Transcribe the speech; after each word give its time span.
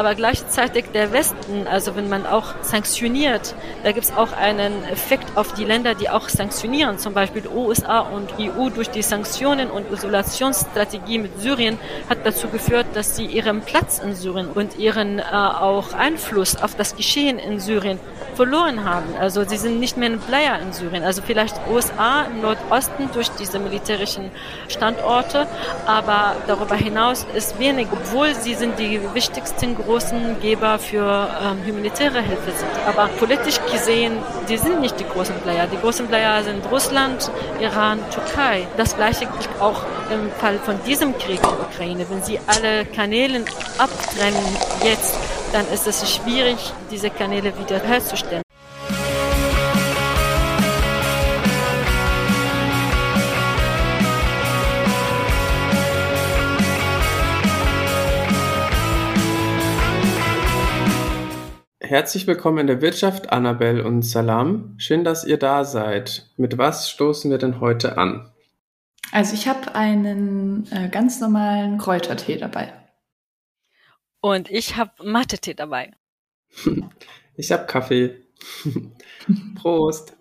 aber 0.00 0.14
gleichzeitig 0.14 0.86
der 0.94 1.12
Westen, 1.12 1.66
also 1.66 1.94
wenn 1.94 2.08
man 2.08 2.24
auch 2.24 2.54
sanktioniert, 2.62 3.54
da 3.84 3.92
gibt 3.92 4.06
es 4.06 4.16
auch 4.16 4.32
einen 4.32 4.82
Effekt 4.84 5.36
auf 5.36 5.52
die 5.52 5.64
Länder, 5.64 5.94
die 5.94 6.08
auch 6.08 6.30
sanktionieren, 6.30 6.98
zum 6.98 7.12
Beispiel 7.12 7.46
USA 7.46 8.00
und 8.00 8.30
EU 8.40 8.70
durch 8.70 8.88
die 8.88 9.02
Sanktionen 9.02 9.70
und 9.70 9.92
Isolationsstrategie 9.92 11.18
mit 11.18 11.38
Syrien 11.38 11.78
hat 12.08 12.24
dazu 12.24 12.48
geführt, 12.48 12.86
dass 12.94 13.14
sie 13.14 13.26
ihren 13.26 13.60
Platz 13.60 13.98
in 13.98 14.14
Syrien 14.14 14.48
und 14.48 14.78
ihren 14.78 15.18
äh, 15.18 15.22
auch 15.22 15.92
Einfluss 15.92 16.56
auf 16.56 16.74
das 16.74 16.96
Geschehen 16.96 17.38
in 17.38 17.60
Syrien 17.60 18.00
verloren 18.40 18.84
haben. 18.86 19.14
Also 19.20 19.44
sie 19.44 19.58
sind 19.58 19.80
nicht 19.80 19.98
mehr 19.98 20.08
ein 20.08 20.18
Player 20.18 20.58
in 20.60 20.72
Syrien. 20.72 21.04
Also 21.04 21.20
vielleicht 21.20 21.56
USA 21.70 22.22
im 22.22 22.40
Nordosten 22.40 23.10
durch 23.12 23.28
diese 23.32 23.58
militärischen 23.58 24.30
Standorte, 24.66 25.46
aber 25.84 26.36
darüber 26.46 26.74
hinaus 26.74 27.26
ist 27.34 27.58
wenig, 27.58 27.88
obwohl 27.92 28.34
sie 28.34 28.54
sind 28.54 28.78
die 28.78 28.98
wichtigsten 29.12 29.76
großen 29.76 30.40
Geber 30.40 30.78
für 30.78 31.28
ähm, 31.42 31.58
humanitäre 31.66 32.22
Hilfe 32.22 32.52
sind. 32.52 32.70
Aber 32.86 33.08
politisch 33.18 33.60
gesehen, 33.70 34.12
die 34.48 34.56
sind 34.56 34.80
nicht 34.80 34.98
die 34.98 35.04
großen 35.12 35.34
Player. 35.42 35.66
Die 35.66 35.76
großen 35.76 36.06
Player 36.06 36.42
sind 36.42 36.64
Russland, 36.72 37.30
Iran, 37.60 37.98
Türkei. 38.10 38.66
Das 38.78 38.96
gleiche 38.96 39.26
gilt 39.26 39.50
auch 39.60 39.82
im 40.10 40.30
Fall 40.40 40.58
von 40.60 40.82
diesem 40.86 41.12
Krieg 41.18 41.40
in 41.42 41.50
der 41.50 41.60
Ukraine. 41.60 42.06
Wenn 42.08 42.22
sie 42.22 42.40
alle 42.46 42.86
Kanäle 42.86 43.44
abtrennen 43.76 44.46
jetzt, 44.82 45.18
dann 45.52 45.66
ist 45.68 45.86
es 45.86 46.14
schwierig, 46.14 46.72
diese 46.90 47.10
Kanäle 47.10 47.52
wieder 47.58 47.78
herzustellen. 47.80 48.42
Herzlich 61.80 62.28
willkommen 62.28 62.58
in 62.58 62.66
der 62.68 62.80
Wirtschaft, 62.82 63.32
Annabelle 63.32 63.84
und 63.84 64.02
Salam. 64.02 64.74
Schön, 64.78 65.02
dass 65.02 65.24
ihr 65.24 65.38
da 65.38 65.64
seid. 65.64 66.30
Mit 66.36 66.56
was 66.56 66.88
stoßen 66.88 67.32
wir 67.32 67.38
denn 67.38 67.60
heute 67.60 67.98
an? 67.98 68.30
Also 69.10 69.34
ich 69.34 69.48
habe 69.48 69.74
einen 69.74 70.68
äh, 70.70 70.88
ganz 70.88 71.20
normalen 71.20 71.78
Kräutertee 71.78 72.36
dabei. 72.36 72.79
Und 74.22 74.50
ich 74.50 74.76
habe 74.76 74.90
Mathe-Tee 75.02 75.54
dabei. 75.54 75.92
Ich 77.36 77.52
habe 77.52 77.64
Kaffee. 77.64 78.16
Prost. 79.54 80.14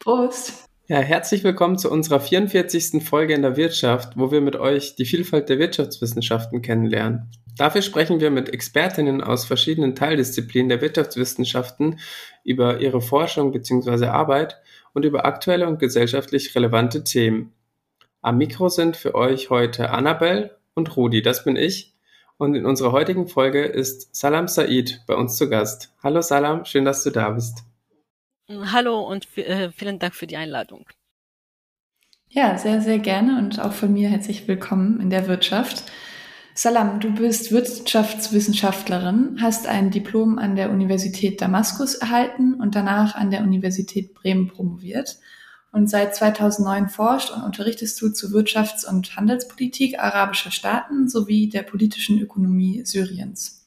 Prost. 0.00 0.68
Ja, 0.88 0.98
herzlich 0.98 1.44
willkommen 1.44 1.78
zu 1.78 1.88
unserer 1.88 2.18
44. 2.18 3.04
Folge 3.04 3.34
in 3.34 3.42
der 3.42 3.56
Wirtschaft, 3.56 4.16
wo 4.16 4.32
wir 4.32 4.40
mit 4.40 4.56
euch 4.56 4.96
die 4.96 5.04
Vielfalt 5.04 5.48
der 5.48 5.60
Wirtschaftswissenschaften 5.60 6.62
kennenlernen. 6.62 7.30
Dafür 7.56 7.82
sprechen 7.82 8.18
wir 8.18 8.32
mit 8.32 8.48
Expertinnen 8.48 9.22
aus 9.22 9.44
verschiedenen 9.44 9.94
Teildisziplinen 9.94 10.68
der 10.68 10.80
Wirtschaftswissenschaften 10.80 12.00
über 12.42 12.80
ihre 12.80 13.00
Forschung 13.00 13.52
bzw. 13.52 14.06
Arbeit 14.06 14.60
und 14.94 15.04
über 15.04 15.24
aktuelle 15.26 15.68
und 15.68 15.78
gesellschaftlich 15.78 16.56
relevante 16.56 17.04
Themen. 17.04 17.52
Am 18.20 18.38
Mikro 18.38 18.68
sind 18.68 18.96
für 18.96 19.14
euch 19.14 19.50
heute 19.50 19.90
Annabelle 19.90 20.58
und 20.74 20.96
Rudi, 20.96 21.22
das 21.22 21.44
bin 21.44 21.54
ich. 21.54 21.91
Und 22.42 22.56
in 22.56 22.66
unserer 22.66 22.90
heutigen 22.90 23.28
Folge 23.28 23.62
ist 23.62 24.16
Salam 24.16 24.48
Said 24.48 25.02
bei 25.06 25.14
uns 25.14 25.36
zu 25.36 25.48
Gast. 25.48 25.94
Hallo 26.02 26.22
Salam, 26.22 26.64
schön, 26.64 26.84
dass 26.84 27.04
du 27.04 27.10
da 27.10 27.30
bist. 27.30 27.62
Hallo 28.50 28.98
und 28.98 29.28
äh, 29.38 29.70
vielen 29.70 30.00
Dank 30.00 30.12
für 30.12 30.26
die 30.26 30.36
Einladung. 30.36 30.84
Ja, 32.30 32.58
sehr, 32.58 32.80
sehr 32.80 32.98
gerne 32.98 33.38
und 33.38 33.60
auch 33.60 33.70
von 33.70 33.92
mir 33.92 34.08
herzlich 34.08 34.48
willkommen 34.48 35.00
in 35.00 35.08
der 35.08 35.28
Wirtschaft. 35.28 35.84
Salam, 36.52 36.98
du 36.98 37.12
bist 37.14 37.52
Wirtschaftswissenschaftlerin, 37.52 39.38
hast 39.40 39.68
ein 39.68 39.92
Diplom 39.92 40.40
an 40.40 40.56
der 40.56 40.70
Universität 40.70 41.40
Damaskus 41.40 41.94
erhalten 41.94 42.54
und 42.54 42.74
danach 42.74 43.14
an 43.14 43.30
der 43.30 43.42
Universität 43.42 44.14
Bremen 44.14 44.48
promoviert. 44.48 45.20
Und 45.72 45.88
seit 45.88 46.14
2009 46.14 46.90
forscht 46.90 47.30
und 47.30 47.42
unterrichtest 47.42 48.00
du 48.00 48.10
zu 48.10 48.28
Wirtschafts- 48.28 48.86
und 48.86 49.16
Handelspolitik 49.16 49.98
arabischer 49.98 50.50
Staaten 50.50 51.08
sowie 51.08 51.48
der 51.48 51.62
politischen 51.62 52.20
Ökonomie 52.20 52.84
Syriens. 52.84 53.66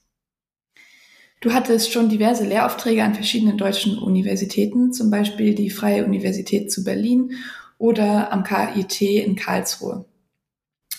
Du 1.41 1.53
hattest 1.53 1.91
schon 1.91 2.09
diverse 2.09 2.45
Lehraufträge 2.45 3.03
an 3.03 3.15
verschiedenen 3.15 3.57
deutschen 3.57 3.97
Universitäten, 3.97 4.93
zum 4.93 5.09
Beispiel 5.09 5.55
die 5.55 5.69
Freie 5.69 6.05
Universität 6.05 6.71
zu 6.71 6.83
Berlin 6.83 7.33
oder 7.77 8.31
am 8.31 8.43
KIT 8.43 9.01
in 9.01 9.35
Karlsruhe. 9.35 10.05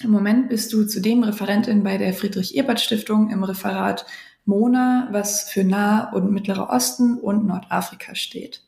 Im 0.03 0.11
Moment 0.11 0.49
bist 0.49 0.73
du 0.73 0.85
zudem 0.85 1.23
Referentin 1.23 1.83
bei 1.83 1.99
der 1.99 2.13
Friedrich-Ebert-Stiftung 2.13 3.31
im 3.31 3.45
Referat 3.45 4.07
MONA, 4.45 5.09
was 5.11 5.49
für 5.51 5.65
Nah- 5.65 6.13
und 6.13 6.31
Mittlerer 6.33 6.71
Osten 6.71 7.19
und 7.19 7.47
Nordafrika 7.47 8.15
steht. 8.15 8.66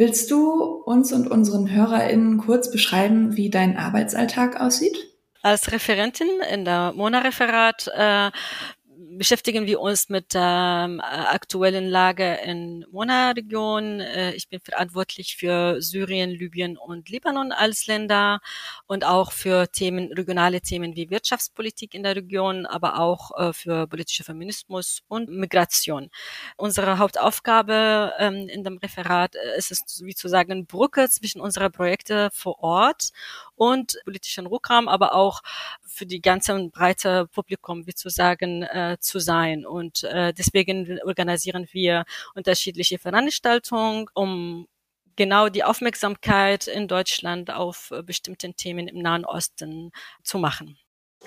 Willst 0.00 0.30
du 0.30 0.62
uns 0.86 1.12
und 1.12 1.30
unseren 1.30 1.70
HörerInnen 1.70 2.38
kurz 2.38 2.70
beschreiben, 2.70 3.36
wie 3.36 3.50
dein 3.50 3.76
Arbeitsalltag 3.76 4.58
aussieht? 4.58 4.96
Als 5.42 5.72
Referentin 5.72 6.26
in 6.50 6.64
der 6.64 6.94
MONA-Referat 6.94 7.90
äh, 7.94 8.30
beschäftigen 9.20 9.66
wir 9.66 9.80
uns 9.80 10.08
mit 10.08 10.32
der 10.32 10.86
ähm, 10.88 10.98
aktuellen 11.02 11.84
Lage 11.84 12.38
in 12.42 12.86
Mona-Region. 12.90 14.00
Äh, 14.00 14.32
ich 14.32 14.48
bin 14.48 14.60
verantwortlich 14.60 15.36
für 15.36 15.82
Syrien, 15.82 16.30
Libyen 16.30 16.78
und 16.78 17.10
Libanon 17.10 17.52
als 17.52 17.86
Länder 17.86 18.40
und 18.86 19.04
auch 19.04 19.32
für 19.32 19.70
Themen, 19.70 20.10
regionale 20.10 20.62
Themen 20.62 20.96
wie 20.96 21.10
Wirtschaftspolitik 21.10 21.92
in 21.92 22.02
der 22.02 22.16
Region, 22.16 22.64
aber 22.64 22.98
auch 22.98 23.36
äh, 23.36 23.52
für 23.52 23.86
politischer 23.86 24.24
Feminismus 24.24 25.02
und 25.06 25.28
Migration. 25.28 26.08
Unsere 26.56 26.96
Hauptaufgabe 26.96 28.14
ähm, 28.18 28.48
in 28.48 28.64
dem 28.64 28.78
Referat 28.78 29.34
äh, 29.34 29.58
ist 29.58 29.70
es, 29.70 30.02
wie 30.02 30.14
zu 30.14 30.28
sagen, 30.28 30.64
Brücke 30.64 31.10
zwischen 31.10 31.42
unseren 31.42 31.70
Projekten 31.72 32.30
vor 32.32 32.62
Ort 32.62 33.10
und 33.60 34.00
politischen 34.04 34.46
Programm, 34.46 34.88
aber 34.88 35.14
auch 35.14 35.42
für 35.82 36.06
die 36.06 36.22
ganze 36.22 36.70
breite 36.70 37.26
Publikum, 37.26 37.86
wie 37.86 37.94
zu 37.94 38.08
sagen, 38.08 38.62
äh, 38.62 38.96
zu 39.00 39.18
sein. 39.18 39.66
Und 39.66 40.02
äh, 40.04 40.32
deswegen 40.32 40.98
organisieren 41.04 41.68
wir 41.72 42.04
unterschiedliche 42.34 42.98
Veranstaltungen, 42.98 44.06
um 44.14 44.66
genau 45.14 45.50
die 45.50 45.62
Aufmerksamkeit 45.62 46.68
in 46.68 46.88
Deutschland 46.88 47.52
auf 47.52 47.90
äh, 47.90 48.02
bestimmten 48.02 48.56
Themen 48.56 48.88
im 48.88 49.02
Nahen 49.02 49.26
Osten 49.26 49.92
zu 50.22 50.38
machen. 50.38 50.78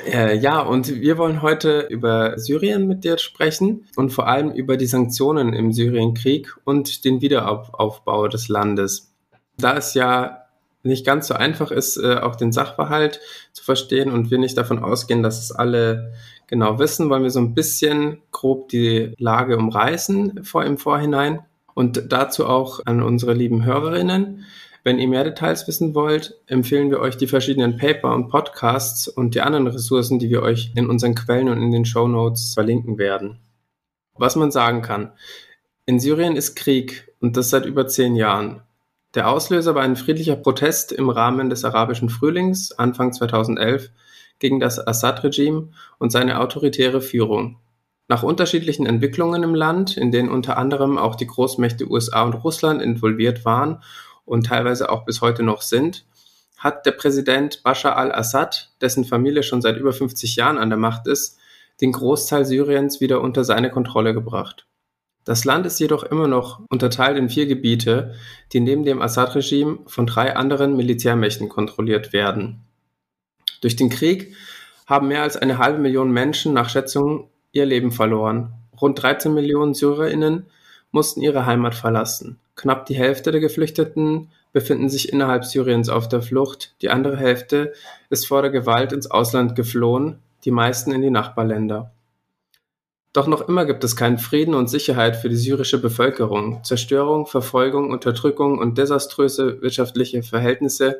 Äh, 0.04 0.36
ja, 0.36 0.60
und 0.60 0.88
wir 0.90 1.20
wollen 1.20 1.44
heute 1.44 1.82
über 1.82 2.40
Syrien 2.40 2.88
mit 2.88 3.04
dir 3.04 3.20
sprechen 3.20 3.86
und 3.96 4.10
vor 4.10 4.28
allem 4.28 4.50
über 4.50 4.76
die 4.76 4.88
Sanktionen 4.88 5.54
im 5.54 5.72
Syrienkrieg 5.72 6.52
und 6.64 7.06
den 7.06 7.22
Wiederaufbau 7.22 8.28
des 8.28 8.48
Landes. 8.48 9.14
Da 9.56 9.78
es 9.78 9.94
ja 9.94 10.43
nicht 10.84 11.06
ganz 11.06 11.28
so 11.28 11.34
einfach 11.34 11.72
ist, 11.72 11.98
äh, 11.98 12.18
auch 12.18 12.36
den 12.36 12.52
Sachverhalt 12.52 13.20
zu 13.54 13.64
verstehen 13.64 14.12
und 14.12 14.32
wir 14.32 14.38
nicht 14.38 14.58
davon 14.58 14.80
ausgehen, 14.80 15.24
dass 15.24 15.42
es 15.42 15.52
alle 15.52 16.14
genau 16.48 16.78
wissen, 16.78 17.10
wollen 17.10 17.24
wir 17.24 17.30
so 17.30 17.40
ein 17.40 17.56
bisschen 17.56 18.22
grob 18.32 18.70
die 18.70 19.14
Lage 19.18 19.58
umreißen 19.58 20.44
vor 20.44 20.66
im 20.66 20.78
Vorhinein 20.78 21.40
und 21.74 22.12
dazu 22.12 22.46
auch 22.46 22.82
an 22.86 23.02
unsere 23.02 23.34
lieben 23.34 23.66
Hörerinnen. 23.66 24.46
Wenn 24.84 25.00
ihr 25.00 25.08
mehr 25.08 25.24
Details 25.24 25.66
wissen 25.68 25.96
wollt, 25.96 26.36
empfehlen 26.46 26.92
wir 26.92 27.00
euch 27.00 27.16
die 27.16 27.28
verschiedenen 27.28 27.78
Paper 27.78 28.14
und 28.14 28.28
Podcasts 28.28 29.08
und 29.08 29.34
die 29.34 29.42
anderen 29.42 29.68
Ressourcen, 29.68 30.20
die 30.20 30.30
wir 30.30 30.42
euch 30.42 30.74
in 30.76 30.90
unseren 30.90 31.16
Quellen 31.16 31.48
und 31.48 31.62
in 31.62 31.72
den 31.72 31.86
Show 31.86 32.08
Notes 32.08 32.54
verlinken 32.54 32.98
werden. 32.98 33.40
Was 34.16 34.36
man 34.36 34.52
sagen 34.52 34.82
kann. 34.82 35.14
In 35.86 36.00
Syrien 36.00 36.36
ist 36.36 36.56
Krieg 36.56 37.14
und 37.22 37.38
das 37.38 37.50
seit 37.50 37.66
über 37.66 37.88
zehn 37.88 38.16
Jahren. 38.16 38.62
Der 39.16 39.30
Auslöser 39.30 39.76
war 39.76 39.84
ein 39.84 39.96
friedlicher 39.96 40.36
Protest 40.36 40.92
im 40.92 41.10
Rahmen 41.10 41.52
des 41.52 41.64
Arabischen 41.64 42.10
Frühlings 42.10 42.72
Anfang 42.72 43.14
2011 43.14 43.92
gegen 44.40 44.60
das 44.60 44.86
Assad-Regime 44.86 45.70
und 46.00 46.12
seine 46.12 46.40
autoritäre 46.40 47.00
Führung. 47.00 47.60
Nach 48.08 48.24
unterschiedlichen 48.24 48.88
Entwicklungen 48.88 49.44
im 49.44 49.54
Land, 49.54 49.98
in 49.98 50.12
denen 50.12 50.30
unter 50.30 50.58
anderem 50.58 50.98
auch 50.98 51.16
die 51.16 51.28
Großmächte 51.28 51.90
USA 51.90 52.24
und 52.24 52.34
Russland 52.34 52.82
involviert 52.82 53.46
waren 53.46 53.84
und 54.26 54.48
teilweise 54.48 54.90
auch 54.90 55.06
bis 55.06 55.22
heute 55.22 55.44
noch 55.44 55.62
sind, 55.62 56.06
hat 56.58 56.88
der 56.88 56.92
Präsident 56.92 57.62
Bashar 57.64 57.96
al-Assad, 57.98 58.72
dessen 58.82 59.06
Familie 59.06 59.44
schon 59.44 59.62
seit 59.62 59.78
über 59.78 59.94
50 59.94 60.38
Jahren 60.38 60.58
an 60.58 60.70
der 60.70 60.80
Macht 60.80 61.06
ist, 61.06 61.38
den 61.82 61.92
Großteil 61.92 62.46
Syriens 62.46 63.00
wieder 63.00 63.22
unter 63.22 63.44
seine 63.44 63.70
Kontrolle 63.70 64.16
gebracht. 64.16 64.66
Das 65.26 65.46
Land 65.46 65.66
ist 65.66 65.80
jedoch 65.80 66.04
immer 66.04 66.28
noch 66.28 66.62
unterteilt 66.70 67.18
in 67.18 67.30
vier 67.30 67.46
Gebiete, 67.46 68.16
die 68.52 68.60
neben 68.60 68.84
dem 68.84 69.02
Assad-Regime 69.02 69.80
von 69.88 70.06
drei 70.06 70.36
anderen 70.36 70.76
Militärmächten 70.76 71.48
kontrolliert 71.48 72.12
werden. 72.12 72.62
Durch 73.62 73.78
den 73.78 73.90
Krieg 73.90 74.36
haben 74.86 75.08
mehr 75.08 75.22
als 75.22 75.38
eine 75.38 75.58
halbe 75.58 75.80
Million 75.80 76.12
Menschen 76.12 76.54
nach 76.54 76.70
Schätzungen 76.70 77.26
ihr 77.54 77.66
Leben 77.66 77.92
verloren. 77.92 78.54
Rund 78.82 79.02
13 79.02 79.34
Millionen 79.34 79.74
Syrerinnen 79.74 80.48
mussten 80.92 81.22
ihre 81.22 81.46
Heimat 81.46 81.74
verlassen. 81.74 82.40
Knapp 82.56 82.86
die 82.86 82.96
Hälfte 82.96 83.32
der 83.32 83.40
Geflüchteten 83.40 84.30
befinden 84.52 84.90
sich 84.90 85.12
innerhalb 85.12 85.46
Syriens 85.46 85.88
auf 85.88 86.10
der 86.10 86.22
Flucht, 86.22 86.76
die 86.82 86.90
andere 86.90 87.18
Hälfte 87.18 87.74
ist 88.10 88.28
vor 88.28 88.42
der 88.42 88.52
Gewalt 88.52 88.92
ins 88.92 89.10
Ausland 89.10 89.56
geflohen, 89.56 90.20
die 90.44 90.52
meisten 90.52 90.92
in 90.92 91.02
die 91.02 91.10
Nachbarländer. 91.10 91.93
Doch 93.14 93.28
noch 93.28 93.48
immer 93.48 93.66
gibt 93.66 93.84
es 93.84 93.96
keinen 93.96 94.18
Frieden 94.18 94.56
und 94.56 94.72
Sicherheit 94.72 95.16
für 95.16 95.30
die 95.30 95.36
syrische 95.36 95.80
Bevölkerung. 95.80 96.64
Zerstörung, 96.64 97.28
Verfolgung, 97.28 97.92
Unterdrückung 97.92 98.58
und 98.58 98.80
desaströse 98.80 99.62
wirtschaftliche 99.62 100.24
Verhältnisse 100.24 101.00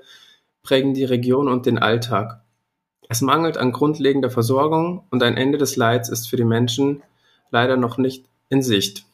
prägen 0.62 0.94
die 0.94 1.06
Region 1.06 1.48
und 1.48 1.66
den 1.66 1.80
Alltag. 1.80 2.42
Es 3.10 3.22
mangelt 3.22 3.58
an 3.58 3.72
grundlegender 3.72 4.30
Versorgung 4.30 5.06
und 5.10 5.24
ein 5.24 5.38
Ende 5.38 5.58
des 5.58 5.76
Leids 5.76 6.08
ist 6.08 6.30
für 6.30 6.38
die 6.38 6.46
Menschen 6.46 7.02
leider 7.50 7.78
noch 7.78 7.98
nicht 7.98 8.26
in 8.50 8.62
Sicht. 8.62 9.06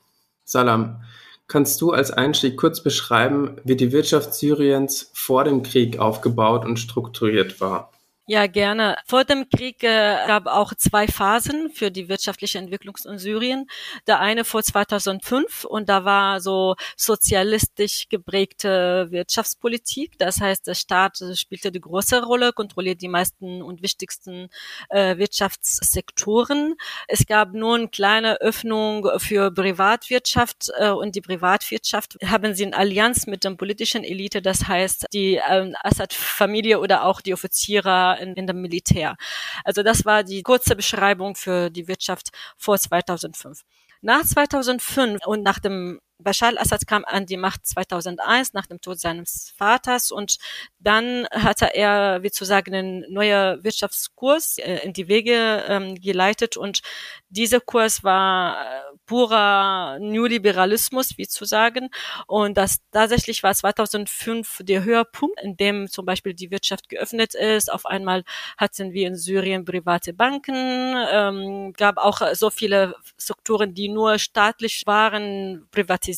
Salam, 0.44 1.01
kannst 1.48 1.80
du 1.81 1.92
als 1.92 2.12
Einstieg 2.12 2.57
kurz 2.57 2.84
beschreiben, 2.84 3.62
wie 3.63 3.78
die 3.78 3.94
Wirtschaft 3.94 4.34
Syriens 4.34 5.10
vor 5.13 5.46
dem 5.46 5.63
Krieg 5.63 6.00
aufgebaut 6.00 6.66
und 6.66 6.78
strukturiert 6.78 7.62
war? 7.62 7.92
Ja, 8.31 8.46
gerne. 8.46 8.96
Vor 9.08 9.24
dem 9.24 9.50
Krieg 9.50 9.84
äh, 9.84 10.16
gab 10.28 10.46
auch 10.46 10.76
zwei 10.76 11.08
Phasen 11.08 11.72
für 11.72 11.90
die 11.90 12.10
wirtschaftliche 12.10 12.60
Entwicklung 12.60 12.96
in 13.06 13.18
Syrien. 13.18 13.66
Der 14.06 14.20
eine 14.20 14.46
vor 14.46 14.62
2005 14.62 15.66
und 15.66 15.90
da 15.90 16.06
war 16.06 16.40
so 16.40 16.76
sozialistisch 16.96 18.08
geprägte 18.08 19.08
Wirtschaftspolitik. 19.10 20.20
Das 20.20 20.42
heißt, 20.42 20.68
der 20.68 20.76
Staat 20.76 21.18
spielte 21.34 21.72
die 21.72 21.81
große 21.81 22.22
Rolle, 22.22 22.54
kontrolliert 22.54 23.02
die 23.02 23.08
meisten 23.08 23.64
und 23.64 23.81
wichtigsten 23.81 24.50
äh, 24.90 25.18
Wirtschaftssektoren. 25.18 26.75
Es 27.08 27.25
gab 27.25 27.54
nur 27.54 27.78
eine 27.78 27.88
kleine 27.88 28.40
Öffnung 28.42 29.10
für 29.18 29.50
Privatwirtschaft 29.50 30.70
äh, 30.78 30.90
und 30.92 31.16
die 31.16 31.22
Privatwirtschaft 31.22 32.20
haben 32.24 32.54
sie 32.54 32.62
in 32.62 32.75
Allianz 32.75 33.25
mit 33.25 33.44
der 33.44 33.56
politischen 33.56 34.04
Elite, 34.04 34.44
das 34.44 34.68
heißt 34.68 35.08
die 35.14 35.38
äh, 35.38 35.74
Assad-Familie 35.82 36.80
oder 36.80 37.06
auch 37.06 37.22
die 37.22 37.34
Offiziere 37.34 38.19
in, 38.19 38.33
in 38.36 38.48
dem 38.48 38.62
Militär. 38.62 39.16
Also 39.63 39.83
das 39.83 40.06
war 40.06 40.24
die 40.24 40.44
kurze 40.44 40.75
Beschreibung 40.75 41.36
für 41.36 41.69
die 41.69 41.88
Wirtschaft 41.88 42.30
vor 42.57 42.77
2005. 42.77 43.63
Nach 44.01 44.24
2005 44.24 45.25
und 45.25 45.44
nach 45.44 45.60
dem 45.60 46.00
Bashar 46.19 46.50
al-Assad 46.50 46.86
kam 46.86 47.06
an 47.06 47.25
die 47.25 47.38
Macht 47.38 47.66
2001 47.66 48.54
nach 48.54 48.66
dem 48.66 48.81
Tod 48.81 49.00
seines 49.00 49.54
Vaters 49.57 50.12
und 50.12 50.38
dann 50.80 51.27
hatte 51.31 51.74
er, 51.74 52.24
wie 52.24 52.31
zu 52.31 52.45
sagen, 52.45 52.74
einen 52.74 53.06
neuen 53.12 53.63
Wirtschaftskurs 53.63 54.57
äh, 54.57 54.80
in 54.83 54.94
die 54.94 55.07
Wege 55.07 55.63
ähm, 55.68 55.95
geleitet 55.95 56.57
und 56.57 56.81
dieser 57.30 57.60
Kurs 57.60 58.04
war 58.04 58.62
äh, 58.62 58.81
purer 59.06 59.98
Neoliberalismus, 60.00 61.18
wie 61.18 61.27
zu 61.27 61.45
sagen. 61.45 61.89
Und 62.27 62.57
das 62.57 62.80
tatsächlich 62.92 63.44
war 63.44 63.54
2005 63.54 64.62
der 64.63 64.83
Höhepunkt, 64.83 65.39
in 65.42 65.56
dem 65.56 65.88
zum 65.88 66.06
Beispiel 66.06 66.33
die 66.33 66.51
Wirtschaft 66.51 66.89
geöffnet 66.89 67.36
ist. 67.36 67.72
Auf 67.72 67.86
einmal 67.86 68.24
hatten 68.57 68.94
wir 68.94 69.07
in 69.07 69.15
Syrien 69.15 69.65
private 69.65 70.13
Banken, 70.13 70.95
ähm, 71.12 71.74
gab 71.74 71.98
auch 71.98 72.22
so 72.33 72.50
viele 72.50 72.95
Strukturen, 73.18 73.74
die 73.74 73.89
nur 73.89 74.19
staatlich 74.19 74.83
waren, 74.86 75.68
privatisiert. 75.72 76.09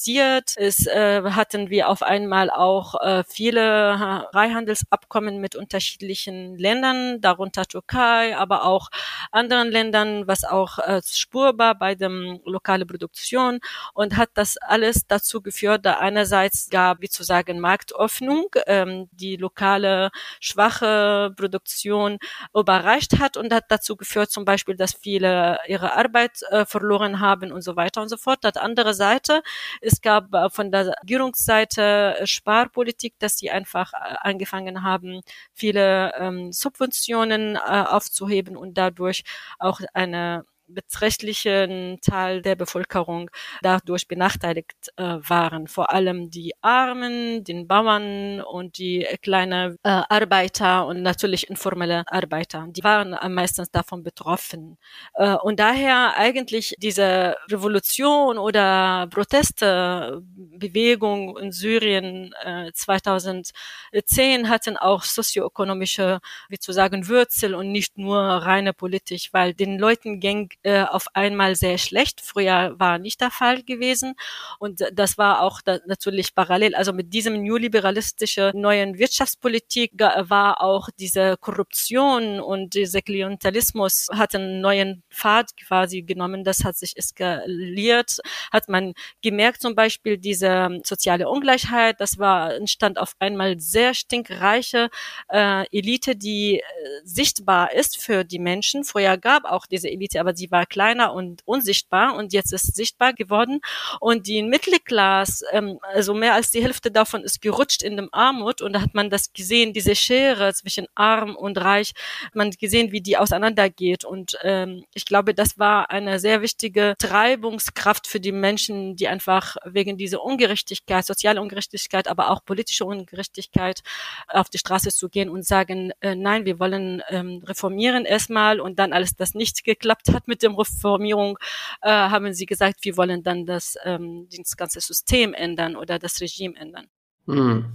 Es 0.57 0.85
äh, 0.87 1.21
hatten 1.23 1.69
wir 1.69 1.89
auf 1.89 2.03
einmal 2.03 2.49
auch 2.49 2.95
äh, 3.01 3.23
viele 3.27 4.27
Freihandelsabkommen 4.31 5.39
mit 5.39 5.55
unterschiedlichen 5.55 6.57
Ländern, 6.57 7.21
darunter 7.21 7.65
Türkei, 7.65 8.35
aber 8.37 8.65
auch 8.65 8.89
anderen 9.31 9.69
Ländern, 9.69 10.27
was 10.27 10.43
auch 10.43 10.79
äh, 10.79 11.01
spurbar 11.03 11.75
bei 11.75 11.95
dem 11.95 12.39
lokale 12.45 12.85
Produktion 12.85 13.59
und 13.93 14.17
hat 14.17 14.29
das 14.35 14.57
alles 14.57 15.07
dazu 15.07 15.41
geführt, 15.41 15.85
da 15.85 15.99
einerseits 15.99 16.69
gab, 16.69 17.01
wie 17.01 17.09
zu 17.09 17.23
sagen, 17.23 17.59
Marktöffnung, 17.59 18.47
ähm, 18.67 19.09
die 19.11 19.35
lokale 19.35 20.11
schwache 20.39 21.33
Produktion 21.35 22.17
überreicht 22.53 23.19
hat 23.19 23.37
und 23.37 23.53
hat 23.53 23.65
dazu 23.69 23.95
geführt, 23.95 24.31
zum 24.31 24.45
Beispiel, 24.45 24.75
dass 24.75 24.93
viele 24.93 25.59
ihre 25.67 25.95
Arbeit 25.95 26.41
äh, 26.49 26.65
verloren 26.65 27.19
haben 27.19 27.51
und 27.51 27.61
so 27.61 27.75
weiter 27.75 28.01
und 28.01 28.09
so 28.09 28.17
fort. 28.17 28.39
Das 28.41 28.57
andere 28.57 28.93
Seite, 28.93 29.41
es 29.81 30.01
gab 30.01 30.33
äh, 30.33 30.49
von 30.49 30.71
der 30.71 30.93
Regierungsseite 31.01 32.21
Sparpolitik, 32.25 33.15
dass 33.19 33.37
sie 33.37 33.51
einfach 33.51 33.93
äh, 33.93 34.15
angefangen 34.21 34.83
haben, 34.83 35.21
viele 35.53 36.13
ähm, 36.17 36.51
Subventionen 36.51 37.55
äh, 37.55 37.59
aufzuheben 37.59 38.55
und 38.55 38.77
dadurch 38.77 39.23
auch 39.59 39.81
eine 39.93 40.45
beträchtlichen 40.73 41.99
Teil 42.01 42.41
der 42.41 42.55
Bevölkerung 42.55 43.29
dadurch 43.61 44.07
benachteiligt 44.07 44.73
äh, 44.97 45.03
waren. 45.03 45.67
Vor 45.67 45.93
allem 45.93 46.29
die 46.29 46.53
Armen, 46.61 47.43
den 47.43 47.67
Bauern 47.67 48.41
und 48.41 48.77
die 48.77 49.07
kleinen 49.21 49.77
äh, 49.83 50.01
Arbeiter 50.09 50.85
und 50.87 51.01
natürlich 51.01 51.49
informelle 51.49 52.03
Arbeiter. 52.07 52.67
Die 52.69 52.83
waren 52.83 53.13
am 53.13 53.33
meisten 53.33 53.65
davon 53.71 54.03
betroffen. 54.03 54.77
Äh, 55.15 55.35
und 55.35 55.59
daher 55.59 56.17
eigentlich 56.17 56.75
diese 56.79 57.35
Revolution 57.49 58.37
oder 58.37 59.07
Protestebewegung 59.09 61.37
in 61.37 61.51
Syrien 61.51 62.33
2010 62.73 63.53
äh, 63.93 64.47
hatten 64.47 64.77
auch 64.77 65.03
sozioökonomische, 65.03 66.19
wie 66.49 66.59
zu 66.59 66.71
sagen, 66.71 67.07
Wurzel 67.07 67.55
und 67.55 67.71
nicht 67.71 67.97
nur 67.97 68.19
reine 68.19 68.73
politisch, 68.73 69.29
weil 69.33 69.53
den 69.53 69.79
Leuten 69.79 70.19
ging 70.19 70.49
äh, 70.63 70.83
auf 70.83 71.07
einmal 71.13 71.55
sehr 71.55 71.77
schlecht. 71.77 72.21
Früher 72.21 72.75
war 72.77 72.97
nicht 72.97 73.21
der 73.21 73.31
Fall 73.31 73.63
gewesen 73.63 74.15
und 74.59 74.81
das 74.93 75.17
war 75.17 75.41
auch 75.41 75.61
da, 75.61 75.79
natürlich 75.87 76.35
parallel. 76.35 76.75
Also 76.75 76.93
mit 76.93 77.13
diesem 77.13 77.41
neoliberalistischen 77.41 78.59
neuen 78.59 78.97
Wirtschaftspolitik 78.97 79.93
war 79.97 80.61
auch 80.61 80.89
diese 80.99 81.37
Korruption 81.37 82.39
und 82.39 82.73
dieser 82.73 83.01
Klientelismus 83.01 84.07
hat 84.11 84.35
einen 84.35 84.61
neuen 84.61 85.03
Pfad 85.09 85.55
quasi 85.57 86.01
genommen. 86.01 86.43
Das 86.43 86.63
hat 86.63 86.77
sich 86.77 86.97
eskaliert, 86.97 88.19
hat 88.51 88.69
man 88.69 88.93
gemerkt 89.21 89.61
zum 89.61 89.75
Beispiel 89.75 90.17
diese 90.17 90.79
soziale 90.83 91.29
Ungleichheit. 91.29 91.99
Das 91.99 92.17
war 92.17 92.53
entstand 92.55 92.97
auf 92.99 93.13
einmal 93.19 93.59
sehr 93.59 93.93
stinkreiche 93.93 94.89
äh, 95.29 95.65
Elite, 95.75 96.15
die 96.15 96.59
äh, 96.59 96.63
sichtbar 97.03 97.73
ist 97.73 97.97
für 97.97 98.23
die 98.23 98.39
Menschen. 98.39 98.83
Früher 98.83 99.17
gab 99.17 99.45
auch 99.45 99.65
diese 99.65 99.89
Elite, 99.89 100.19
aber 100.19 100.33
sie 100.41 100.51
war 100.51 100.65
kleiner 100.65 101.13
und 101.13 101.41
unsichtbar 101.45 102.15
und 102.15 102.33
jetzt 102.33 102.51
ist 102.51 102.75
sichtbar 102.75 103.13
geworden. 103.13 103.61
Und 103.99 104.27
die 104.27 104.41
Mittelklasse, 104.41 105.45
ähm, 105.51 105.79
also 105.93 106.13
mehr 106.13 106.33
als 106.33 106.49
die 106.51 106.63
Hälfte 106.63 106.89
davon 106.91 107.23
ist 107.23 107.41
gerutscht 107.41 107.83
in 107.83 107.95
dem 107.95 108.09
Armut 108.11 108.61
und 108.61 108.73
da 108.73 108.81
hat 108.81 108.93
man 108.93 109.09
das 109.09 109.33
gesehen, 109.33 109.73
diese 109.73 109.95
Schere 109.95 110.53
zwischen 110.53 110.87
arm 110.95 111.35
und 111.35 111.57
reich, 111.59 111.91
man 112.33 112.51
gesehen, 112.51 112.91
wie 112.91 113.01
die 113.01 113.17
auseinandergeht. 113.17 114.03
Und 114.03 114.37
ähm, 114.41 114.83
ich 114.93 115.05
glaube, 115.05 115.33
das 115.33 115.59
war 115.59 115.91
eine 115.91 116.19
sehr 116.19 116.41
wichtige 116.41 116.95
Treibungskraft 116.97 118.07
für 118.07 118.19
die 118.19 118.31
Menschen, 118.31 118.95
die 118.95 119.07
einfach 119.07 119.57
wegen 119.63 119.97
dieser 119.97 120.23
Ungerechtigkeit, 120.23 121.05
soziale 121.05 121.41
Ungerechtigkeit, 121.41 122.07
aber 122.07 122.31
auch 122.31 122.43
politische 122.43 122.85
Ungerechtigkeit 122.85 123.81
auf 124.27 124.49
die 124.49 124.57
Straße 124.57 124.89
zu 124.89 125.09
gehen 125.09 125.29
und 125.29 125.45
sagen, 125.45 125.91
äh, 126.01 126.15
nein, 126.15 126.45
wir 126.45 126.59
wollen 126.59 127.03
ähm, 127.09 127.43
reformieren 127.45 128.05
erstmal 128.05 128.59
und 128.59 128.79
dann 128.79 128.91
alles 128.93 129.15
das 129.15 129.35
nicht 129.35 129.63
geklappt 129.63 130.13
hat 130.13 130.27
mit 130.31 130.41
dem 130.41 130.55
Reformierung, 130.55 131.37
äh, 131.81 131.89
haben 131.89 132.33
sie 132.33 132.45
gesagt, 132.45 132.77
wir 132.83 132.95
wollen 132.95 133.21
dann 133.21 133.45
das, 133.45 133.75
ähm, 133.83 134.27
das 134.35 134.55
ganze 134.55 134.79
System 134.79 135.33
ändern 135.33 135.75
oder 135.75 135.99
das 135.99 136.21
Regime 136.21 136.55
ändern. 136.57 136.87
Hm. 137.27 137.65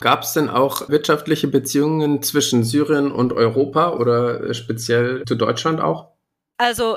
Gab 0.00 0.22
es 0.22 0.32
denn 0.32 0.48
auch 0.48 0.88
wirtschaftliche 0.88 1.48
Beziehungen 1.48 2.22
zwischen 2.22 2.64
Syrien 2.64 3.12
und 3.12 3.32
Europa 3.32 3.90
oder 3.90 4.54
speziell 4.54 5.24
zu 5.26 5.34
Deutschland 5.34 5.80
auch? 5.80 6.12
Also 6.56 6.96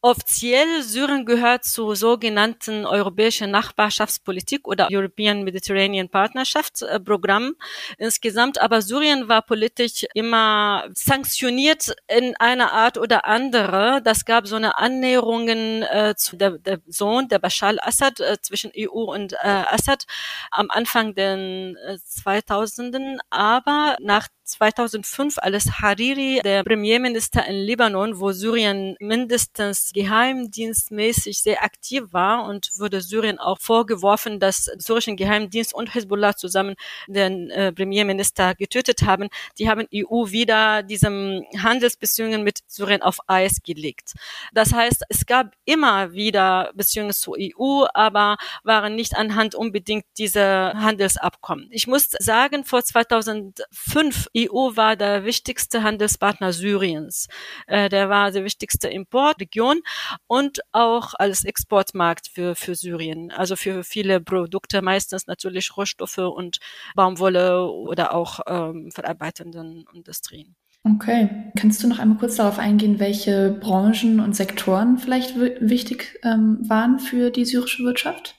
Offiziell 0.00 0.82
Syrien 0.82 1.26
gehört 1.26 1.64
zur 1.64 1.96
sogenannten 1.96 2.86
europäischen 2.86 3.50
Nachbarschaftspolitik 3.50 4.68
oder 4.68 4.88
European 4.92 5.42
Mediterranean 5.42 6.08
Partnership 6.08 6.66
äh, 6.82 7.00
Programm 7.00 7.54
insgesamt. 7.98 8.60
Aber 8.60 8.80
Syrien 8.80 9.28
war 9.28 9.42
politisch 9.42 10.06
immer 10.14 10.84
sanktioniert 10.94 11.94
in 12.06 12.36
einer 12.36 12.72
Art 12.72 12.96
oder 12.96 13.26
andere. 13.26 14.00
Das 14.04 14.24
gab 14.24 14.46
so 14.46 14.54
eine 14.54 14.78
Annäherungen 14.78 15.82
äh, 15.82 16.14
zu 16.16 16.36
der, 16.36 16.58
der 16.58 16.80
Sohn 16.86 17.28
der 17.28 17.40
Bashar 17.40 17.70
al-Assad 17.70 18.20
äh, 18.20 18.36
zwischen 18.40 18.70
EU 18.78 19.12
und 19.12 19.32
äh, 19.32 19.64
Assad 19.68 20.04
am 20.52 20.70
Anfang 20.70 21.14
der 21.16 21.36
2000er. 21.36 23.16
Äh, 23.16 23.18
Aber 23.30 23.96
nach 24.00 24.28
2005, 24.48 25.38
als 25.38 25.80
Hariri, 25.80 26.40
der 26.42 26.64
Premierminister 26.64 27.46
in 27.46 27.56
Libanon, 27.56 28.18
wo 28.18 28.32
Syrien 28.32 28.96
mindestens 28.98 29.90
geheimdienstmäßig 29.92 31.38
sehr 31.38 31.62
aktiv 31.62 32.04
war 32.12 32.44
und 32.44 32.70
wurde 32.78 33.00
Syrien 33.00 33.38
auch 33.38 33.58
vorgeworfen, 33.60 34.40
dass 34.40 34.70
syrischen 34.78 35.16
Geheimdienst 35.16 35.74
und 35.74 35.94
Hezbollah 35.94 36.34
zusammen 36.34 36.74
den 37.06 37.50
äh, 37.50 37.72
Premierminister 37.72 38.54
getötet 38.54 39.02
haben. 39.02 39.28
Die 39.58 39.68
haben 39.68 39.86
EU 39.94 40.30
wieder 40.30 40.82
diesem 40.82 41.44
Handelsbeziehungen 41.56 42.42
mit 42.42 42.60
Syrien 42.66 43.02
auf 43.02 43.18
Eis 43.26 43.62
gelegt. 43.62 44.14
Das 44.52 44.72
heißt, 44.72 45.04
es 45.08 45.26
gab 45.26 45.54
immer 45.64 46.12
wieder 46.12 46.72
Beziehungen 46.74 47.12
zur 47.12 47.36
EU, 47.38 47.84
aber 47.92 48.36
waren 48.64 48.94
nicht 48.94 49.16
anhand 49.16 49.54
unbedingt 49.54 50.04
dieser 50.16 50.72
Handelsabkommen. 50.74 51.68
Ich 51.70 51.86
muss 51.86 52.08
sagen, 52.18 52.64
vor 52.64 52.82
2005 52.82 54.28
EU 54.38 54.76
war 54.76 54.96
der 54.96 55.24
wichtigste 55.24 55.82
Handelspartner 55.82 56.52
Syriens. 56.52 57.26
Äh, 57.66 57.88
der 57.88 58.08
war 58.08 58.30
die 58.30 58.44
wichtigste 58.44 58.88
Importregion 58.88 59.80
und 60.26 60.60
auch 60.72 61.14
als 61.14 61.44
Exportmarkt 61.44 62.28
für, 62.28 62.54
für 62.54 62.74
Syrien. 62.74 63.30
Also 63.30 63.56
für 63.56 63.84
viele 63.84 64.20
Produkte, 64.20 64.82
meistens 64.82 65.26
natürlich 65.26 65.76
Rohstoffe 65.76 66.18
und 66.18 66.58
Baumwolle 66.94 67.66
oder 67.68 68.14
auch 68.14 68.40
ähm, 68.46 68.90
verarbeitenden 68.92 69.84
Industrien. 69.92 70.54
Okay. 70.84 71.28
Kannst 71.56 71.82
du 71.82 71.88
noch 71.88 71.98
einmal 71.98 72.18
kurz 72.18 72.36
darauf 72.36 72.58
eingehen, 72.58 72.98
welche 72.98 73.50
Branchen 73.60 74.20
und 74.20 74.36
Sektoren 74.36 74.98
vielleicht 74.98 75.36
wichtig 75.36 76.18
ähm, 76.22 76.58
waren 76.68 76.98
für 76.98 77.30
die 77.30 77.44
syrische 77.44 77.82
Wirtschaft? 77.82 78.37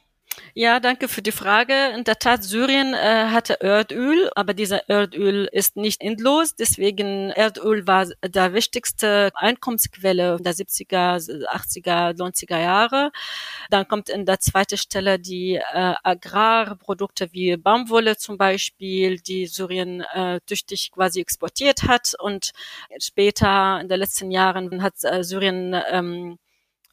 Ja, 0.56 0.80
danke 0.80 1.08
für 1.08 1.22
die 1.22 1.32
Frage. 1.32 1.74
In 1.96 2.04
der 2.04 2.18
Tat, 2.18 2.44
Syrien 2.44 2.94
äh, 2.94 3.28
hatte 3.28 3.62
Erdöl, 3.62 4.30
aber 4.36 4.54
dieser 4.54 4.90
Erdöl 4.90 5.48
ist 5.52 5.76
nicht 5.76 6.02
endlos. 6.02 6.56
Deswegen 6.56 7.30
Erdöl 7.30 7.86
war 7.86 8.08
der 8.26 8.54
wichtigste 8.54 9.30
Einkommensquelle 9.36 10.38
der 10.42 10.54
70er, 10.54 11.48
80er, 11.48 12.18
90er 12.18 12.60
Jahre. 12.60 13.12
Dann 13.70 13.88
kommt 13.88 14.10
in 14.10 14.26
der 14.26 14.40
zweiten 14.40 14.78
Stelle 14.78 15.20
die 15.20 15.56
äh, 15.56 15.94
Agrarprodukte 16.04 17.32
wie 17.32 17.56
Baumwolle 17.56 18.18
zum 18.18 18.38
Beispiel, 18.38 19.20
die 19.20 19.46
Syrien 19.46 20.02
äh, 20.02 20.40
tüchtig 20.48 20.92
quasi 20.92 21.22
exportiert 21.22 21.84
hat. 21.84 22.16
Und 22.20 22.52
später 23.00 23.80
in 23.82 23.88
den 23.88 24.00
letzten 24.00 24.32
Jahren 24.32 24.82
hat 24.82 24.96
äh, 25.04 25.24
Syrien 25.24 25.80
ähm, 25.92 26.40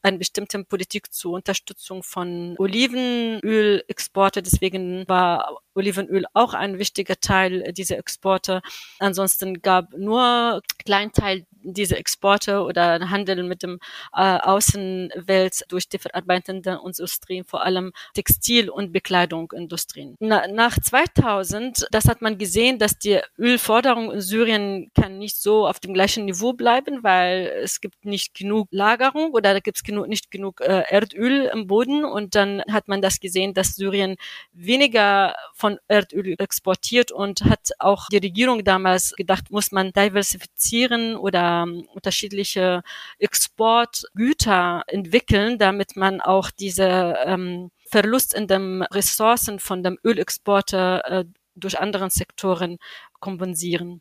eine 0.07 0.19
bestimmte 0.19 0.63
Politik 0.63 1.13
zur 1.13 1.33
Unterstützung 1.33 2.05
von 2.05 2.55
Olivenölexporte. 2.59 4.41
Deswegen 4.41 5.05
war 5.09 5.59
Olivenöl 5.75 6.27
auch 6.33 6.55
ein 6.55 6.79
wichtiger 6.79 7.17
Teil 7.21 7.73
dieser 7.73 7.99
Exporte. 7.99 8.63
Ansonsten 9.01 9.61
gab 9.63 9.93
nur 9.95 10.63
Kleinteil 10.79 11.45
diese 11.73 11.97
Exporte 11.97 12.63
oder 12.63 13.11
Handel 13.11 13.43
mit 13.43 13.63
dem 13.63 13.79
äh, 14.15 14.39
Außenwelt 14.39 15.65
durch 15.69 15.89
die 15.89 15.99
verarbeitende 15.99 16.81
Industrie, 16.85 17.43
vor 17.47 17.65
allem 17.65 17.93
Textil- 18.15 18.71
und 18.71 18.93
Bekleidungsindustrien. 18.93 20.17
Na, 20.21 20.47
nach 20.47 20.79
2000, 20.79 21.87
das 21.91 22.07
hat 22.07 22.23
man 22.23 22.39
gesehen, 22.39 22.79
dass 22.79 22.99
die 22.99 23.21
Ölforderung 23.39 24.13
in 24.13 24.21
Syrien 24.21 24.91
kann 24.95 25.19
nicht 25.19 25.37
so 25.37 25.67
auf 25.67 25.81
dem 25.81 25.95
gleichen 25.95 26.25
Niveau 26.25 26.53
bleiben, 26.53 27.03
weil 27.03 27.53
es 27.63 27.81
gibt 27.81 28.05
nicht 28.05 28.35
genug 28.35 28.69
Lagerung 28.71 29.33
oder 29.33 29.53
da 29.53 29.61
gibt 29.61 29.79
es 29.79 29.83
genug, 29.83 30.09
nicht 30.09 30.31
genug 30.31 30.61
äh, 30.61 30.85
Erdöl 30.89 31.51
im 31.53 31.67
Boden 31.67 32.05
und 32.05 32.35
dann 32.35 32.63
hat 32.71 32.89
man 32.89 33.03
das 33.03 33.21
gesehen, 33.21 33.55
dass 33.55 33.77
Syrien 33.77 34.17
weniger 34.53 35.35
von 35.55 35.79
Erdöl 35.89 36.35
exportiert 36.39 37.11
und 37.11 37.45
hat 37.45 37.71
auch 37.79 38.09
die 38.11 38.19
Regierung 38.19 38.65
damals 38.65 39.15
gedacht, 39.17 39.51
muss 39.51 39.73
man 39.73 39.93
diversifizieren 39.93 41.17
oder 41.17 41.56
um, 41.65 41.87
unterschiedliche 41.95 42.83
Exportgüter 43.19 44.83
entwickeln, 44.87 45.59
damit 45.59 45.97
man 45.97 46.21
auch 46.21 46.51
diese 46.51 47.17
ähm, 47.25 47.71
Verlust 47.89 48.35
in 48.35 48.47
den 48.47 48.83
Ressourcen 48.83 49.59
von 49.59 49.83
dem 49.83 49.99
Ölexporte 50.05 51.03
äh, 51.05 51.25
durch 51.55 51.79
anderen 51.79 52.11
Sektoren 52.11 52.79
kompensieren. 53.21 54.01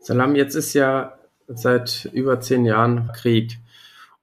Salam, 0.00 0.34
jetzt 0.34 0.54
ist 0.54 0.74
ja 0.74 1.18
seit 1.46 2.08
über 2.12 2.40
zehn 2.40 2.64
Jahren 2.64 3.10
Krieg 3.12 3.58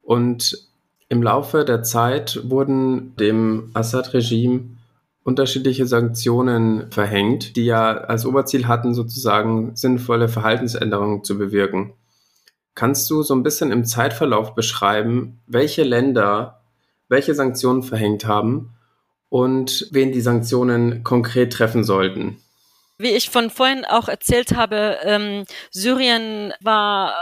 und 0.02 0.68
im 1.08 1.24
Laufe 1.24 1.66
der 1.66 1.84
Zeit 1.84 2.40
wurden 2.50 3.16
dem 3.16 3.72
Assad-Regime 3.74 4.78
unterschiedliche 5.24 5.86
Sanktionen 5.86 6.92
verhängt, 6.92 7.56
die 7.56 7.66
ja 7.66 7.92
als 7.92 8.26
Oberziel 8.26 8.68
hatten, 8.68 8.94
sozusagen 8.94 9.76
sinnvolle 9.76 10.28
Verhaltensänderungen 10.28 11.24
zu 11.24 11.38
bewirken. 11.38 11.94
Kannst 12.80 13.10
du 13.10 13.24
so 13.24 13.36
ein 13.36 13.44
bisschen 13.44 13.74
im 13.74 13.84
Zeitverlauf 13.84 14.56
beschreiben, 14.56 15.42
welche 15.48 15.84
Länder 15.84 16.62
welche 17.10 17.36
Sanktionen 17.36 17.84
verhängt 17.84 18.26
haben 18.26 18.74
und 19.28 19.90
wen 19.92 20.14
die 20.14 20.22
Sanktionen 20.22 21.04
konkret 21.04 21.52
treffen 21.52 21.84
sollten? 21.84 22.42
Wie 22.98 23.10
ich 23.10 23.30
von 23.30 23.50
vorhin 23.50 23.84
auch 23.84 24.08
erzählt 24.08 24.56
habe, 24.56 24.98
ähm, 25.04 25.44
Syrien 25.72 26.54
war 26.62 27.16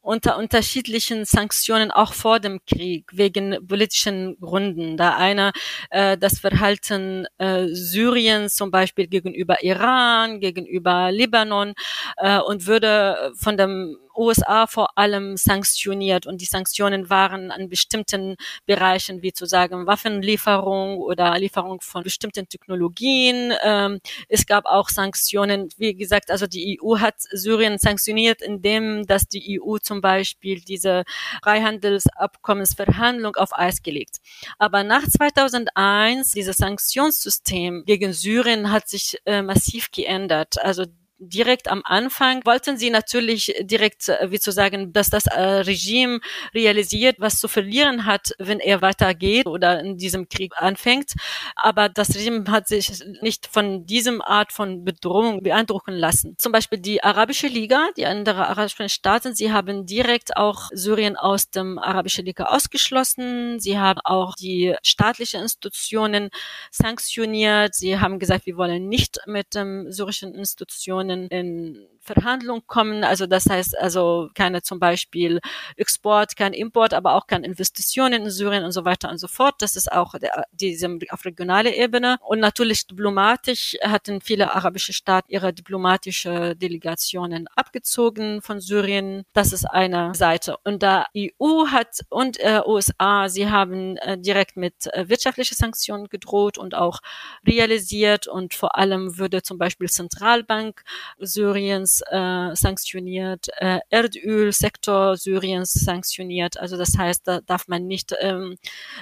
unter 0.00 0.36
unterschiedlichen 0.36 1.24
Sanktionen 1.24 1.92
auch 1.92 2.12
vor 2.12 2.40
dem 2.40 2.58
Krieg 2.66 3.06
wegen 3.12 3.56
politischen 3.66 4.36
Gründen. 4.40 4.96
Da 4.96 5.16
einer 5.16 5.52
äh, 5.90 6.18
das 6.18 6.40
Verhalten 6.40 7.26
äh, 7.38 7.68
Syriens 7.68 8.56
zum 8.56 8.72
Beispiel 8.72 9.06
gegenüber 9.06 9.62
Iran, 9.62 10.40
gegenüber 10.40 11.12
Libanon 11.12 11.74
äh, 12.16 12.38
und 12.38 12.66
würde 12.66 13.32
von 13.36 13.56
dem 13.56 13.96
USA 14.16 14.66
vor 14.66 14.96
allem 14.96 15.36
sanktioniert 15.36 16.26
und 16.26 16.40
die 16.40 16.46
Sanktionen 16.46 17.10
waren 17.10 17.50
an 17.50 17.68
bestimmten 17.68 18.36
Bereichen, 18.66 19.22
wie 19.22 19.32
zu 19.32 19.46
sagen 19.46 19.86
Waffenlieferung 19.86 20.98
oder 20.98 21.38
Lieferung 21.38 21.80
von 21.80 22.02
bestimmten 22.02 22.48
Technologien. 22.48 23.52
Ähm, 23.62 24.00
es 24.28 24.46
gab 24.46 24.66
auch 24.66 24.88
Sanktionen, 24.88 25.68
wie 25.76 25.94
gesagt, 25.94 26.30
also 26.30 26.46
die 26.46 26.80
EU 26.80 26.98
hat 26.98 27.16
Syrien 27.18 27.78
sanktioniert, 27.78 28.42
indem 28.42 29.06
dass 29.06 29.26
die 29.26 29.60
EU 29.60 29.78
zum 29.78 30.00
Beispiel 30.00 30.60
diese 30.60 31.04
Freihandelsabkommensverhandlung 31.42 33.36
auf 33.36 33.56
Eis 33.56 33.82
gelegt. 33.82 34.18
Aber 34.58 34.84
nach 34.84 35.06
2001, 35.06 36.32
dieses 36.32 36.56
Sanktionssystem 36.56 37.84
gegen 37.86 38.12
Syrien 38.12 38.70
hat 38.70 38.88
sich 38.88 39.18
äh, 39.24 39.42
massiv 39.42 39.90
geändert. 39.90 40.62
Also 40.62 40.84
direkt 41.18 41.68
am 41.68 41.82
Anfang 41.84 42.44
wollten 42.44 42.76
sie 42.76 42.90
natürlich 42.90 43.54
direkt, 43.60 44.08
äh, 44.08 44.30
wie 44.30 44.40
zu 44.40 44.50
sagen, 44.50 44.92
dass 44.92 45.10
das 45.10 45.26
äh, 45.26 45.40
Regime 45.40 46.20
realisiert, 46.54 47.16
was 47.18 47.38
zu 47.38 47.48
verlieren 47.48 48.06
hat, 48.06 48.32
wenn 48.38 48.60
er 48.60 48.82
weitergeht 48.82 49.46
oder 49.46 49.80
in 49.80 49.96
diesem 49.96 50.28
Krieg 50.28 50.52
anfängt. 50.56 51.12
Aber 51.56 51.88
das 51.88 52.14
Regime 52.14 52.44
hat 52.50 52.68
sich 52.68 53.02
nicht 53.22 53.46
von 53.46 53.86
diesem 53.86 54.20
Art 54.22 54.52
von 54.52 54.84
Bedrohung 54.84 55.42
beeindrucken 55.42 55.94
lassen. 55.94 56.34
Zum 56.38 56.52
Beispiel 56.52 56.78
die 56.78 57.02
Arabische 57.02 57.46
Liga, 57.46 57.88
die 57.96 58.06
andere 58.06 58.48
arabischen 58.48 58.88
Staaten, 58.88 59.34
sie 59.34 59.52
haben 59.52 59.86
direkt 59.86 60.36
auch 60.36 60.68
Syrien 60.72 61.16
aus 61.16 61.50
dem 61.50 61.78
Arabischen 61.78 62.24
Liga 62.24 62.46
ausgeschlossen. 62.46 63.60
Sie 63.60 63.78
haben 63.78 64.00
auch 64.04 64.34
die 64.34 64.74
staatlichen 64.82 65.42
Institutionen 65.42 66.30
sanktioniert. 66.70 67.74
Sie 67.74 67.98
haben 67.98 68.18
gesagt, 68.18 68.46
wir 68.46 68.56
wollen 68.56 68.88
nicht 68.88 69.20
mit 69.26 69.54
den 69.54 69.92
syrischen 69.92 70.34
Institutionen 70.34 71.03
in, 71.10 71.28
in 71.28 71.88
Verhandlung 72.04 72.62
kommen. 72.66 73.04
Also 73.04 73.26
das 73.26 73.46
heißt 73.46 73.78
also 73.78 74.28
keine 74.34 74.62
zum 74.62 74.78
Beispiel 74.78 75.40
Export, 75.76 76.36
kein 76.36 76.52
Import, 76.52 76.94
aber 76.94 77.14
auch 77.14 77.26
keine 77.26 77.46
Investitionen 77.46 78.24
in 78.24 78.30
Syrien 78.30 78.64
und 78.64 78.72
so 78.72 78.84
weiter 78.84 79.10
und 79.10 79.18
so 79.18 79.28
fort. 79.28 79.56
Das 79.58 79.76
ist 79.76 79.90
auch 79.90 80.14
der, 80.18 80.44
diese 80.52 80.98
auf 81.10 81.24
regionaler 81.24 81.74
Ebene. 81.74 82.18
Und 82.20 82.40
natürlich 82.40 82.86
diplomatisch 82.86 83.76
hatten 83.82 84.20
viele 84.20 84.54
arabische 84.54 84.92
Staaten 84.92 85.30
ihre 85.30 85.52
diplomatische 85.52 86.54
Delegationen 86.56 87.48
abgezogen 87.56 88.42
von 88.42 88.60
Syrien. 88.60 89.24
Das 89.32 89.52
ist 89.52 89.64
eine 89.64 90.14
Seite. 90.14 90.56
Und 90.64 90.82
da 90.82 91.06
EU 91.16 91.66
hat 91.68 92.00
und 92.10 92.38
äh, 92.40 92.60
USA, 92.66 93.28
sie 93.28 93.48
haben 93.50 93.96
äh, 93.98 94.18
direkt 94.18 94.56
mit 94.56 94.86
äh, 94.92 95.08
wirtschaftlichen 95.08 95.54
Sanktionen 95.54 96.08
gedroht 96.08 96.58
und 96.58 96.74
auch 96.74 97.00
realisiert 97.46 98.26
und 98.26 98.54
vor 98.54 98.76
allem 98.76 99.18
würde 99.18 99.42
zum 99.42 99.58
Beispiel 99.58 99.88
Zentralbank 99.88 100.82
Syriens 101.18 101.93
äh, 102.02 102.54
sanktioniert, 102.54 103.48
äh, 103.58 103.80
Erdölsektor 103.90 105.16
Syriens 105.16 105.72
sanktioniert. 105.72 106.58
Also 106.58 106.76
das 106.76 106.96
heißt, 106.96 107.26
da 107.26 107.40
darf 107.40 107.68
man 107.68 107.86
nicht 107.86 108.14
ähm, 108.20 108.56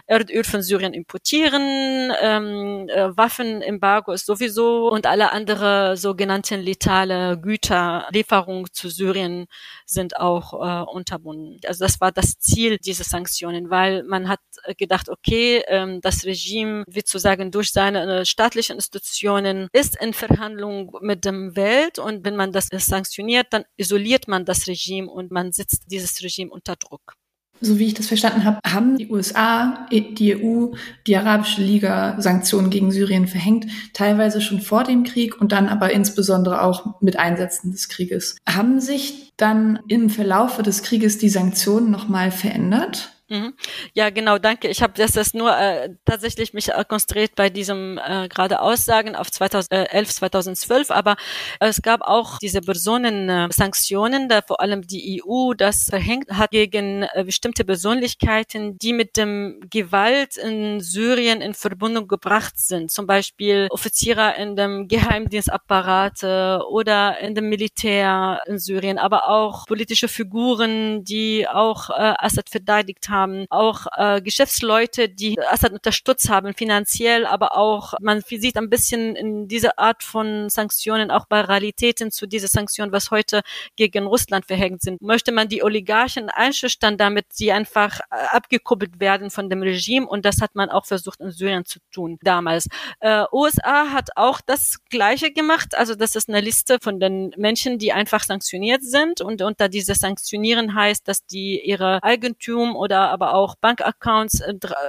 Erdöl 0.06 0.44
von 0.44 0.62
Syrien 0.62 0.94
importieren, 0.94 2.12
ähm, 2.20 2.88
äh, 2.88 3.16
Waffenembargo 3.16 4.12
ist 4.12 4.26
sowieso 4.26 4.90
und 4.90 5.06
alle 5.06 5.32
andere 5.32 5.96
sogenannten 5.96 6.60
letale 6.60 7.38
Güter, 7.40 8.06
Lieferung 8.10 8.72
zu 8.72 8.88
Syrien 8.88 9.46
sind 9.86 10.16
auch 10.16 10.52
äh, 10.54 10.84
unterbunden. 10.90 11.60
Also 11.66 11.84
das 11.84 12.00
war 12.00 12.12
das 12.12 12.38
Ziel 12.38 12.78
dieser 12.78 13.04
Sanktionen, 13.04 13.70
weil 13.70 14.02
man 14.04 14.28
hat 14.28 14.40
gedacht, 14.78 15.08
okay, 15.08 15.62
ähm, 15.66 16.00
das 16.00 16.24
Regime, 16.24 16.84
wie 16.86 17.04
zu 17.04 17.18
sagen, 17.18 17.50
durch 17.50 17.72
seine 17.72 18.20
äh, 18.20 18.24
staatlichen 18.24 18.76
Institutionen 18.76 19.68
ist 19.72 20.00
in 20.00 20.12
Verhandlung 20.12 20.96
mit 21.00 21.24
dem 21.24 21.56
Welt 21.56 21.98
und 21.98 22.24
wenn 22.24 22.36
man 22.36 22.52
das 22.52 22.68
sanktioniert, 22.86 23.48
dann 23.50 23.64
isoliert 23.76 24.28
man 24.28 24.44
das 24.44 24.66
Regime 24.66 25.10
und 25.10 25.30
man 25.30 25.52
setzt 25.52 25.84
dieses 25.90 26.22
Regime 26.22 26.50
unter 26.50 26.76
Druck. 26.76 27.14
So 27.64 27.78
wie 27.78 27.86
ich 27.86 27.94
das 27.94 28.08
verstanden 28.08 28.44
habe, 28.44 28.58
haben 28.66 28.98
die 28.98 29.08
USA, 29.08 29.86
die 29.92 30.34
EU, 30.36 30.74
die 31.06 31.16
Arabische 31.16 31.62
Liga 31.62 32.20
Sanktionen 32.20 32.70
gegen 32.70 32.90
Syrien 32.90 33.28
verhängt, 33.28 33.66
teilweise 33.92 34.40
schon 34.40 34.60
vor 34.60 34.82
dem 34.82 35.04
Krieg 35.04 35.40
und 35.40 35.52
dann 35.52 35.68
aber 35.68 35.92
insbesondere 35.92 36.62
auch 36.62 37.00
mit 37.00 37.20
Einsätzen 37.20 37.70
des 37.70 37.88
Krieges. 37.88 38.36
Haben 38.48 38.80
sich 38.80 39.32
dann 39.36 39.78
im 39.86 40.10
Verlaufe 40.10 40.64
des 40.64 40.82
Krieges 40.82 41.18
die 41.18 41.28
Sanktionen 41.28 41.92
nochmal 41.92 42.32
verändert? 42.32 43.11
Mhm. 43.28 43.54
Ja, 43.94 44.10
genau, 44.10 44.36
danke. 44.38 44.68
Ich 44.68 44.82
habe 44.82 44.92
das, 44.94 45.12
das 45.12 45.32
nur 45.32 45.56
äh, 45.56 45.88
tatsächlich 46.04 46.52
mich 46.52 46.68
äh, 46.68 46.84
konstruiert 46.86 47.34
bei 47.34 47.48
diesem 47.48 47.98
äh, 47.98 48.28
gerade 48.28 48.60
Aussagen 48.60 49.16
auf 49.16 49.30
2011, 49.30 50.10
2012, 50.12 50.90
aber 50.90 51.16
es 51.58 51.80
gab 51.80 52.02
auch 52.02 52.38
diese 52.38 52.60
Personensanktionen, 52.60 54.28
da 54.28 54.42
vor 54.42 54.60
allem 54.60 54.82
die 54.82 55.22
EU 55.24 55.54
das 55.54 55.84
verhängt 55.84 56.28
hat 56.30 56.50
gegen 56.50 57.04
äh, 57.04 57.24
bestimmte 57.24 57.64
Persönlichkeiten, 57.64 58.76
die 58.76 58.92
mit 58.92 59.16
dem 59.16 59.60
Gewalt 59.70 60.36
in 60.36 60.80
Syrien 60.80 61.40
in 61.40 61.54
Verbindung 61.54 62.08
gebracht 62.08 62.58
sind, 62.58 62.90
zum 62.90 63.06
Beispiel 63.06 63.68
Offiziere 63.70 64.34
in 64.36 64.56
dem 64.56 64.88
Geheimdienstapparat 64.88 66.22
äh, 66.22 66.56
oder 66.64 67.18
in 67.20 67.34
dem 67.34 67.48
Militär 67.48 68.42
in 68.46 68.58
Syrien, 68.58 68.98
aber 68.98 69.28
auch 69.28 69.64
politische 69.66 70.08
Figuren, 70.08 71.02
die 71.04 71.48
auch 71.48 71.88
äh, 71.88 72.14
Assad 72.18 72.50
verteidigt 72.50 73.08
haben 73.08 73.21
haben, 73.22 73.46
auch 73.50 73.86
äh, 73.96 74.20
Geschäftsleute, 74.20 75.08
die 75.08 75.38
Assad 75.40 75.72
unterstützt 75.72 76.28
haben, 76.28 76.54
finanziell, 76.54 77.26
aber 77.26 77.56
auch, 77.56 77.94
man 78.00 78.20
sieht 78.20 78.56
ein 78.56 78.68
bisschen 78.68 79.16
in 79.16 79.48
dieser 79.48 79.78
Art 79.78 80.02
von 80.02 80.48
Sanktionen 80.48 81.10
auch 81.10 81.28
Parallelitäten 81.28 82.10
zu 82.10 82.26
dieser 82.26 82.48
Sanktionen, 82.48 82.92
was 82.92 83.10
heute 83.10 83.42
gegen 83.76 84.06
Russland 84.06 84.46
verhängt 84.46 84.82
sind. 84.82 85.00
Möchte 85.00 85.32
man 85.32 85.48
die 85.48 85.62
Oligarchen 85.62 86.28
einschüchtern, 86.28 86.96
damit 86.96 87.26
sie 87.32 87.52
einfach 87.52 88.00
äh, 88.00 88.16
abgekuppelt 88.30 89.00
werden 89.00 89.30
von 89.30 89.48
dem 89.48 89.62
Regime 89.62 90.06
und 90.06 90.24
das 90.24 90.40
hat 90.40 90.54
man 90.54 90.70
auch 90.70 90.86
versucht 90.86 91.20
in 91.20 91.30
Syrien 91.30 91.64
zu 91.64 91.78
tun 91.92 92.18
damals. 92.22 92.68
Äh, 93.00 93.24
USA 93.32 93.90
hat 93.92 94.10
auch 94.16 94.40
das 94.44 94.78
Gleiche 94.90 95.32
gemacht, 95.32 95.74
also 95.74 95.94
das 95.94 96.16
ist 96.16 96.28
eine 96.28 96.40
Liste 96.40 96.78
von 96.80 96.98
den 97.00 97.32
Menschen, 97.36 97.78
die 97.78 97.92
einfach 97.92 98.24
sanktioniert 98.24 98.82
sind 98.82 99.20
und 99.20 99.42
unter 99.42 99.68
diese 99.68 99.94
Sanktionieren 99.94 100.74
heißt, 100.74 101.06
dass 101.06 101.24
die 101.26 101.60
ihre 101.64 102.02
Eigentum 102.02 102.76
oder 102.76 103.01
aber 103.10 103.34
auch 103.34 103.54
Bankaccounts 103.56 104.42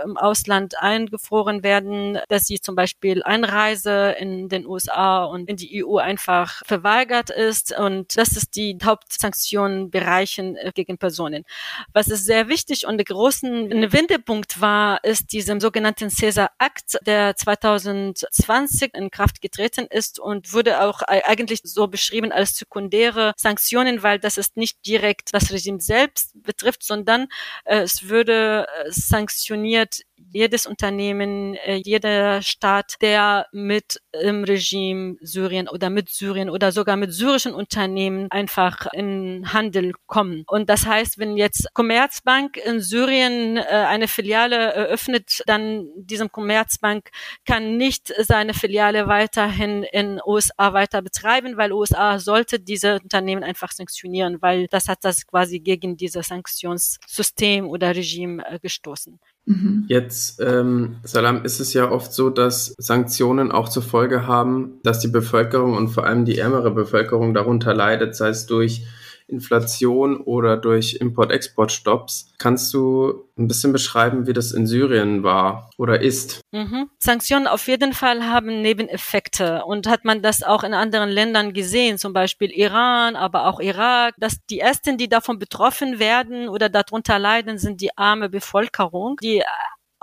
im 0.04 0.18
Ausland 0.18 0.78
eingefroren 0.80 1.64
werden, 1.64 2.20
dass 2.30 2.46
sie 2.46 2.60
zum 2.60 2.76
Beispiel 2.76 3.24
Einreise 3.24 4.16
in 4.20 4.50
den 4.50 4.66
USA 4.66 5.26
und 5.26 5.50
in 5.50 5.58
die 5.58 5.84
EU 5.86 5.98
einfach 5.98 6.62
verweigert 6.66 7.30
ist. 7.30 7.78
Und 7.78 8.18
das 8.18 8.34
ist 8.34 8.56
die 8.56 8.78
Hauptsanktionenbereichen 8.84 10.56
äh, 10.58 10.72
gegen 10.74 10.98
Personen. 10.98 11.46
Was 11.94 12.08
ist 12.08 12.26
sehr 12.26 12.48
wichtig 12.48 12.86
und 12.88 12.98
der 12.98 13.06
großen 13.06 13.92
Wendepunkt 13.92 14.62
war, 14.62 15.04
ist 15.04 15.32
diesem 15.34 15.60
sogenannten 15.60 16.10
Caesar-Akt, 16.10 17.00
der 17.06 17.36
2020 17.36 18.94
in 18.94 19.12
Kraft 19.12 19.42
getreten 19.42 19.88
ist 19.90 20.20
und 20.20 20.54
wurde 20.54 20.82
auch 20.82 21.02
eigentlich 21.02 21.62
so 21.64 21.88
beschrieben 21.88 22.32
als 22.32 22.56
sekundäre 22.58 23.34
Sanktionen, 23.38 24.04
weil 24.04 24.20
das 24.20 24.38
ist 24.38 24.58
nicht 24.58 24.86
direkt 24.86 25.34
das 25.34 25.52
Regime 25.52 25.82
selbst 25.82 26.32
betrifft, 26.42 26.84
sondern 26.84 27.28
äh, 27.66 27.80
es 27.80 28.03
würde 28.10 28.68
äh, 28.68 28.86
sanktioniert 28.90 30.02
jedes 30.32 30.66
Unternehmen, 30.66 31.56
äh, 31.56 31.76
jeder 31.76 32.42
Staat, 32.42 32.96
der 33.02 33.48
mit 33.52 34.02
im 34.22 34.44
Regime 34.44 35.16
Syrien 35.22 35.68
oder 35.68 35.90
mit 35.90 36.10
Syrien 36.10 36.50
oder 36.50 36.72
sogar 36.72 36.98
mit 36.98 37.14
syrischen 37.14 37.54
Unternehmen 37.54 38.28
einfach 38.32 38.88
in 38.94 39.54
Handel 39.54 39.94
kommen. 40.08 40.44
Und 40.48 40.70
das 40.70 40.86
heißt, 40.86 41.18
wenn 41.18 41.38
jetzt 41.38 41.68
Commerzbank 41.74 42.58
in 42.58 42.80
Syrien 42.80 43.58
äh, 43.58 43.62
eine 43.62 44.08
Filiale 44.08 44.56
eröffnet, 44.74 45.44
dann 45.48 45.88
diesem 45.96 46.32
Commerzbank 46.32 47.10
kann 47.46 47.78
nicht 47.78 48.14
seine 48.20 48.54
Filiale 48.54 49.08
weiterhin 49.08 49.84
in 49.84 50.20
USA 50.26 50.74
weiter 50.74 51.02
betreiben, 51.02 51.58
weil 51.58 51.72
USA 51.72 52.20
sollte 52.20 52.60
diese 52.60 53.00
Unternehmen 53.02 53.44
einfach 53.44 53.72
sanktionieren, 53.72 54.42
weil 54.42 54.68
das 54.68 54.88
hat 54.88 55.00
das 55.04 55.26
quasi 55.28 55.60
gegen 55.60 55.98
dieses 55.98 56.28
Sanktionssystem 56.28 57.68
oder 57.68 57.96
Regime 57.96 58.44
äh, 58.48 58.60
gestoßen. 58.60 59.20
Mhm. 59.46 59.86
Jetzt, 59.88 60.40
ähm, 60.42 60.98
Salam, 61.04 61.44
ist 61.44 61.60
es 61.60 61.74
ja 61.74 61.92
oft 61.92 62.14
so, 62.14 62.30
dass 62.30 62.74
Sanktionen 62.78 63.52
auch 63.52 63.68
zur 63.68 63.84
Folge 63.84 64.26
haben, 64.26 64.80
dass 64.84 65.00
die 65.00 65.10
Bevölkerung 65.10 65.76
und 65.76 65.90
vor 65.90 66.06
allem 66.06 66.24
die 66.24 66.38
ärmere 66.38 66.72
Bevölkerung 66.72 67.34
darunter 67.34 67.74
leidet, 67.74 68.16
sei 68.16 68.30
es 68.30 68.46
durch 68.46 68.86
Inflation 69.28 70.18
oder 70.18 70.58
durch 70.58 70.96
Import-Export-Stops. 71.00 72.34
Kannst 72.38 72.74
du 72.74 73.26
ein 73.38 73.48
bisschen 73.48 73.74
beschreiben, 73.74 74.28
wie 74.28 74.34
das 74.34 74.52
in 74.52 74.68
Syrien 74.68 75.24
war 75.24 75.70
oder 75.78 76.02
ist? 76.02 76.42
Mhm. 76.52 76.90
Sanktionen 77.00 77.48
auf 77.48 77.68
jeden 77.68 77.94
Fall 77.94 78.26
haben 78.26 78.62
Nebeneffekte 78.62 79.64
und 79.66 79.88
hat 79.88 80.06
man 80.06 80.22
das 80.22 80.44
auch 80.44 80.64
in 80.64 80.74
anderen 80.74 81.10
Ländern 81.10 81.54
gesehen, 81.54 81.98
zum 81.98 82.14
Beispiel 82.14 82.52
Iran, 82.52 83.16
aber 83.16 83.48
auch 83.48 83.60
Irak, 83.60 84.16
dass 84.18 84.38
die 84.50 84.60
ersten, 84.60 84.98
die 84.98 85.10
davon 85.10 85.40
betroffen 85.40 86.00
werden 86.00 86.50
oder 86.50 86.70
darunter 86.70 87.20
leiden, 87.20 87.58
sind 87.58 87.82
die 87.82 87.98
arme 87.98 88.30
Bevölkerung, 88.30 89.18
die 89.22 89.44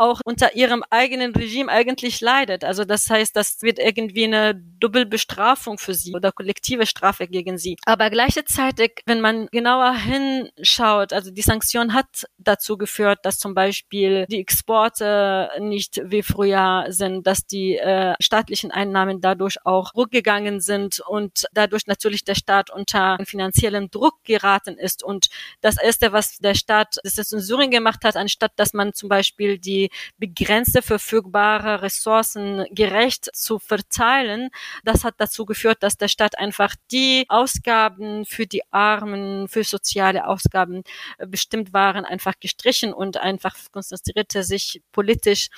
auch 0.01 0.21
unter 0.25 0.57
ihrem 0.57 0.83
eigenen 0.89 1.35
Regime 1.35 1.71
eigentlich 1.71 2.21
leidet. 2.23 2.65
Also 2.65 2.85
das 2.85 3.09
heißt, 3.09 3.37
das 3.37 3.61
wird 3.61 3.79
irgendwie 3.79 4.25
eine 4.25 4.55
Doppelbestrafung 4.55 5.77
für 5.77 5.93
sie 5.93 6.15
oder 6.15 6.33
kollektive 6.33 6.87
Strafe 6.87 7.29
gegen 7.29 7.59
sie. 7.59 7.77
Aber 7.85 8.09
gleichzeitig, 8.09 9.03
wenn 9.05 9.21
man 9.21 9.47
genauer 9.53 9.95
hinschaut, 9.95 11.13
also 11.13 11.31
die 11.31 11.43
Sanktion 11.43 11.93
hat 11.93 12.27
dazu 12.39 12.79
geführt, 12.79 13.19
dass 13.25 13.39
zum 13.39 13.55
Beispiel 13.55 14.25
die 14.31 14.41
Exporte 14.41 15.51
nicht 15.61 16.01
wie 16.05 16.23
früher 16.23 16.87
sind, 16.89 17.27
dass 17.27 17.47
die 17.47 17.77
äh, 17.77 18.15
staatlichen 18.21 18.71
Einnahmen 18.71 19.21
dadurch 19.21 19.65
auch 19.67 19.95
rückgegangen 19.95 20.61
sind 20.61 21.01
und 21.01 21.45
dadurch 21.53 21.87
natürlich 21.87 22.25
der 22.25 22.35
Staat 22.35 22.71
unter 22.71 23.19
finanziellen 23.25 23.91
Druck 23.91 24.15
geraten 24.25 24.79
ist. 24.79 25.03
Und 25.03 25.27
das 25.61 25.77
Erste, 25.77 26.13
was 26.13 26.39
der 26.39 26.55
Staat, 26.55 26.97
das 27.05 27.19
ist 27.19 27.35
in 27.35 27.41
Syrien 27.41 27.71
gemacht 27.71 28.03
hat, 28.05 28.17
anstatt 28.17 28.53
dass 28.57 28.73
man 28.73 28.95
zum 28.95 29.11
Beispiel 29.11 29.59
die 29.59 29.90
begrenzte 30.19 30.83
verfügbare 30.83 31.83
Ressourcen 31.83 32.67
gerecht 32.71 33.31
zu 33.35 33.59
verteilen. 33.59 34.51
Das 34.85 35.05
hat 35.05 35.15
dazu 35.19 35.45
geführt, 35.45 35.83
dass 35.83 35.97
der 35.97 36.09
Staat 36.09 36.39
einfach 36.39 36.75
die 36.91 37.25
Ausgaben 37.29 38.25
für 38.25 38.47
die 38.47 38.63
Armen, 38.71 39.49
für 39.49 39.65
soziale 39.65 40.27
Ausgaben 40.27 40.83
äh, 41.19 41.27
bestimmt 41.27 41.73
waren, 41.73 42.05
einfach 42.05 42.35
gestrichen 42.41 42.93
und 42.93 43.17
einfach 43.17 43.57
konzentrierte 43.73 44.43
sich 44.43 44.83
politisch 44.93 45.49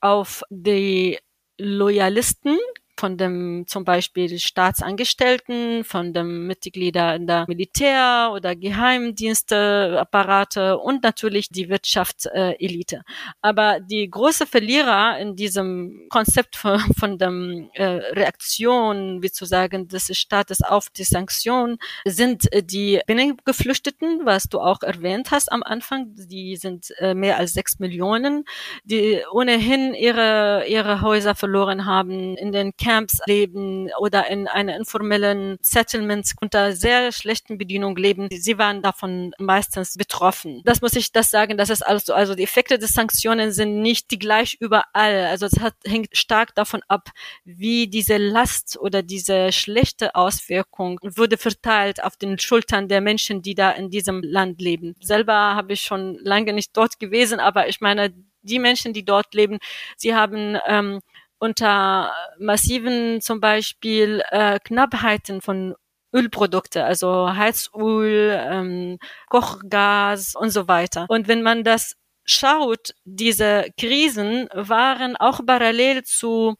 auf 0.00 0.42
die 0.50 1.18
Loyalisten 1.58 2.58
von 3.02 3.16
dem 3.16 3.64
zum 3.66 3.84
Beispiel 3.84 4.38
Staatsangestellten, 4.38 5.82
von 5.82 6.12
dem 6.12 6.46
Mitglieder 6.46 7.16
in 7.16 7.26
der 7.26 7.46
Militär- 7.48 8.30
oder 8.32 8.54
Geheimdiensteapparate 8.54 10.78
und 10.78 11.02
natürlich 11.02 11.48
die 11.48 11.68
Wirtschaftselite. 11.68 13.02
Aber 13.40 13.80
die 13.80 14.08
große 14.08 14.46
Verlierer 14.46 15.18
in 15.18 15.34
diesem 15.34 16.06
Konzept 16.10 16.54
von, 16.54 16.78
von 16.96 17.18
der 17.18 17.32
äh, 17.74 18.12
Reaktion, 18.14 19.20
wie 19.20 19.32
zu 19.32 19.46
sagen, 19.46 19.88
des 19.88 20.16
Staates 20.16 20.62
auf 20.62 20.88
die 20.88 21.02
Sanktionen 21.02 21.78
sind 22.04 22.52
äh, 22.52 22.62
die 22.62 23.00
Binnengeflüchteten, 23.04 24.20
was 24.24 24.44
du 24.44 24.60
auch 24.60 24.84
erwähnt 24.84 25.32
hast 25.32 25.50
am 25.50 25.64
Anfang. 25.64 26.14
Die 26.14 26.54
sind 26.54 26.92
äh, 26.98 27.14
mehr 27.14 27.38
als 27.38 27.52
sechs 27.52 27.80
Millionen, 27.80 28.44
die 28.84 29.22
ohnehin 29.32 29.92
ihre, 29.92 30.66
ihre 30.68 31.00
Häuser 31.00 31.34
verloren 31.34 31.84
haben 31.84 32.36
in 32.36 32.52
den 32.52 32.76
Camps 32.76 32.91
Camps 32.92 33.20
leben 33.26 33.88
oder 33.98 34.28
in 34.28 34.46
einer 34.48 34.76
informellen 34.76 35.56
Settlements 35.62 36.34
unter 36.38 36.72
sehr 36.72 37.10
schlechten 37.10 37.56
Bedienungen 37.56 37.96
leben. 37.96 38.28
Sie 38.30 38.58
waren 38.58 38.82
davon 38.82 39.32
meistens 39.38 39.96
betroffen. 39.96 40.60
Das 40.64 40.82
muss 40.82 40.94
ich 40.94 41.10
das 41.10 41.30
sagen, 41.30 41.56
das 41.56 41.70
ist 41.70 41.80
also, 41.80 42.12
also 42.12 42.34
die 42.34 42.42
Effekte 42.42 42.78
des 42.78 42.92
Sanktionen 42.92 43.50
sind 43.50 43.80
nicht 43.80 44.10
die 44.10 44.18
gleich 44.18 44.58
überall. 44.60 45.26
Also 45.26 45.46
es 45.46 45.58
hat, 45.60 45.74
hängt 45.86 46.14
stark 46.14 46.54
davon 46.54 46.82
ab, 46.86 47.08
wie 47.44 47.88
diese 47.88 48.18
Last 48.18 48.78
oder 48.78 49.02
diese 49.02 49.52
schlechte 49.52 50.14
Auswirkung 50.14 50.98
würde 51.02 51.38
verteilt 51.38 52.04
auf 52.04 52.18
den 52.18 52.38
Schultern 52.38 52.88
der 52.88 53.00
Menschen, 53.00 53.40
die 53.40 53.54
da 53.54 53.70
in 53.70 53.88
diesem 53.88 54.22
Land 54.22 54.60
leben. 54.60 54.94
Selber 55.00 55.32
habe 55.32 55.72
ich 55.72 55.80
schon 55.80 56.18
lange 56.22 56.52
nicht 56.52 56.76
dort 56.76 57.00
gewesen, 57.00 57.40
aber 57.40 57.68
ich 57.68 57.80
meine, 57.80 58.12
die 58.42 58.58
Menschen, 58.58 58.92
die 58.92 59.04
dort 59.04 59.32
leben, 59.34 59.58
sie 59.96 60.14
haben 60.14 60.58
ähm, 60.66 61.00
unter 61.42 62.14
massiven 62.38 63.20
zum 63.20 63.40
Beispiel 63.40 64.22
äh, 64.30 64.60
Knappheiten 64.60 65.40
von 65.40 65.74
Ölprodukte, 66.14 66.84
also 66.84 67.34
Heizöl, 67.34 68.38
ähm, 68.40 68.98
Kochgas 69.28 70.36
und 70.36 70.50
so 70.50 70.68
weiter. 70.68 71.06
Und 71.08 71.26
wenn 71.26 71.42
man 71.42 71.64
das 71.64 71.96
schaut, 72.24 72.94
diese 73.04 73.66
Krisen 73.76 74.48
waren 74.52 75.16
auch 75.16 75.40
parallel 75.44 76.04
zu 76.04 76.54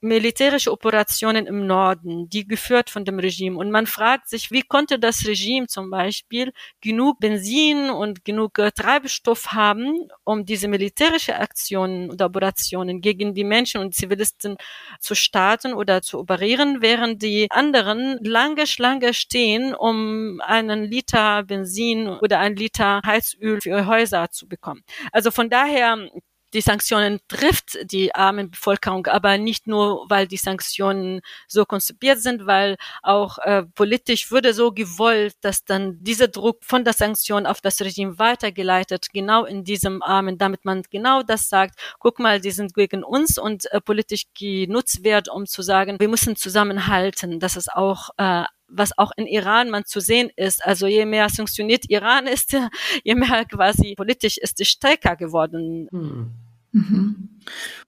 militärische 0.00 0.70
Operationen 0.70 1.46
im 1.46 1.66
Norden, 1.66 2.28
die 2.28 2.46
geführt 2.46 2.90
von 2.90 3.04
dem 3.04 3.18
Regime. 3.18 3.58
Und 3.58 3.70
man 3.70 3.86
fragt 3.86 4.28
sich, 4.28 4.50
wie 4.50 4.62
konnte 4.62 4.98
das 4.98 5.26
Regime 5.26 5.66
zum 5.66 5.90
Beispiel 5.90 6.52
genug 6.80 7.18
Benzin 7.18 7.90
und 7.90 8.24
genug 8.24 8.58
äh, 8.58 8.70
Treibstoff 8.70 9.52
haben, 9.52 10.08
um 10.24 10.44
diese 10.44 10.68
militärische 10.68 11.36
Aktionen 11.36 12.10
oder 12.10 12.26
Operationen 12.26 13.00
gegen 13.00 13.34
die 13.34 13.44
Menschen 13.44 13.80
und 13.80 13.94
Zivilisten 13.94 14.56
zu 15.00 15.14
starten 15.14 15.72
oder 15.72 16.02
zu 16.02 16.20
operieren, 16.20 16.80
während 16.80 17.22
die 17.22 17.46
anderen 17.50 18.18
lange 18.22 18.66
Schlange 18.66 19.14
stehen, 19.14 19.74
um 19.74 20.40
einen 20.44 20.84
Liter 20.84 21.42
Benzin 21.42 22.08
oder 22.08 22.38
ein 22.38 22.54
Liter 22.54 23.00
Heizöl 23.04 23.60
für 23.60 23.86
Häuser 23.86 24.30
zu 24.30 24.46
bekommen. 24.48 24.82
Also 25.12 25.30
von 25.30 25.50
daher 25.50 26.08
die 26.54 26.60
Sanktionen 26.60 27.20
trifft 27.28 27.78
die 27.90 28.14
armen 28.14 28.50
Bevölkerung, 28.50 29.06
aber 29.06 29.38
nicht 29.38 29.66
nur, 29.66 30.06
weil 30.08 30.26
die 30.26 30.36
Sanktionen 30.36 31.20
so 31.46 31.64
konzipiert 31.64 32.20
sind, 32.20 32.46
weil 32.46 32.76
auch 33.02 33.38
äh, 33.38 33.64
politisch 33.74 34.30
wurde 34.30 34.54
so 34.54 34.72
gewollt, 34.72 35.34
dass 35.42 35.64
dann 35.64 35.98
dieser 36.02 36.28
Druck 36.28 36.64
von 36.64 36.84
der 36.84 36.94
Sanktion 36.94 37.46
auf 37.46 37.60
das 37.60 37.80
Regime 37.80 38.18
weitergeleitet, 38.18 39.08
genau 39.12 39.44
in 39.44 39.64
diesem 39.64 40.02
Armen, 40.02 40.38
damit 40.38 40.64
man 40.64 40.82
genau 40.90 41.22
das 41.22 41.48
sagt, 41.48 41.78
guck 41.98 42.18
mal, 42.18 42.40
die 42.40 42.50
sind 42.50 42.74
gegen 42.74 43.04
uns 43.04 43.38
und 43.38 43.70
äh, 43.72 43.80
politisch 43.80 44.24
genutzt 44.38 45.04
wird, 45.04 45.28
um 45.28 45.46
zu 45.46 45.62
sagen, 45.62 46.00
wir 46.00 46.08
müssen 46.08 46.36
zusammenhalten. 46.36 47.40
Das 47.40 47.56
ist 47.56 47.72
auch 47.72 48.10
äh, 48.16 48.44
was 48.68 48.96
auch 48.96 49.12
in 49.16 49.26
Iran 49.26 49.70
man 49.70 49.84
zu 49.84 50.00
sehen 50.00 50.30
ist. 50.36 50.64
Also 50.64 50.86
je 50.86 51.06
mehr 51.06 51.28
sanktioniert 51.28 51.88
Iran 51.88 52.26
ist, 52.26 52.52
je 53.04 53.14
mehr 53.14 53.44
quasi 53.44 53.94
politisch 53.96 54.38
ist 54.38 54.60
es 54.60 54.68
stärker 54.68 55.16
geworden. 55.16 55.88
Hm. 55.90 56.30
Mhm. 56.72 57.28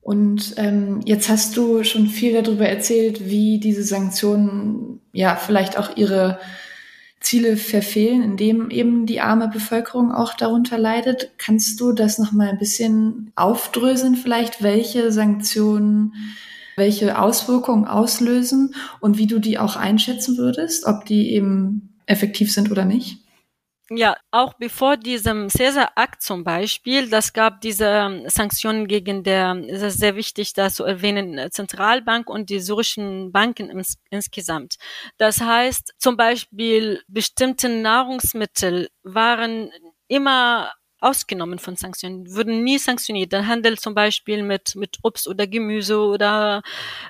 Und 0.00 0.54
ähm, 0.56 1.00
jetzt 1.04 1.28
hast 1.28 1.56
du 1.56 1.84
schon 1.84 2.06
viel 2.06 2.40
darüber 2.42 2.66
erzählt, 2.66 3.26
wie 3.26 3.60
diese 3.60 3.82
Sanktionen 3.82 5.00
ja 5.12 5.36
vielleicht 5.36 5.76
auch 5.76 5.96
ihre 5.96 6.38
Ziele 7.20 7.58
verfehlen, 7.58 8.22
indem 8.22 8.70
eben 8.70 9.04
die 9.04 9.20
arme 9.20 9.48
Bevölkerung 9.48 10.10
auch 10.10 10.32
darunter 10.32 10.78
leidet. 10.78 11.32
Kannst 11.36 11.78
du 11.78 11.92
das 11.92 12.18
noch 12.18 12.32
mal 12.32 12.48
ein 12.48 12.58
bisschen 12.58 13.32
aufdröseln 13.36 14.16
vielleicht, 14.16 14.62
welche 14.62 15.12
Sanktionen 15.12 16.14
welche 16.80 17.16
Auswirkungen 17.20 17.86
auslösen 17.86 18.74
und 18.98 19.18
wie 19.18 19.28
du 19.28 19.38
die 19.38 19.58
auch 19.58 19.76
einschätzen 19.76 20.36
würdest, 20.36 20.86
ob 20.86 21.04
die 21.04 21.32
eben 21.32 21.96
effektiv 22.06 22.52
sind 22.52 22.72
oder 22.72 22.84
nicht? 22.84 23.18
Ja, 23.92 24.16
auch 24.30 24.54
bevor 24.54 24.96
diesem 24.96 25.48
Caesar-Akt 25.48 26.22
zum 26.22 26.44
Beispiel, 26.44 27.10
das 27.10 27.32
gab 27.32 27.60
diese 27.60 27.86
ähm, 27.86 28.28
Sanktionen 28.28 28.86
gegen 28.86 29.24
der, 29.24 29.56
es 29.68 29.82
ist 29.82 29.98
sehr 29.98 30.14
wichtig, 30.14 30.52
da 30.52 30.70
zu 30.70 30.84
erwähnen, 30.84 31.36
äh, 31.38 31.50
Zentralbank 31.50 32.30
und 32.30 32.50
die 32.50 32.60
syrischen 32.60 33.32
Banken 33.32 33.68
ins, 33.68 33.96
insgesamt. 34.08 34.76
Das 35.18 35.40
heißt, 35.40 35.94
zum 35.98 36.16
Beispiel 36.16 37.02
bestimmte 37.08 37.68
Nahrungsmittel 37.68 38.90
waren 39.02 39.72
immer 40.06 40.70
ausgenommen 41.00 41.58
von 41.58 41.76
Sanktionen, 41.76 42.34
würden 42.34 42.62
nie 42.62 42.78
sanktioniert. 42.78 43.32
Der 43.32 43.46
Handel 43.46 43.78
zum 43.78 43.94
Beispiel 43.94 44.42
mit, 44.42 44.76
mit 44.76 44.98
Obst 45.02 45.28
oder 45.28 45.46
Gemüse 45.46 45.98
oder 45.98 46.62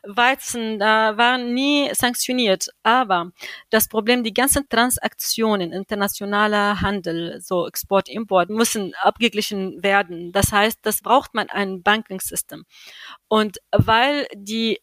Weizen, 0.04 0.78
da 0.78 1.16
waren 1.16 1.54
nie 1.54 1.90
sanktioniert. 1.94 2.68
Aber 2.82 3.32
das 3.70 3.88
Problem, 3.88 4.24
die 4.24 4.34
ganzen 4.34 4.68
Transaktionen, 4.68 5.72
internationaler 5.72 6.80
Handel, 6.80 7.40
so 7.40 7.66
Export, 7.66 8.08
Import, 8.08 8.50
müssen 8.50 8.94
abgeglichen 9.02 9.82
werden. 9.82 10.32
Das 10.32 10.52
heißt, 10.52 10.78
das 10.82 11.02
braucht 11.02 11.34
man 11.34 11.48
ein 11.50 11.82
Banking-System. 11.82 12.64
Und 13.28 13.58
weil 13.72 14.26
die 14.34 14.80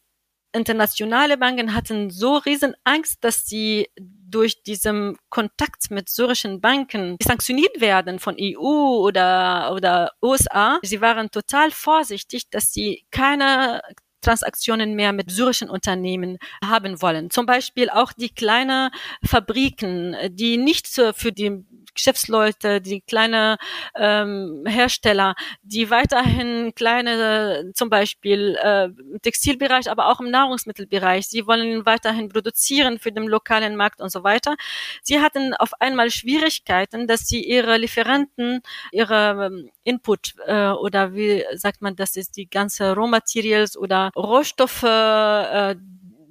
internationale 0.58 1.38
Banken 1.38 1.74
hatten 1.74 2.10
so 2.10 2.38
riesen 2.38 2.76
Angst, 2.84 3.24
dass 3.24 3.46
sie 3.46 3.88
durch 4.30 4.64
diesen 4.64 5.18
Kontakt 5.30 5.90
mit 5.90 6.10
syrischen 6.10 6.60
Banken 6.60 7.18
sanktioniert 7.24 7.80
werden 7.80 8.20
von 8.20 8.36
EU 8.40 8.98
oder, 9.06 9.74
oder 9.74 10.12
USA. 10.22 10.80
Sie 10.82 11.00
waren 11.00 11.32
total 11.32 11.72
vorsichtig, 11.72 12.50
dass 12.50 12.74
sie 12.74 13.06
keine 13.12 13.82
Transaktionen 14.28 14.94
mehr 14.94 15.14
mit 15.14 15.32
syrischen 15.32 15.70
Unternehmen 15.70 16.38
haben 16.62 17.02
wollen. 17.02 17.30
Zum 17.30 17.46
Beispiel 17.46 17.90
auch 17.90 18.12
die 18.12 18.30
kleinen 18.30 18.90
Fabriken, 19.24 20.18
die 20.32 20.58
nicht 20.58 20.88
für 20.88 21.32
die 21.32 21.64
Geschäftsleute, 21.94 22.80
die 22.82 23.02
kleine 23.02 23.58
ähm, 23.96 24.64
Hersteller, 24.68 25.34
die 25.64 25.90
weiterhin 25.90 26.74
kleine, 26.76 27.72
zum 27.74 27.90
Beispiel 27.90 28.56
äh, 28.62 28.90
Textilbereich, 29.22 29.90
aber 29.90 30.08
auch 30.08 30.20
im 30.20 30.30
Nahrungsmittelbereich, 30.30 31.28
sie 31.28 31.48
wollen 31.48 31.86
weiterhin 31.86 32.30
produzieren 32.30 33.00
für 33.00 33.12
den 33.12 33.24
lokalen 33.24 33.76
Markt 33.76 34.00
und 34.00 34.12
so 34.12 34.24
weiter. 34.24 34.56
Sie 35.02 35.22
hatten 35.22 35.54
auf 35.56 35.72
einmal 35.80 36.12
Schwierigkeiten, 36.12 37.08
dass 37.08 37.22
sie 37.22 37.44
ihre 37.44 37.78
Lieferanten, 37.78 38.62
ihre 38.92 39.48
ähm, 39.48 39.72
Input 39.88 40.36
äh, 40.46 40.70
oder 40.70 41.14
wie 41.14 41.44
sagt 41.56 41.82
man, 41.82 41.96
das 41.96 42.18
ist 42.18 42.36
die 42.36 42.50
ganze 42.50 42.94
Raw 42.94 43.08
Materials 43.08 43.78
oder 43.78 44.12
Rohstoffe, 44.16 44.84
äh, 44.84 45.76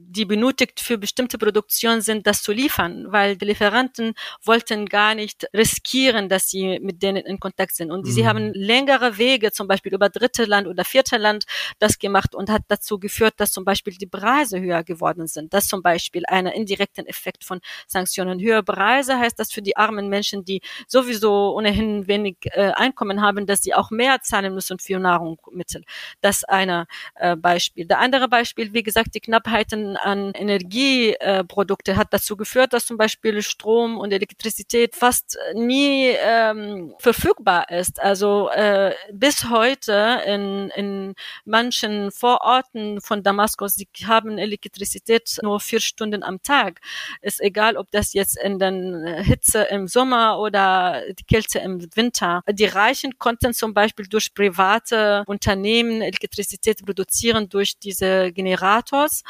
die 0.08 0.24
benötigt 0.24 0.80
für 0.80 0.98
bestimmte 0.98 1.38
Produktionen 1.38 2.00
sind, 2.00 2.26
das 2.26 2.42
zu 2.42 2.52
liefern, 2.52 3.06
weil 3.08 3.36
die 3.36 3.46
Lieferanten 3.46 4.14
wollten 4.44 4.86
gar 4.86 5.14
nicht 5.14 5.48
riskieren, 5.54 6.28
dass 6.28 6.48
sie 6.48 6.78
mit 6.80 7.02
denen 7.02 7.24
in 7.24 7.40
Kontakt 7.40 7.74
sind. 7.74 7.90
Und 7.90 8.06
mhm. 8.06 8.10
sie 8.10 8.26
haben 8.26 8.52
längere 8.54 9.18
Wege, 9.18 9.52
zum 9.52 9.68
Beispiel 9.68 9.94
über 9.94 10.08
dritte 10.08 10.44
Land 10.44 10.66
oder 10.68 10.84
vierte 10.84 11.16
Land, 11.16 11.44
das 11.78 11.98
gemacht 11.98 12.34
und 12.34 12.50
hat 12.50 12.62
dazu 12.68 12.98
geführt, 12.98 13.34
dass 13.38 13.52
zum 13.52 13.64
Beispiel 13.64 13.94
die 13.94 14.06
Preise 14.06 14.60
höher 14.60 14.84
geworden 14.84 15.26
sind. 15.26 15.52
Das 15.52 15.66
zum 15.66 15.82
Beispiel 15.82 16.24
einer 16.26 16.54
indirekten 16.54 17.06
Effekt 17.06 17.44
von 17.44 17.60
Sanktionen. 17.86 18.40
Höhere 18.40 18.62
Preise 18.62 19.18
heißt 19.18 19.38
das 19.38 19.52
für 19.52 19.62
die 19.62 19.76
armen 19.76 20.08
Menschen, 20.08 20.44
die 20.44 20.60
sowieso 20.86 21.54
ohnehin 21.56 22.06
wenig 22.06 22.36
äh, 22.52 22.72
Einkommen 22.74 23.22
haben, 23.22 23.46
dass 23.46 23.62
sie 23.62 23.74
auch 23.74 23.90
mehr 23.90 24.20
zahlen 24.20 24.54
müssen 24.54 24.78
für 24.78 24.98
Nahrungsmittel. 24.98 25.84
Das 26.20 26.38
ist 26.38 26.48
ein 26.48 26.86
äh, 27.16 27.36
Beispiel. 27.36 27.86
Der 27.86 27.98
andere 27.98 28.28
Beispiel, 28.28 28.72
wie 28.72 28.82
gesagt, 28.82 29.14
die 29.14 29.20
Knappheiten 29.20 29.95
an 29.96 30.32
Energieprodukte 30.32 31.96
hat 31.96 32.08
dazu 32.12 32.36
geführt, 32.36 32.72
dass 32.72 32.86
zum 32.86 32.96
Beispiel 32.96 33.42
Strom 33.42 33.98
und 33.98 34.12
Elektrizität 34.12 34.94
fast 34.94 35.38
nie 35.54 36.14
ähm, 36.18 36.94
verfügbar 36.98 37.70
ist. 37.70 38.00
Also 38.00 38.48
äh, 38.50 38.94
bis 39.12 39.50
heute 39.50 40.20
in, 40.26 40.70
in 40.76 41.14
manchen 41.44 42.10
Vororten 42.10 43.00
von 43.00 43.22
Damaskus, 43.22 43.74
sie 43.74 43.88
haben 44.06 44.38
Elektrizität 44.38 45.38
nur 45.42 45.60
vier 45.60 45.80
Stunden 45.80 46.22
am 46.22 46.42
Tag. 46.42 46.80
Ist 47.22 47.40
egal, 47.40 47.76
ob 47.76 47.90
das 47.90 48.12
jetzt 48.12 48.36
in 48.38 48.58
der 48.58 49.22
Hitze 49.22 49.62
im 49.62 49.88
Sommer 49.88 50.38
oder 50.38 51.02
die 51.18 51.24
Kälte 51.24 51.58
im 51.58 51.86
Winter. 51.94 52.42
Die 52.48 52.64
Reichen 52.64 53.18
konnten 53.18 53.54
zum 53.54 53.74
Beispiel 53.74 54.06
durch 54.06 54.34
private 54.34 55.24
Unternehmen 55.26 56.02
Elektrizität 56.02 56.84
produzieren 56.84 57.48
durch 57.48 57.78
diese 57.78 58.32
Generators, 58.32 59.22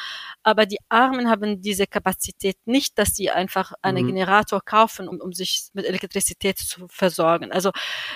aber 0.43 0.56
die 0.65 0.79
Armen 0.89 1.29
haben 1.29 1.61
diese 1.61 1.87
Kapazität 1.87 2.57
nicht, 2.65 2.99
dass 2.99 3.15
sie 3.15 3.31
einfach 3.31 3.75
einen 3.83 4.05
mhm. 4.05 4.15
Generator 4.15 4.63
kaufen, 4.65 5.09
um, 5.09 5.21
um 5.21 5.33
sich 5.33 5.69
mit 5.75 5.85
Elektrizität 5.85 6.59
zu 6.59 6.87
versorgen. 6.89 7.53
Also 7.53 7.73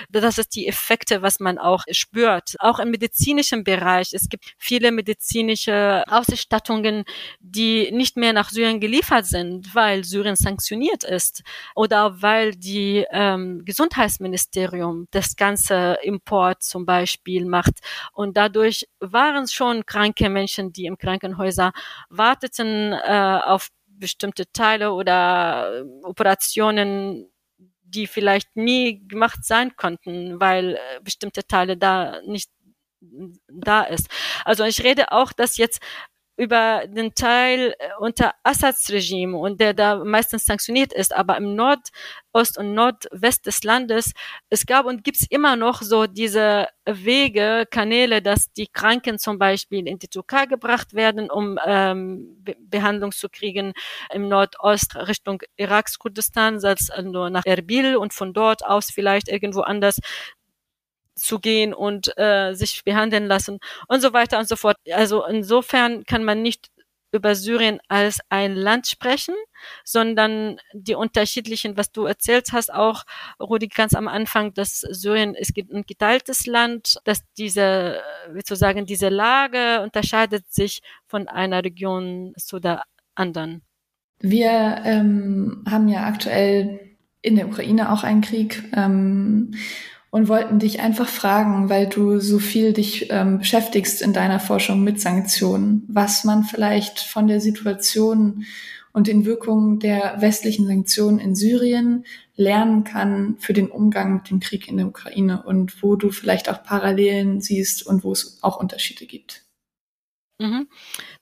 das 0.09 0.39
ist 0.39 0.55
die 0.55 0.67
Effekte, 0.67 1.21
was 1.21 1.39
man 1.39 1.59
auch 1.59 1.83
spürt. 1.91 2.55
Auch 2.59 2.79
im 2.79 2.89
medizinischen 2.89 3.63
Bereich. 3.63 4.13
Es 4.13 4.27
gibt 4.29 4.55
viele 4.57 4.91
medizinische 4.91 6.03
Ausstattungen, 6.07 7.03
die 7.39 7.91
nicht 7.91 8.17
mehr 8.17 8.33
nach 8.33 8.49
Syrien 8.49 8.79
geliefert 8.79 9.27
sind, 9.27 9.75
weil 9.75 10.03
Syrien 10.03 10.35
sanktioniert 10.35 11.03
ist 11.03 11.43
oder 11.75 12.21
weil 12.23 12.55
die 12.55 13.05
ähm, 13.11 13.63
Gesundheitsministerium 13.65 15.07
das 15.11 15.35
ganze 15.35 15.97
Import 16.01 16.63
zum 16.63 16.85
Beispiel 16.85 17.45
macht. 17.45 17.81
Und 18.13 18.35
dadurch 18.35 18.87
waren 18.99 19.43
es 19.43 19.53
schon 19.53 19.85
kranke 19.85 20.29
Menschen, 20.29 20.73
die 20.73 20.85
im 20.85 20.97
Krankenhäuser 20.97 21.71
warten 22.09 22.30
warteten 22.31 22.93
äh, 22.93 23.39
auf 23.43 23.69
bestimmte 23.87 24.51
Teile 24.51 24.93
oder 24.93 25.81
äh, 25.81 25.83
Operationen, 26.03 27.29
die 27.83 28.07
vielleicht 28.07 28.55
nie 28.55 29.05
gemacht 29.07 29.43
sein 29.43 29.75
konnten, 29.75 30.39
weil 30.39 30.75
äh, 30.75 30.79
bestimmte 31.03 31.45
Teile 31.45 31.77
da 31.77 32.21
nicht 32.25 32.49
da 33.47 33.81
ist. 33.81 34.07
Also 34.45 34.63
ich 34.63 34.83
rede 34.83 35.11
auch, 35.11 35.33
dass 35.33 35.57
jetzt 35.57 35.81
über 36.41 36.87
den 36.87 37.13
Teil 37.13 37.75
äh, 37.77 37.89
unter 37.99 38.33
Assads 38.41 38.89
Regime 38.89 39.37
und 39.37 39.61
der 39.61 39.75
da 39.75 40.03
meistens 40.03 40.45
sanktioniert 40.45 40.91
ist, 40.91 41.15
aber 41.15 41.37
im 41.37 41.55
Nordost 41.55 42.57
und 42.57 42.73
Nordwest 42.73 43.45
des 43.45 43.63
Landes, 43.63 44.13
es 44.49 44.65
gab 44.65 44.87
und 44.87 45.03
gibt's 45.03 45.27
immer 45.29 45.55
noch 45.55 45.83
so 45.83 46.07
diese 46.07 46.67
Wege, 46.85 47.67
Kanäle, 47.69 48.23
dass 48.23 48.51
die 48.53 48.65
Kranken 48.65 49.19
zum 49.19 49.37
Beispiel 49.37 49.87
in 49.87 49.99
die 49.99 50.07
Türkei 50.07 50.47
gebracht 50.47 50.95
werden, 50.95 51.29
um 51.29 51.59
ähm, 51.63 52.37
Be 52.39 52.55
Behandlung 52.59 53.11
zu 53.11 53.29
kriegen 53.29 53.73
im 54.11 54.27
Nordost 54.27 54.95
Richtung 54.95 55.43
Iraks 55.57 55.99
Kurdistan, 55.99 56.55
also 56.55 57.29
nach 57.29 57.45
Erbil 57.45 57.97
und 57.97 58.15
von 58.15 58.33
dort 58.33 58.65
aus 58.65 58.89
vielleicht 58.91 59.27
irgendwo 59.27 59.61
anders 59.61 59.99
zu 61.21 61.39
gehen 61.39 61.73
und 61.73 62.17
äh, 62.17 62.53
sich 62.53 62.83
behandeln 62.83 63.25
lassen 63.25 63.59
und 63.87 64.01
so 64.01 64.13
weiter 64.13 64.39
und 64.39 64.47
so 64.47 64.55
fort. 64.55 64.77
Also 64.91 65.25
insofern 65.25 66.03
kann 66.05 66.23
man 66.23 66.41
nicht 66.41 66.69
über 67.11 67.35
Syrien 67.35 67.79
als 67.87 68.19
ein 68.29 68.55
Land 68.55 68.87
sprechen, 68.87 69.35
sondern 69.83 70.57
die 70.73 70.95
unterschiedlichen, 70.95 71.77
was 71.77 71.91
du 71.91 72.05
erzählt 72.05 72.53
hast, 72.53 72.73
auch 72.73 73.03
Rudi 73.39 73.67
ganz 73.67 73.93
am 73.93 74.07
Anfang, 74.07 74.53
dass 74.53 74.79
Syrien 74.79 75.35
ist 75.35 75.57
ein 75.57 75.83
geteiltes 75.85 76.45
Land, 76.45 76.99
dass 77.03 77.21
diese, 77.37 78.01
wie 78.31 78.43
zu 78.43 78.55
sagen, 78.55 78.85
diese 78.85 79.09
Lage 79.09 79.81
unterscheidet 79.81 80.51
sich 80.53 80.81
von 81.05 81.27
einer 81.27 81.63
Region 81.63 82.33
zu 82.37 82.59
der 82.59 82.83
anderen. 83.15 83.61
Wir 84.19 84.81
ähm, 84.85 85.65
haben 85.69 85.87
ja 85.89 86.05
aktuell 86.05 86.79
in 87.21 87.35
der 87.35 87.47
Ukraine 87.47 87.91
auch 87.91 88.03
einen 88.03 88.21
Krieg. 88.21 88.63
Ähm, 88.73 89.53
und 90.11 90.27
wollten 90.27 90.59
dich 90.59 90.81
einfach 90.81 91.07
fragen, 91.07 91.69
weil 91.69 91.87
du 91.87 92.19
so 92.19 92.37
viel 92.37 92.73
dich 92.73 93.07
ähm, 93.09 93.39
beschäftigst 93.39 94.01
in 94.01 94.13
deiner 94.13 94.39
Forschung 94.39 94.83
mit 94.83 95.01
Sanktionen, 95.01 95.83
was 95.87 96.25
man 96.25 96.43
vielleicht 96.43 96.99
von 96.99 97.27
der 97.27 97.39
Situation 97.39 98.45
und 98.93 99.07
den 99.07 99.25
Wirkungen 99.25 99.79
der 99.79 100.19
westlichen 100.19 100.67
Sanktionen 100.67 101.17
in 101.17 101.33
Syrien 101.33 102.05
lernen 102.35 102.83
kann 102.83 103.37
für 103.39 103.53
den 103.53 103.71
Umgang 103.71 104.15
mit 104.15 104.29
dem 104.29 104.41
Krieg 104.41 104.67
in 104.67 104.77
der 104.77 104.87
Ukraine 104.87 105.43
und 105.43 105.81
wo 105.81 105.95
du 105.95 106.11
vielleicht 106.11 106.49
auch 106.49 106.61
Parallelen 106.61 107.39
siehst 107.39 107.87
und 107.87 108.03
wo 108.03 108.11
es 108.11 108.39
auch 108.41 108.59
Unterschiede 108.59 109.05
gibt. 109.05 109.43
Mhm. 110.39 110.67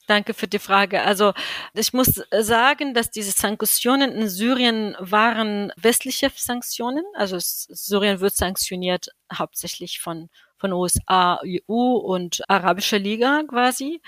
Danke 0.10 0.34
für 0.34 0.48
die 0.48 0.58
Frage. 0.58 1.04
Also 1.04 1.34
ich 1.76 1.94
muss 1.94 2.20
sagen, 2.40 2.96
dass 2.96 3.12
diese 3.12 3.32
Sanktionen 3.32 4.12
in 4.12 4.28
Syrien 4.28 4.96
waren 4.98 5.72
westliche 5.78 6.32
Sanktionen. 6.36 7.04
Also 7.14 7.38
Syrien 7.40 8.20
wird 8.20 8.36
sanktioniert 8.36 9.10
hauptsächlich 9.32 10.00
von 10.00 10.30
von 10.58 10.74
USA, 10.74 11.40
EU 11.46 11.94
und 11.94 12.42
Arabischer 12.50 12.98
Liga 12.98 13.44
quasi, 13.48 14.02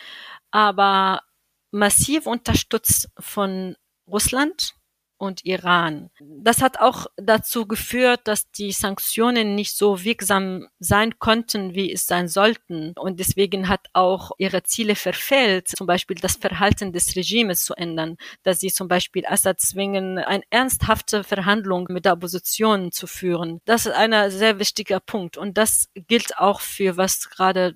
aber 0.50 1.22
massiv 1.70 2.26
unterstützt 2.26 3.10
von 3.20 3.76
Russland 4.08 4.74
und 5.22 5.46
Iran. 5.46 6.10
Das 6.20 6.62
hat 6.62 6.80
auch 6.80 7.06
dazu 7.16 7.68
geführt, 7.68 8.22
dass 8.24 8.50
die 8.52 8.72
Sanktionen 8.72 9.54
nicht 9.54 9.78
so 9.78 10.04
wirksam 10.04 10.68
sein 10.80 11.20
konnten, 11.20 11.76
wie 11.76 11.94
es 11.94 12.08
sein 12.08 12.28
sollten. 12.28 12.94
Und 12.98 13.20
deswegen 13.20 13.70
hat 13.70 13.88
auch 13.94 14.32
ihre 14.40 14.64
Ziele 14.64 14.96
verfehlt, 14.96 15.68
zum 15.68 15.86
Beispiel 15.86 16.18
das 16.18 16.38
Verhalten 16.38 16.92
des 16.92 17.16
Regimes 17.16 17.64
zu 17.64 17.76
ändern, 17.76 18.18
dass 18.42 18.60
sie 18.60 18.72
zum 18.72 18.88
Beispiel 18.88 19.26
Assad 19.28 19.60
zwingen, 19.60 20.18
eine 20.18 20.44
ernsthafte 20.50 21.24
Verhandlung 21.24 21.86
mit 21.90 22.06
der 22.06 22.14
Opposition 22.14 22.92
zu 22.92 23.06
führen. 23.06 23.62
Das 23.66 23.86
ist 23.86 23.94
ein 23.94 24.32
sehr 24.32 24.58
wichtiger 24.58 25.00
Punkt. 25.00 25.38
Und 25.38 25.58
das 25.58 25.90
gilt 25.94 26.38
auch 26.38 26.62
für 26.62 26.98
was 26.98 27.30
gerade 27.30 27.76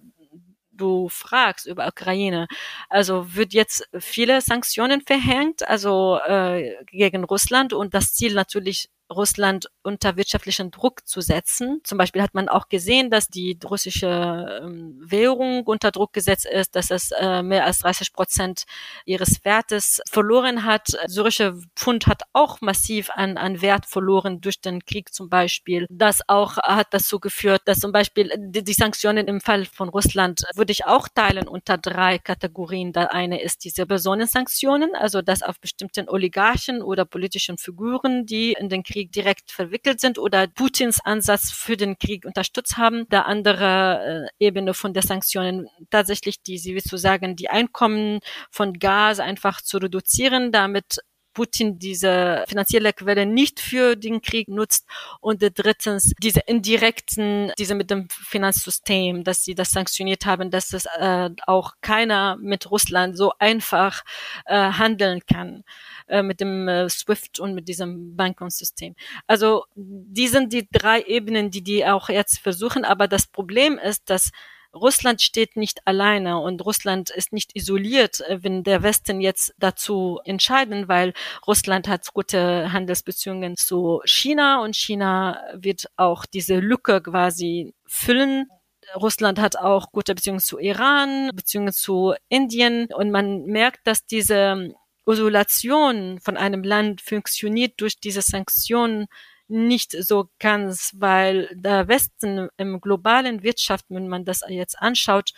du 0.75 1.09
fragst 1.09 1.65
über 1.67 1.87
Ukraine. 1.87 2.47
Also 2.89 3.35
wird 3.35 3.53
jetzt 3.53 3.87
viele 3.99 4.41
Sanktionen 4.41 5.01
verhängt, 5.01 5.67
also 5.67 6.19
äh, 6.25 6.75
gegen 6.85 7.23
Russland 7.23 7.73
und 7.73 7.93
das 7.93 8.13
Ziel 8.13 8.33
natürlich 8.33 8.89
Russland 9.11 9.67
unter 9.83 10.17
wirtschaftlichen 10.17 10.71
Druck 10.71 11.07
zu 11.07 11.21
setzen. 11.21 11.79
Zum 11.83 11.97
Beispiel 11.97 12.21
hat 12.21 12.33
man 12.33 12.49
auch 12.49 12.69
gesehen, 12.69 13.11
dass 13.11 13.27
die 13.27 13.57
russische 13.63 14.61
ähm, 14.63 14.99
Währung 14.99 15.63
unter 15.63 15.91
Druck 15.91 16.13
gesetzt 16.13 16.47
ist, 16.47 16.75
dass 16.75 16.89
es 16.89 17.11
äh, 17.11 17.43
mehr 17.43 17.65
als 17.65 17.79
30 17.79 18.13
Prozent 18.13 18.63
ihres 19.05 19.45
Wertes 19.45 20.01
verloren 20.09 20.65
hat. 20.65 20.87
Syrische 21.05 21.59
Pfund 21.75 22.07
hat 22.07 22.23
auch 22.33 22.61
massiv 22.61 23.11
an, 23.11 23.37
an 23.37 23.61
Wert 23.61 23.85
verloren 23.85 24.41
durch 24.41 24.59
den 24.59 24.83
Krieg 24.83 25.13
zum 25.13 25.29
Beispiel. 25.29 25.85
Das 25.89 26.21
auch 26.27 26.57
hat 26.57 26.87
dazu 26.91 27.19
geführt, 27.19 27.61
dass 27.65 27.79
zum 27.79 27.91
Beispiel 27.91 28.31
die, 28.37 28.63
die 28.63 28.73
Sanktionen 28.73 29.27
im 29.27 29.39
Fall 29.39 29.65
von 29.65 29.89
Russland 29.89 30.43
würde 30.55 30.71
ich 30.71 30.85
auch 30.85 31.07
teilen 31.07 31.47
unter 31.47 31.77
drei 31.77 32.17
Kategorien. 32.17 32.91
Da 32.91 33.05
eine 33.05 33.41
ist 33.41 33.63
diese 33.65 33.85
Personensanktionen, 33.85 34.95
also 34.95 35.21
das 35.21 35.43
auf 35.43 35.59
bestimmten 35.59 36.09
Oligarchen 36.09 36.81
oder 36.81 37.05
politischen 37.05 37.59
Figuren, 37.59 38.25
die 38.25 38.53
in 38.53 38.69
den 38.69 38.81
Krieg 38.81 38.94
Krieg 38.95 39.11
direkt 39.11 39.51
verwickelt 39.51 39.99
sind 39.99 40.17
oder 40.17 40.47
Putins 40.47 41.01
Ansatz 41.03 41.51
für 41.51 41.75
den 41.75 41.97
Krieg 41.97 42.23
unterstützt 42.23 42.77
haben. 42.77 43.09
Der 43.09 43.25
andere 43.25 44.29
äh, 44.39 44.45
Ebene 44.45 44.73
von 44.73 44.93
der 44.93 45.03
Sanktionen 45.03 45.67
tatsächlich 45.89 46.41
die, 46.41 46.57
sie 46.57 46.75
will 46.75 46.81
zu 46.81 46.95
sagen, 46.95 47.35
die 47.35 47.49
Einkommen 47.49 48.21
von 48.51 48.71
Gas 48.79 49.19
einfach 49.19 49.61
zu 49.61 49.79
reduzieren, 49.79 50.53
damit 50.53 50.99
Putin 51.35 51.77
diese 51.77 52.43
finanzielle 52.47 52.93
Quelle 52.93 53.27
nicht 53.27 53.59
für 53.59 53.95
den 53.95 54.21
Krieg 54.21 54.47
nutzt 54.47 54.87
und 55.19 55.41
drittens 55.41 56.13
diese 56.23 56.39
indirekten, 56.39 57.51
diese 57.59 57.75
mit 57.75 57.91
dem 57.91 58.07
Finanzsystem, 58.09 59.23
dass 59.23 59.43
sie 59.43 59.53
das 59.53 59.69
sanktioniert 59.69 60.25
haben, 60.25 60.49
dass 60.49 60.73
es 60.73 60.87
äh, 60.97 61.29
auch 61.45 61.73
keiner 61.81 62.37
mit 62.37 62.71
Russland 62.71 63.15
so 63.15 63.33
einfach 63.37 64.03
äh, 64.45 64.55
handeln 64.55 65.19
kann 65.31 65.63
äh, 66.07 66.23
mit 66.23 66.39
dem 66.39 66.67
äh, 66.67 66.89
SWIFT 66.89 67.39
und 67.39 67.53
mit 67.53 67.67
diesem 67.67 68.15
Bankensystem. 68.15 68.95
Also 69.27 69.65
die 69.75 70.27
sind 70.27 70.53
die 70.53 70.67
drei 70.71 71.01
Ebenen, 71.01 71.51
die 71.51 71.61
die 71.61 71.85
auch 71.85 72.09
jetzt 72.09 72.39
versuchen, 72.39 72.85
aber 72.85 73.07
das 73.07 73.27
Problem 73.27 73.77
ist, 73.77 74.09
dass 74.09 74.31
Russland 74.75 75.21
steht 75.21 75.55
nicht 75.55 75.87
alleine 75.87 76.39
und 76.39 76.63
Russland 76.65 77.09
ist 77.09 77.33
nicht 77.33 77.55
isoliert, 77.55 78.21
äh, 78.21 78.43
wenn 78.43 78.63
der 78.63 78.83
Westen 78.83 79.21
jetzt 79.21 79.53
dazu 79.57 80.19
entscheiden, 80.25 80.87
weil 80.87 81.13
Russland 81.47 81.87
hat 81.87 82.13
gute 82.13 82.71
Handelsbeziehungen 82.71 83.55
zu 83.55 84.01
China 84.05 84.61
und 84.63 84.75
China 84.75 85.41
wird 85.53 85.87
auch 85.95 86.25
diese 86.25 86.59
Lücke 86.59 87.01
quasi 87.01 87.73
füllen. 87.85 88.47
Russland 88.95 89.39
hat 89.39 89.57
auch 89.57 89.91
gute 89.91 90.13
Beziehungen 90.13 90.39
zu 90.39 90.59
Iran, 90.59 91.31
Beziehungen 91.33 91.73
zu 91.73 92.13
Indien 92.29 92.87
und 92.93 93.09
man 93.11 93.45
merkt, 93.45 93.87
dass 93.87 94.05
diese 94.05 94.75
Isolation 95.07 96.19
von 96.19 96.37
einem 96.37 96.63
Land 96.63 97.01
funktioniert 97.01 97.79
durch 97.81 97.99
diese 97.99 98.21
Sanktionen 98.21 99.07
nicht 99.47 99.91
so 99.91 100.29
ganz, 100.39 100.93
weil 100.97 101.49
der 101.53 101.87
Westen 101.87 102.49
im 102.57 102.81
globalen 102.81 103.43
Wirtschaft, 103.43 103.85
wenn 103.89 104.07
man 104.07 104.25
das 104.25 104.41
jetzt 104.47 104.79
anschaut, 104.79 105.33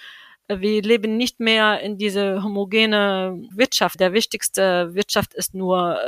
wir 0.48 0.82
leben 0.82 1.18
nicht 1.18 1.40
mehr 1.40 1.82
in 1.82 1.98
diese 1.98 2.42
homogene 2.42 3.42
Wirtschaft. 3.52 4.00
Der 4.00 4.14
wichtigste 4.14 4.94
Wirtschaft 4.94 5.34
ist 5.34 5.54
nur 5.54 6.00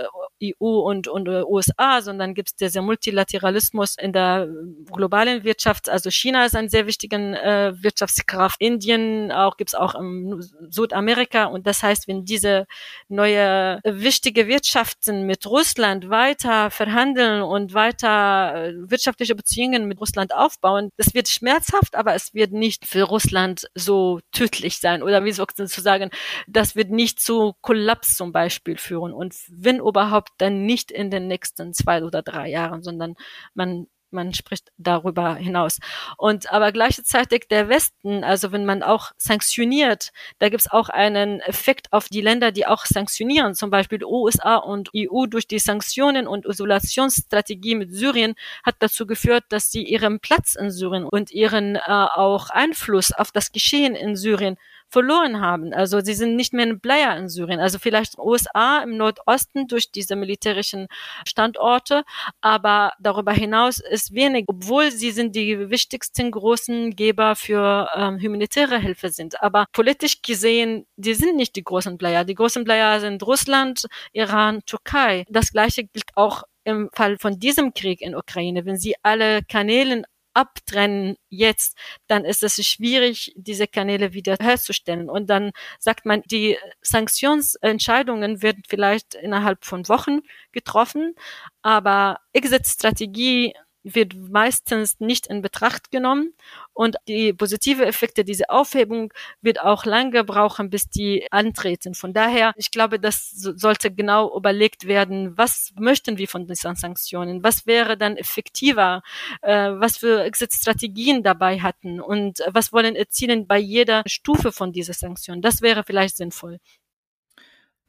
äh, 0.41 0.53
EU 0.61 0.79
und, 0.79 1.07
und 1.07 1.27
äh, 1.27 1.43
USA, 1.43 2.01
sondern 2.01 2.33
gibt 2.33 2.49
es 2.49 2.55
dieser 2.55 2.81
Multilateralismus 2.81 3.95
in 3.99 4.13
der 4.13 4.47
globalen 4.91 5.43
Wirtschaft. 5.43 5.89
Also 5.89 6.09
China 6.09 6.45
ist 6.45 6.55
ein 6.55 6.69
sehr 6.69 6.87
wichtiger 6.87 7.17
äh, 7.19 7.83
Wirtschaftskraft. 7.83 8.61
Indien 8.61 9.31
auch 9.31 9.57
gibt 9.57 9.71
es 9.71 9.75
auch 9.75 9.95
im 9.95 10.41
Südamerika. 10.69 11.45
Und 11.45 11.67
das 11.67 11.83
heißt, 11.83 12.07
wenn 12.07 12.23
diese 12.23 12.65
neue 13.09 13.81
wichtige 13.83 14.47
Wirtschaften 14.47 15.25
mit 15.25 15.45
Russland 15.45 16.09
weiter 16.09 16.71
verhandeln 16.71 17.41
und 17.41 17.73
weiter 17.73 18.67
äh, 18.67 18.73
wirtschaftliche 18.89 19.35
Beziehungen 19.35 19.87
mit 19.87 19.99
Russland 19.99 20.33
aufbauen, 20.33 20.91
das 20.95 21.13
wird 21.13 21.27
schmerzhaft, 21.27 21.95
aber 21.95 22.15
es 22.15 22.33
wird 22.33 22.53
nicht 22.53 22.85
für 22.85 23.03
Russland 23.03 23.67
so 23.75 24.19
tödlich 24.31 24.79
sein 24.79 25.03
oder 25.03 25.23
wie 25.25 25.31
sozusagen, 25.57 26.11
das 26.47 26.75
wird 26.75 26.91
nicht 26.91 27.19
zu 27.19 27.53
Kollaps 27.61 28.15
zum 28.15 28.31
Beispiel 28.31 28.77
führen. 28.77 29.13
Und 29.13 29.35
wenn 29.49 29.79
überhaupt 29.79 30.31
dann 30.37 30.65
nicht 30.65 30.91
in 30.91 31.11
den 31.11 31.27
nächsten 31.27 31.73
zwei 31.73 32.03
oder 32.03 32.21
drei 32.21 32.49
Jahren, 32.49 32.81
sondern 32.81 33.15
man 33.53 33.87
man 34.11 34.33
spricht 34.33 34.71
darüber 34.77 35.35
hinaus. 35.35 35.79
Und 36.17 36.51
aber 36.51 36.71
gleichzeitig 36.71 37.47
der 37.49 37.69
Westen, 37.69 38.23
also 38.23 38.51
wenn 38.51 38.65
man 38.65 38.83
auch 38.83 39.11
sanktioniert, 39.17 40.11
da 40.39 40.49
gibt 40.49 40.61
es 40.61 40.71
auch 40.71 40.89
einen 40.89 41.39
Effekt 41.41 41.91
auf 41.93 42.09
die 42.09 42.21
Länder, 42.21 42.51
die 42.51 42.67
auch 42.67 42.85
sanktionieren, 42.85 43.55
zum 43.55 43.69
Beispiel 43.69 44.03
USA 44.03 44.57
und 44.57 44.89
EU 44.95 45.25
durch 45.25 45.47
die 45.47 45.59
Sanktionen 45.59 46.27
und 46.27 46.45
Isolationsstrategie 46.45 47.75
mit 47.75 47.91
Syrien 47.93 48.35
hat 48.63 48.75
dazu 48.79 49.05
geführt, 49.05 49.45
dass 49.49 49.71
sie 49.71 49.83
ihren 49.83 50.19
Platz 50.19 50.55
in 50.55 50.71
Syrien 50.71 51.05
und 51.05 51.31
ihren 51.31 51.75
äh, 51.75 51.81
auch 51.87 52.49
Einfluss 52.49 53.11
auf 53.11 53.31
das 53.31 53.51
Geschehen 53.51 53.95
in 53.95 54.15
Syrien 54.15 54.57
verloren 54.89 55.41
haben. 55.41 55.73
Also 55.73 55.99
sie 56.01 56.13
sind 56.13 56.35
nicht 56.35 56.53
mehr 56.53 56.65
ein 56.65 56.79
Player 56.79 57.15
in 57.17 57.29
Syrien. 57.29 57.59
Also 57.59 57.79
vielleicht 57.79 58.17
USA 58.17 58.79
im 58.79 58.97
Nordosten 58.97 59.67
durch 59.67 59.91
diese 59.91 60.15
militärischen 60.15 60.87
Standorte, 61.25 62.03
aber 62.41 62.91
darüber 62.99 63.31
hinaus 63.31 63.79
ist 63.79 64.13
wenig, 64.13 64.45
obwohl 64.47 64.91
sie 64.91 65.11
sind 65.11 65.35
die 65.35 65.69
wichtigsten 65.69 66.31
großen 66.31 66.95
Geber 66.95 67.35
für 67.35 67.89
ähm, 67.95 68.19
humanitäre 68.19 68.79
Hilfe 68.79 69.09
sind. 69.09 69.41
Aber 69.41 69.65
politisch 69.71 70.21
gesehen, 70.21 70.85
die 70.95 71.13
sind 71.13 71.35
nicht 71.35 71.55
die 71.55 71.63
großen 71.63 71.97
Player. 71.97 72.25
Die 72.25 72.35
großen 72.35 72.63
Player 72.63 72.99
sind 72.99 73.21
Russland, 73.23 73.85
Iran, 74.13 74.61
Türkei. 74.65 75.25
Das 75.29 75.51
gleiche 75.51 75.85
gilt 75.85 76.11
auch 76.15 76.43
im 76.63 76.89
Fall 76.93 77.17
von 77.17 77.39
diesem 77.39 77.73
Krieg 77.73 78.01
in 78.01 78.15
Ukraine. 78.15 78.65
Wenn 78.65 78.77
sie 78.77 78.95
alle 79.01 79.41
Kanäle 79.43 80.03
abtrennen 80.33 81.15
jetzt, 81.29 81.77
dann 82.07 82.25
ist 82.25 82.43
es 82.43 82.55
schwierig, 82.65 83.33
diese 83.35 83.67
Kanäle 83.67 84.13
wieder 84.13 84.37
herzustellen. 84.39 85.09
Und 85.09 85.29
dann 85.29 85.51
sagt 85.79 86.05
man, 86.05 86.21
die 86.23 86.57
Sanktionsentscheidungen 86.81 88.41
werden 88.41 88.63
vielleicht 88.67 89.15
innerhalb 89.15 89.65
von 89.65 89.87
Wochen 89.89 90.19
getroffen, 90.51 91.15
aber 91.61 92.19
Exit-Strategie 92.33 93.53
wird 93.83 94.15
meistens 94.15 94.99
nicht 94.99 95.27
in 95.27 95.41
Betracht 95.41 95.91
genommen 95.91 96.33
und 96.73 96.97
die 97.07 97.33
positive 97.33 97.85
Effekte 97.85 98.23
dieser 98.23 98.45
Aufhebung 98.49 99.13
wird 99.41 99.61
auch 99.61 99.85
lange 99.85 100.23
brauchen, 100.23 100.69
bis 100.69 100.89
die 100.89 101.27
antreten. 101.31 101.95
Von 101.95 102.13
daher, 102.13 102.53
ich 102.57 102.71
glaube, 102.71 102.99
das 102.99 103.31
sollte 103.31 103.91
genau 103.91 104.35
überlegt 104.35 104.85
werden, 104.85 105.37
was 105.37 105.71
möchten 105.77 106.17
wir 106.17 106.27
von 106.27 106.45
diesen 106.47 106.75
Sanktionen, 106.75 107.43
was 107.43 107.65
wäre 107.65 107.97
dann 107.97 108.17
effektiver, 108.17 109.01
äh, 109.41 109.71
was 109.71 109.97
für 109.97 110.23
Exit-Strategien 110.23 111.23
dabei 111.23 111.59
hatten 111.59 112.01
und 112.01 112.39
was 112.47 112.73
wollen 112.73 112.95
erzielen 112.95 113.47
bei 113.47 113.57
jeder 113.57 114.03
Stufe 114.05 114.51
von 114.51 114.71
dieser 114.73 114.93
Sanktion. 114.93 115.41
Das 115.41 115.61
wäre 115.61 115.83
vielleicht 115.83 116.17
sinnvoll. 116.17 116.59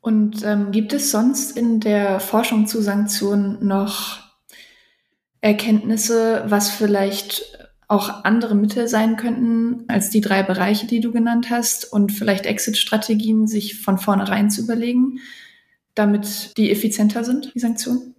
Und 0.01 0.43
ähm, 0.45 0.73
gibt 0.73 0.93
es 0.93 1.11
sonst 1.11 1.57
in 1.57 1.81
der 1.81 2.21
Forschung 2.21 2.67
zu 2.67 2.81
Sanktionen 2.81 3.67
noch 3.67 4.30
Erkenntnisse, 5.41 6.45
was 6.47 6.71
vielleicht 6.71 7.59
auch 7.89 8.25
andere 8.25 8.55
Mittel 8.55 8.87
sein 8.87 9.17
könnten 9.17 9.85
als 9.89 10.11
die 10.11 10.21
drei 10.21 10.43
Bereiche, 10.45 10.87
die 10.87 11.01
du 11.01 11.11
genannt 11.11 11.51
hast 11.51 11.93
und 11.93 12.13
vielleicht 12.13 12.47
Exit-Strategien 12.47 13.49
sich 13.49 13.81
von 13.81 13.99
vornherein 13.99 14.51
zu 14.51 14.63
überlegen, 14.63 15.19
damit 15.95 16.57
die 16.57 16.71
effizienter 16.71 17.25
sind, 17.25 17.53
die 17.55 17.59
Sanktionen? 17.59 18.15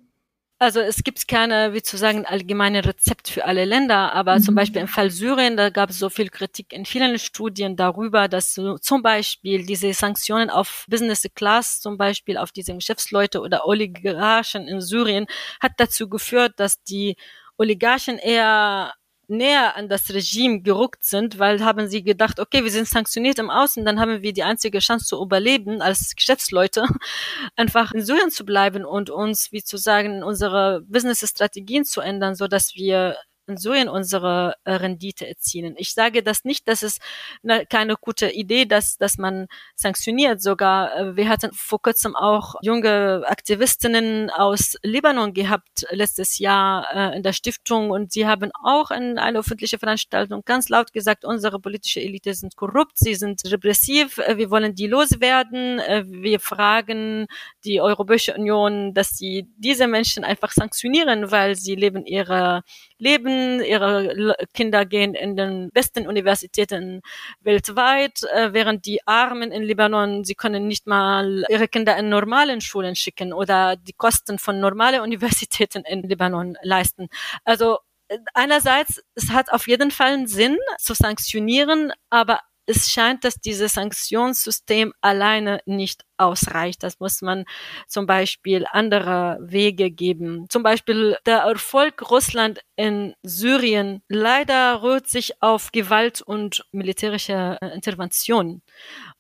Also 0.61 0.79
es 0.79 1.03
gibt 1.03 1.27
keine, 1.27 1.73
wie 1.73 1.81
zu 1.81 1.97
sagen, 1.97 2.27
allgemeine 2.27 2.85
Rezept 2.85 3.29
für 3.29 3.45
alle 3.45 3.65
Länder, 3.65 4.13
aber 4.13 4.35
mhm. 4.35 4.43
zum 4.43 4.53
Beispiel 4.53 4.79
im 4.81 4.87
Fall 4.87 5.09
Syrien, 5.09 5.57
da 5.57 5.71
gab 5.71 5.89
es 5.89 5.97
so 5.97 6.11
viel 6.11 6.29
Kritik 6.29 6.71
in 6.71 6.85
vielen 6.85 7.17
Studien 7.17 7.75
darüber, 7.75 8.27
dass 8.27 8.53
so, 8.53 8.77
zum 8.77 9.01
Beispiel 9.01 9.65
diese 9.65 9.91
Sanktionen 9.93 10.51
auf 10.51 10.85
Business 10.87 11.25
Class, 11.33 11.79
zum 11.79 11.97
Beispiel 11.97 12.37
auf 12.37 12.51
diese 12.51 12.75
Geschäftsleute 12.75 13.41
oder 13.41 13.65
Oligarchen 13.65 14.67
in 14.67 14.81
Syrien, 14.81 15.25
hat 15.59 15.71
dazu 15.77 16.07
geführt, 16.07 16.53
dass 16.57 16.83
die 16.83 17.15
Oligarchen 17.57 18.19
eher 18.19 18.93
näher 19.31 19.75
an 19.75 19.89
das 19.89 20.13
Regime 20.13 20.61
gerückt 20.61 21.03
sind, 21.03 21.39
weil 21.39 21.63
haben 21.63 21.87
sie 21.87 22.03
gedacht, 22.03 22.39
okay, 22.39 22.63
wir 22.63 22.71
sind 22.71 22.87
sanktioniert 22.87 23.39
im 23.39 23.49
Außen, 23.49 23.83
dann 23.85 23.99
haben 23.99 24.21
wir 24.21 24.33
die 24.33 24.43
einzige 24.43 24.79
Chance 24.79 25.05
zu 25.05 25.21
überleben 25.21 25.81
als 25.81 26.15
Geschäftsleute, 26.15 26.85
einfach 27.55 27.93
in 27.93 28.01
Syrien 28.01 28.29
zu 28.29 28.45
bleiben 28.45 28.85
und 28.85 29.09
uns, 29.09 29.51
wie 29.51 29.63
zu 29.63 29.77
sagen, 29.77 30.23
unsere 30.23 30.81
Business-Strategien 30.87 31.85
zu 31.85 32.01
ändern, 32.01 32.35
so 32.35 32.47
dass 32.47 32.75
wir 32.75 33.15
in 33.47 33.57
Syrien 33.57 33.89
unsere 33.89 34.55
äh, 34.63 34.73
Rendite 34.73 35.27
erzielen. 35.27 35.75
Ich 35.77 35.93
sage 35.93 36.23
das 36.23 36.45
nicht, 36.45 36.67
dass 36.67 36.83
es 36.83 36.99
ne, 37.41 37.65
keine 37.65 37.95
gute 37.95 38.29
Idee, 38.29 38.65
dass, 38.65 38.97
dass 38.97 39.17
man 39.17 39.47
sanktioniert. 39.75 40.41
Sogar 40.41 40.95
äh, 40.95 41.15
wir 41.15 41.27
hatten 41.29 41.51
vor 41.53 41.81
kurzem 41.81 42.15
auch 42.15 42.55
junge 42.61 43.23
Aktivistinnen 43.25 44.29
aus 44.29 44.75
Libanon 44.83 45.33
gehabt 45.33 45.85
letztes 45.89 46.39
Jahr 46.39 46.87
äh, 46.93 47.17
in 47.17 47.23
der 47.23 47.33
Stiftung 47.33 47.91
und 47.91 48.11
sie 48.11 48.27
haben 48.27 48.51
auch 48.63 48.91
in 48.91 49.17
einer 49.17 49.39
öffentlichen 49.39 49.79
Veranstaltung 49.79 50.43
ganz 50.45 50.69
laut 50.69 50.93
gesagt, 50.93 51.25
unsere 51.25 51.59
politische 51.59 52.01
Elite 52.01 52.33
sind 52.33 52.55
korrupt, 52.55 52.97
sie 52.97 53.15
sind 53.15 53.41
repressiv, 53.45 54.17
wir 54.17 54.49
wollen 54.49 54.75
die 54.75 54.87
loswerden, 54.87 55.79
wir 56.05 56.39
fragen 56.39 57.27
die 57.63 57.81
Europäische 57.81 58.33
Union, 58.33 58.93
dass 58.93 59.09
sie 59.09 59.47
diese 59.57 59.87
Menschen 59.87 60.23
einfach 60.23 60.51
sanktionieren, 60.51 61.31
weil 61.31 61.55
sie 61.55 61.75
leben 61.75 62.05
ihre 62.05 62.63
Leben, 63.01 63.61
ihre 63.63 64.35
Kinder 64.53 64.85
gehen 64.85 65.15
in 65.15 65.35
den 65.35 65.69
besten 65.73 66.07
Universitäten 66.07 67.01
weltweit, 67.41 68.23
äh, 68.31 68.53
während 68.53 68.85
die 68.85 69.05
Armen 69.07 69.51
in 69.51 69.63
Libanon, 69.63 70.23
sie 70.23 70.35
können 70.35 70.67
nicht 70.67 70.85
mal 70.87 71.43
ihre 71.49 71.67
Kinder 71.67 71.97
in 71.97 72.09
normalen 72.09 72.61
Schulen 72.61 72.95
schicken 72.95 73.33
oder 73.33 73.75
die 73.75 73.93
Kosten 73.93 74.37
von 74.37 74.59
normalen 74.59 75.01
Universitäten 75.09 75.83
in 75.83 76.03
Libanon 76.03 76.57
leisten. 76.61 77.07
Also 77.43 77.79
äh, 78.07 78.19
einerseits, 78.35 79.01
es 79.15 79.31
hat 79.31 79.51
auf 79.51 79.67
jeden 79.67 79.89
Fall 79.89 80.13
einen 80.13 80.27
Sinn 80.27 80.57
zu 80.77 80.93
sanktionieren, 80.93 81.91
aber 82.11 82.39
es 82.71 82.89
scheint, 82.89 83.23
dass 83.23 83.35
dieses 83.35 83.73
Sanktionssystem 83.75 84.93
alleine 85.01 85.61
nicht 85.65 86.03
ausreicht. 86.21 86.83
Das 86.83 86.99
muss 86.99 87.21
man 87.21 87.45
zum 87.87 88.05
Beispiel 88.05 88.65
andere 88.71 89.39
Wege 89.41 89.91
geben. 89.91 90.45
Zum 90.49 90.63
Beispiel 90.63 91.17
der 91.25 91.39
Erfolg 91.39 92.09
Russland 92.09 92.61
in 92.75 93.13
Syrien 93.23 94.01
leider 94.07 94.81
rührt 94.83 95.07
sich 95.07 95.41
auf 95.41 95.71
Gewalt 95.71 96.21
und 96.21 96.63
militärische 96.71 97.57
äh, 97.61 97.73
Intervention. 97.73 98.61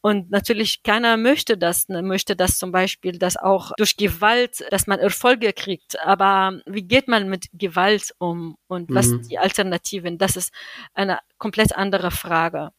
Und 0.01 0.31
natürlich 0.31 0.83
keiner 0.83 1.17
möchte 1.17 1.57
das, 1.57 1.89
ne, 1.89 2.01
möchte 2.01 2.35
das 2.35 2.57
zum 2.57 2.71
Beispiel, 2.71 3.17
dass 3.17 3.35
auch 3.35 3.71
durch 3.77 3.97
Gewalt, 3.97 4.63
dass 4.71 4.87
man 4.87 4.99
Erfolge 4.99 5.53
kriegt. 5.53 5.99
Aber 5.99 6.59
wie 6.65 6.83
geht 6.83 7.07
man 7.07 7.29
mit 7.29 7.47
Gewalt 7.53 8.13
um 8.19 8.57
und 8.67 8.93
was 8.93 9.07
mhm. 9.07 9.27
die 9.27 9.39
Alternativen? 9.39 10.17
Das 10.17 10.35
ist 10.35 10.53
eine 10.93 11.19
komplett 11.37 11.75
andere 11.75 12.11
Frage. 12.11 12.71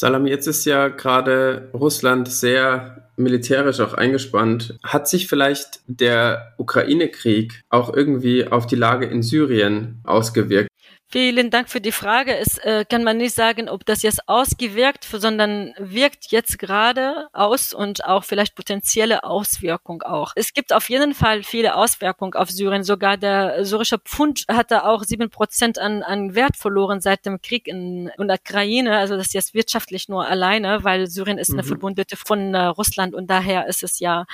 Salam, 0.00 0.28
jetzt 0.28 0.46
ist 0.46 0.64
ja 0.64 0.86
gerade 0.86 1.70
Russland 1.74 2.28
sehr 2.28 3.10
militärisch 3.16 3.80
auch 3.80 3.94
eingespannt. 3.94 4.78
Hat 4.84 5.08
sich 5.08 5.26
vielleicht 5.26 5.80
der 5.88 6.54
Ukraine-Krieg 6.56 7.64
auch 7.68 7.92
irgendwie 7.92 8.46
auf 8.46 8.68
die 8.68 8.76
Lage 8.76 9.06
in 9.06 9.24
Syrien 9.24 10.00
ausgewirkt? 10.04 10.67
Vielen 11.10 11.48
Dank 11.48 11.70
für 11.70 11.80
die 11.80 11.90
Frage. 11.90 12.36
Es 12.36 12.58
äh, 12.58 12.84
kann 12.84 13.02
man 13.02 13.16
nicht 13.16 13.34
sagen, 13.34 13.70
ob 13.70 13.86
das 13.86 14.02
jetzt 14.02 14.28
ausgewirkt, 14.28 15.04
sondern 15.04 15.72
wirkt 15.78 16.30
jetzt 16.30 16.58
gerade 16.58 17.28
aus 17.32 17.72
und 17.72 18.04
auch 18.04 18.24
vielleicht 18.24 18.54
potenzielle 18.54 19.24
Auswirkung 19.24 20.02
auch. 20.02 20.32
Es 20.36 20.52
gibt 20.52 20.70
auf 20.70 20.90
jeden 20.90 21.14
Fall 21.14 21.44
viele 21.44 21.76
Auswirkungen 21.76 22.34
auf 22.34 22.50
Syrien. 22.50 22.84
Sogar 22.84 23.16
der 23.16 23.64
syrische 23.64 23.98
Pfund 23.98 24.44
hatte 24.48 24.84
auch 24.84 25.02
sieben 25.02 25.30
Prozent 25.30 25.78
an, 25.78 26.02
an 26.02 26.34
Wert 26.34 26.58
verloren 26.58 27.00
seit 27.00 27.24
dem 27.24 27.40
Krieg 27.40 27.68
in, 27.68 28.08
in 28.18 28.28
der 28.28 28.38
Ukraine. 28.38 28.98
Also 28.98 29.16
das 29.16 29.28
ist 29.28 29.34
jetzt 29.34 29.54
wirtschaftlich 29.54 30.10
nur 30.10 30.26
alleine, 30.26 30.84
weil 30.84 31.06
Syrien 31.06 31.38
ist 31.38 31.50
eine 31.50 31.62
mhm. 31.62 31.68
Verbündete 31.68 32.18
von 32.18 32.52
äh, 32.52 32.64
Russland 32.64 33.14
und 33.14 33.30
daher 33.30 33.66
ist 33.66 33.82
es 33.82 33.98
ja 33.98 34.26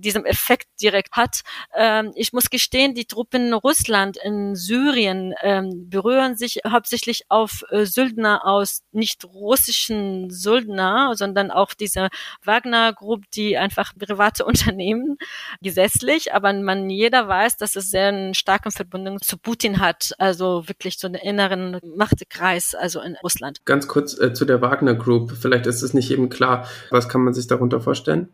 diesem 0.00 0.24
Effekt 0.24 0.68
direkt 0.80 1.12
hat. 1.12 1.40
Ähm, 1.74 2.12
ich 2.14 2.32
muss 2.32 2.50
gestehen, 2.50 2.94
die 2.94 3.06
Truppen 3.06 3.52
Russland 3.52 4.16
in 4.16 4.54
Syrien 4.54 5.34
ähm, 5.42 5.88
berühren 5.88 6.36
sich 6.36 6.60
hauptsächlich 6.66 7.24
auf 7.28 7.64
äh, 7.70 7.84
Söldner 7.84 8.44
aus 8.44 8.82
nicht 8.92 9.24
russischen 9.24 10.30
Söldner, 10.30 11.12
sondern 11.14 11.50
auch 11.50 11.74
diese 11.74 12.08
Wagner-Gruppe, 12.44 13.26
die 13.34 13.56
einfach 13.56 13.92
private 13.98 14.44
Unternehmen 14.46 15.16
gesetzlich, 15.62 16.34
aber 16.34 16.52
man 16.52 16.90
jeder 16.90 17.28
weiß, 17.28 17.56
dass 17.56 17.76
es 17.76 17.90
sehr 17.90 18.08
einen 18.08 18.34
starken 18.34 18.70
Verbindung 18.70 19.20
zu 19.20 19.38
Putin 19.38 19.80
hat, 19.80 20.12
also 20.18 20.68
wirklich 20.68 20.98
so 20.98 21.06
einen 21.06 21.16
inneren 21.16 21.80
Machtkreis, 21.96 22.74
also 22.74 23.00
in 23.00 23.16
Russland. 23.22 23.64
Ganz 23.64 23.88
kurz 23.88 24.18
äh, 24.18 24.32
zu 24.32 24.44
der 24.44 24.60
Wagner 24.60 24.94
Group. 24.94 25.32
Vielleicht 25.32 25.66
ist 25.66 25.82
es 25.82 25.94
nicht 25.94 26.10
eben 26.10 26.28
klar. 26.28 26.68
Was 26.90 27.08
kann 27.08 27.22
man 27.22 27.34
sich 27.34 27.46
darunter 27.46 27.80
vorstellen? 27.80 28.28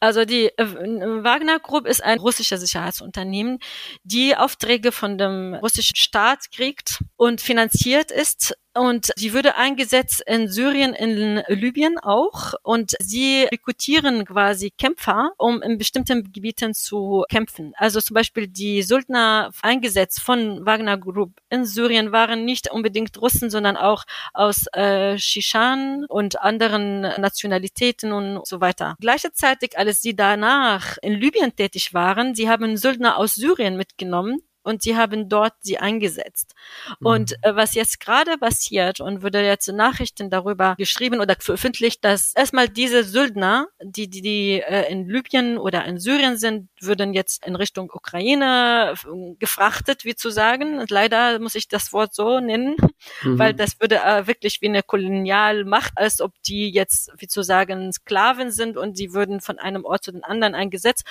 Also 0.00 0.24
die 0.24 0.46
äh, 0.56 0.64
Wagner 0.66 1.58
Group 1.58 1.86
ist 1.86 2.02
ein 2.02 2.18
russisches 2.18 2.60
Sicherheitsunternehmen, 2.60 3.58
die 4.04 4.36
Aufträge 4.36 4.92
von 4.92 5.18
dem 5.18 5.54
russischen 5.54 5.96
Staat 5.96 6.50
kriegt 6.52 7.02
und 7.16 7.40
finanziert 7.40 8.10
ist 8.10 8.56
und 8.76 9.10
sie 9.16 9.32
würde 9.32 9.56
eingesetzt 9.56 10.22
in 10.26 10.48
Syrien, 10.48 10.94
in 10.94 11.42
Libyen 11.48 11.98
auch. 11.98 12.54
Und 12.62 12.94
sie 13.00 13.44
rekrutieren 13.44 14.24
quasi 14.24 14.70
Kämpfer, 14.70 15.32
um 15.38 15.62
in 15.62 15.78
bestimmten 15.78 16.32
Gebieten 16.32 16.74
zu 16.74 17.24
kämpfen. 17.28 17.72
Also 17.76 18.00
zum 18.00 18.14
Beispiel 18.14 18.46
die 18.48 18.82
Söldner 18.82 19.50
eingesetzt 19.62 20.20
von 20.20 20.64
Wagner 20.66 20.98
Group 20.98 21.32
in 21.48 21.64
Syrien 21.64 22.12
waren 22.12 22.44
nicht 22.44 22.70
unbedingt 22.70 23.20
Russen, 23.20 23.50
sondern 23.50 23.76
auch 23.76 24.04
aus 24.34 24.66
äh, 24.72 25.16
Shishan 25.18 26.04
und 26.08 26.40
anderen 26.40 27.00
Nationalitäten 27.00 28.12
und 28.12 28.46
so 28.46 28.60
weiter. 28.60 28.96
Gleichzeitig, 29.00 29.78
als 29.78 30.02
sie 30.02 30.14
danach 30.14 30.98
in 31.02 31.14
Libyen 31.14 31.54
tätig 31.54 31.94
waren, 31.94 32.34
sie 32.34 32.48
haben 32.48 32.76
Söldner 32.76 33.16
aus 33.16 33.34
Syrien 33.34 33.76
mitgenommen, 33.76 34.42
und 34.66 34.82
sie 34.82 34.96
haben 34.96 35.28
dort 35.28 35.54
sie 35.60 35.78
eingesetzt. 35.78 36.54
Mhm. 37.00 37.06
Und 37.06 37.32
äh, 37.42 37.54
was 37.54 37.74
jetzt 37.74 38.00
gerade 38.00 38.36
passiert 38.36 39.00
und 39.00 39.22
wurde 39.22 39.42
jetzt 39.44 39.68
Nachrichten 39.68 40.28
darüber 40.28 40.74
geschrieben 40.76 41.20
oder 41.20 41.36
veröffentlicht, 41.38 42.04
dass 42.04 42.34
erstmal 42.34 42.68
diese 42.68 43.04
Söldner, 43.04 43.68
die 43.80 44.08
die, 44.08 44.22
die 44.22 44.60
äh, 44.60 44.90
in 44.90 45.08
Libyen 45.08 45.56
oder 45.56 45.84
in 45.84 45.98
Syrien 45.98 46.36
sind, 46.36 46.68
würden 46.80 47.14
jetzt 47.14 47.46
in 47.46 47.54
Richtung 47.54 47.90
Ukraine 47.92 48.94
gefrachtet, 49.38 50.04
wie 50.04 50.16
zu 50.16 50.30
sagen. 50.30 50.78
Und 50.80 50.90
leider 50.90 51.38
muss 51.38 51.54
ich 51.54 51.68
das 51.68 51.92
Wort 51.92 52.14
so 52.14 52.40
nennen, 52.40 52.76
mhm. 53.22 53.38
weil 53.38 53.54
das 53.54 53.80
würde 53.80 54.00
äh, 54.02 54.26
wirklich 54.26 54.60
wie 54.62 54.68
eine 54.68 54.82
Kolonialmacht, 54.82 55.92
als 55.96 56.20
ob 56.20 56.32
die 56.42 56.70
jetzt, 56.70 57.12
wie 57.18 57.28
zu 57.28 57.42
sagen, 57.42 57.92
Sklaven 57.92 58.50
sind 58.50 58.76
und 58.76 58.96
sie 58.96 59.12
würden 59.12 59.40
von 59.40 59.60
einem 59.60 59.84
Ort 59.84 60.02
zu 60.02 60.12
den 60.12 60.24
anderen 60.24 60.56
eingesetzt 60.56 61.04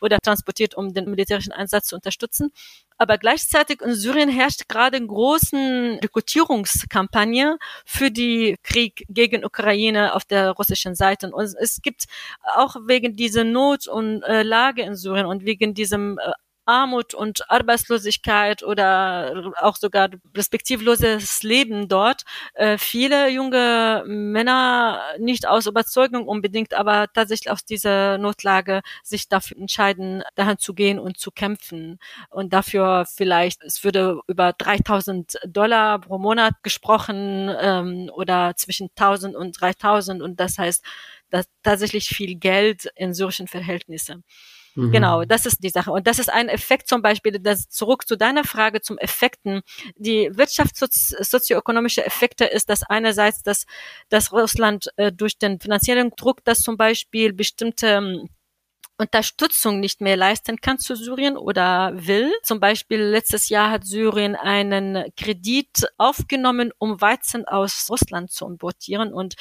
oder 0.00 0.18
transportiert, 0.18 0.74
um 0.74 0.92
den 0.92 1.08
militärischen 1.08 1.52
Einsatz 1.52 1.86
zu 1.86 1.94
unterstützen. 1.94 2.52
Aber 2.98 3.18
gleichzeitig 3.18 3.82
in 3.82 3.94
Syrien 3.94 4.28
herrscht 4.28 4.68
gerade 4.68 4.96
eine 4.96 5.06
große 5.06 5.98
Rekrutierungskampagne 6.02 7.58
für 7.84 8.10
die 8.10 8.56
Krieg 8.62 9.04
gegen 9.08 9.44
Ukraine 9.44 10.14
auf 10.14 10.24
der 10.24 10.52
russischen 10.52 10.94
Seite. 10.94 11.30
Und 11.30 11.54
es 11.60 11.82
gibt 11.82 12.04
auch 12.54 12.76
wegen 12.86 13.14
dieser 13.16 13.44
Not 13.44 13.86
und 13.86 14.22
äh, 14.22 14.42
Lage 14.42 14.82
in 14.82 14.94
Syrien 14.94 15.26
und 15.26 15.44
wegen 15.44 15.74
diesem 15.74 16.18
äh, 16.18 16.32
Armut 16.66 17.14
und 17.14 17.50
Arbeitslosigkeit 17.50 18.62
oder 18.62 19.52
auch 19.60 19.76
sogar 19.76 20.08
perspektivloses 20.32 21.42
Leben 21.42 21.88
dort 21.88 22.22
äh, 22.54 22.78
viele 22.78 23.28
junge 23.30 24.04
Männer 24.06 25.00
nicht 25.18 25.46
aus 25.46 25.66
Überzeugung 25.66 26.26
unbedingt, 26.28 26.74
aber 26.74 27.06
tatsächlich 27.12 27.50
aus 27.50 27.64
dieser 27.64 28.18
Notlage 28.18 28.82
sich 29.02 29.28
dafür 29.28 29.58
entscheiden, 29.58 30.22
dahin 30.34 30.58
zu 30.58 30.74
gehen 30.74 30.98
und 30.98 31.18
zu 31.18 31.30
kämpfen. 31.30 31.98
Und 32.30 32.52
dafür 32.52 33.06
vielleicht, 33.06 33.62
es 33.62 33.82
würde 33.84 34.20
über 34.26 34.52
3000 34.52 35.38
Dollar 35.46 36.00
pro 36.00 36.18
Monat 36.18 36.54
gesprochen 36.62 37.50
ähm, 37.60 38.10
oder 38.14 38.54
zwischen 38.56 38.88
1000 38.96 39.36
und 39.36 39.60
3000 39.60 40.22
und 40.22 40.40
das 40.40 40.58
heißt, 40.58 40.84
dass 41.30 41.46
tatsächlich 41.62 42.08
viel 42.08 42.36
Geld 42.36 42.88
in 42.96 43.12
syrischen 43.14 43.48
Verhältnissen. 43.48 44.24
Mhm. 44.76 44.92
Genau, 44.92 45.24
das 45.24 45.46
ist 45.46 45.64
die 45.64 45.70
Sache. 45.70 45.90
Und 45.90 46.06
das 46.06 46.18
ist 46.18 46.32
ein 46.32 46.48
Effekt 46.48 46.86
zum 46.86 47.02
Beispiel, 47.02 47.38
das 47.40 47.68
zurück 47.68 48.06
zu 48.06 48.16
deiner 48.16 48.44
Frage 48.44 48.82
zum 48.82 48.98
Effekten. 48.98 49.62
Die 49.96 50.30
wirtschaftssozioökonomische 50.32 52.04
Effekte 52.04 52.44
ist 52.44 52.68
das 52.68 52.82
einerseits, 52.82 53.42
dass, 53.42 53.64
dass 54.10 54.32
Russland 54.32 54.88
äh, 54.96 55.10
durch 55.10 55.38
den 55.38 55.58
finanziellen 55.60 56.10
Druck, 56.16 56.44
dass 56.44 56.60
zum 56.60 56.76
Beispiel 56.76 57.32
bestimmte 57.32 57.86
ähm, 57.86 58.28
Unterstützung 58.98 59.80
nicht 59.80 60.00
mehr 60.00 60.16
leisten 60.16 60.60
kann 60.60 60.78
zu 60.78 60.96
Syrien 60.96 61.36
oder 61.36 61.92
will. 61.94 62.32
Zum 62.42 62.60
Beispiel 62.60 63.00
letztes 63.00 63.50
Jahr 63.50 63.70
hat 63.70 63.84
Syrien 63.84 64.36
einen 64.36 65.04
Kredit 65.16 65.86
aufgenommen, 65.98 66.72
um 66.78 67.00
Weizen 67.00 67.44
aus 67.44 67.88
Russland 67.90 68.30
zu 68.30 68.46
importieren 68.46 69.12
und 69.12 69.34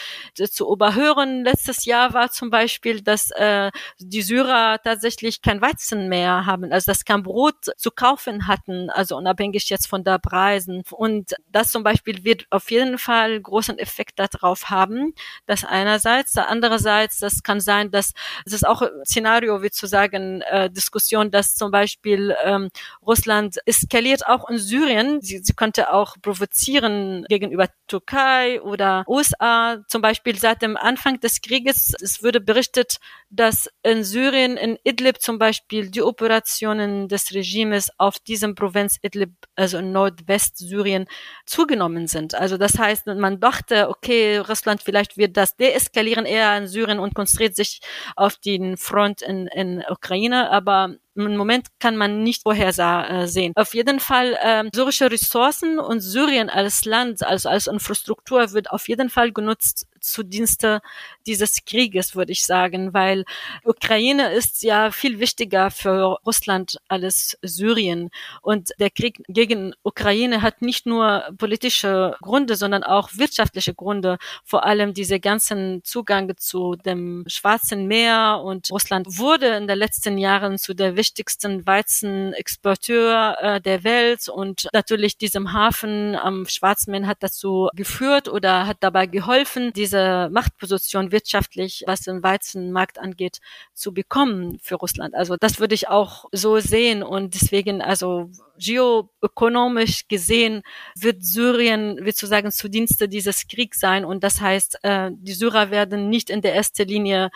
zu 0.51 0.71
überhören. 0.71 1.43
Letztes 1.45 1.85
Jahr 1.85 2.13
war 2.13 2.31
zum 2.31 2.49
Beispiel, 2.49 3.01
dass 3.01 3.31
äh, 3.31 3.71
die 3.97 4.21
Syrer 4.21 4.79
tatsächlich 4.83 5.41
kein 5.41 5.61
Weizen 5.61 6.09
mehr 6.09 6.45
haben, 6.45 6.71
also 6.73 6.91
dass 6.91 7.05
kein 7.05 7.23
Brot 7.23 7.55
zu 7.77 7.91
kaufen 7.91 8.47
hatten, 8.47 8.89
also 8.89 9.15
unabhängig 9.15 9.69
jetzt 9.69 9.87
von 9.87 10.03
der 10.03 10.19
Preisen. 10.19 10.83
Und 10.91 11.33
das 11.47 11.71
zum 11.71 11.83
Beispiel 11.83 12.25
wird 12.25 12.45
auf 12.49 12.69
jeden 12.71 12.97
Fall 12.97 13.39
großen 13.39 13.79
Effekt 13.79 14.19
darauf 14.19 14.69
haben. 14.69 15.13
Das 15.45 15.63
einerseits, 15.63 16.33
der 16.33 16.49
andererseits, 16.49 17.19
das 17.19 17.41
kann 17.41 17.61
sein, 17.61 17.89
dass 17.91 18.11
es 18.45 18.51
ist 18.51 18.67
auch 18.67 18.81
Szenario 19.05 19.44
Wie 19.45 19.71
zu 19.71 19.87
sagen, 19.87 20.41
äh, 20.41 20.69
Diskussion, 20.69 21.31
dass 21.31 21.55
zum 21.55 21.71
Beispiel 21.71 22.35
ähm, 22.43 22.69
Russland 23.05 23.57
eskaliert 23.65 24.25
auch 24.27 24.49
in 24.49 24.57
Syrien. 24.57 25.21
Sie, 25.21 25.39
sie 25.39 25.53
könnte 25.53 25.93
auch 25.93 26.15
provozieren 26.21 27.25
gegenüber 27.29 27.67
Türkei 27.87 28.61
oder 28.61 29.03
USA. 29.07 29.83
Zum 29.87 30.01
Beispiel 30.01 30.37
seit 30.37 30.61
dem 30.61 30.77
Anfang 30.77 31.19
des 31.19 31.41
Krieges, 31.41 31.93
es 32.01 32.23
wurde 32.23 32.41
berichtet, 32.41 32.97
dass 33.29 33.69
in 33.83 34.03
Syrien, 34.03 34.57
in 34.57 34.77
Idlib 34.83 35.21
zum 35.21 35.37
Beispiel, 35.37 35.89
die 35.89 36.01
Operationen 36.01 37.07
des 37.07 37.33
Regimes 37.33 37.89
auf 37.97 38.19
diesem 38.19 38.55
Provinz 38.55 38.97
Idlib, 39.01 39.31
also 39.55 39.77
in 39.77 39.91
Nordwestsyrien, 39.91 41.05
zugenommen 41.45 42.07
sind. 42.07 42.35
Also 42.35 42.57
das 42.57 42.77
heißt, 42.77 43.07
man 43.07 43.39
dachte, 43.39 43.89
okay, 43.89 44.37
Russland 44.37 44.81
vielleicht 44.81 45.17
wird 45.17 45.37
das 45.37 45.55
deeskalieren 45.55 46.25
eher 46.25 46.57
in 46.57 46.67
Syrien 46.67 46.99
und 46.99 47.13
konzentriert 47.13 47.55
sich 47.55 47.81
auf 48.15 48.37
den 48.37 48.77
Front 48.77 49.21
in 49.21 49.34
in, 49.35 49.47
in 49.47 49.83
Ukraine, 49.89 50.49
aber 50.49 50.95
im 51.15 51.37
Moment 51.37 51.67
kann 51.79 51.95
man 51.95 52.23
nicht 52.23 52.43
vorhersehen. 52.43 53.53
Auf 53.55 53.73
jeden 53.73 53.99
Fall 53.99 54.37
ähm, 54.43 54.69
syrische 54.73 55.09
Ressourcen 55.11 55.79
und 55.79 56.01
Syrien 56.01 56.49
als 56.49 56.85
Land, 56.85 57.23
also 57.23 57.49
als 57.49 57.67
Infrastruktur 57.67 58.51
wird 58.53 58.71
auf 58.71 58.87
jeden 58.89 59.09
Fall 59.09 59.31
genutzt 59.31 59.87
zu 60.05 60.23
Dienste 60.23 60.81
dieses 61.27 61.65
Krieges, 61.65 62.15
würde 62.15 62.31
ich 62.31 62.45
sagen, 62.45 62.93
weil 62.93 63.25
Ukraine 63.63 64.31
ist 64.33 64.63
ja 64.63 64.91
viel 64.91 65.19
wichtiger 65.19 65.71
für 65.71 66.19
Russland 66.25 66.77
als 66.87 67.37
Syrien. 67.41 68.09
Und 68.41 68.71
der 68.79 68.89
Krieg 68.89 69.23
gegen 69.27 69.73
Ukraine 69.83 70.41
hat 70.41 70.61
nicht 70.61 70.85
nur 70.85 71.23
politische 71.37 72.15
Gründe, 72.21 72.55
sondern 72.55 72.83
auch 72.83 73.09
wirtschaftliche 73.13 73.73
Gründe. 73.73 74.17
Vor 74.43 74.65
allem 74.65 74.93
diese 74.93 75.19
ganzen 75.19 75.83
Zugänge 75.83 76.35
zu 76.35 76.75
dem 76.75 77.23
Schwarzen 77.27 77.87
Meer 77.87 78.41
und 78.43 78.69
Russland 78.71 79.17
wurde 79.17 79.47
in 79.55 79.67
den 79.67 79.77
letzten 79.77 80.17
Jahren 80.17 80.57
zu 80.57 80.73
der 80.73 80.95
wichtigsten 80.95 81.65
Weizenexporteur 81.65 83.37
äh, 83.39 83.61
der 83.61 83.83
Welt 83.83 84.29
und 84.29 84.67
natürlich 84.73 85.17
diesem 85.17 85.53
Hafen 85.53 86.15
am 86.15 86.45
Schwarzen 86.47 86.91
Meer 86.91 87.07
hat 87.07 87.21
dazu 87.21 87.69
geführt 87.73 88.29
oder 88.29 88.67
hat 88.67 88.77
dabei 88.79 89.05
geholfen, 89.05 89.73
diese 89.73 89.94
Machtposition 90.29 91.11
wirtschaftlich, 91.11 91.83
was 91.87 92.01
den 92.01 92.23
Weizenmarkt 92.23 92.99
angeht, 92.99 93.39
zu 93.73 93.93
bekommen 93.93 94.59
für 94.61 94.75
Russland. 94.75 95.15
Also 95.15 95.35
das 95.37 95.59
würde 95.59 95.75
ich 95.75 95.87
auch 95.87 96.25
so 96.31 96.59
sehen 96.59 97.03
und 97.03 97.33
deswegen 97.33 97.81
also 97.81 98.29
geoökonomisch 98.57 100.07
gesehen 100.07 100.61
wird 100.95 101.23
Syrien, 101.23 101.97
wird 102.05 102.15
zu 102.15 102.27
sagen, 102.27 102.51
zu 102.51 102.69
Dienste 102.69 103.07
dieses 103.07 103.47
Kriegs 103.47 103.79
sein 103.79 104.05
und 104.05 104.23
das 104.23 104.41
heißt, 104.41 104.79
äh, 104.83 105.11
die 105.13 105.33
Syrer 105.33 105.71
werden 105.71 106.09
nicht 106.09 106.29
in 106.29 106.41
der 106.41 106.55
ersten 106.55 106.87
Linie 106.87 107.29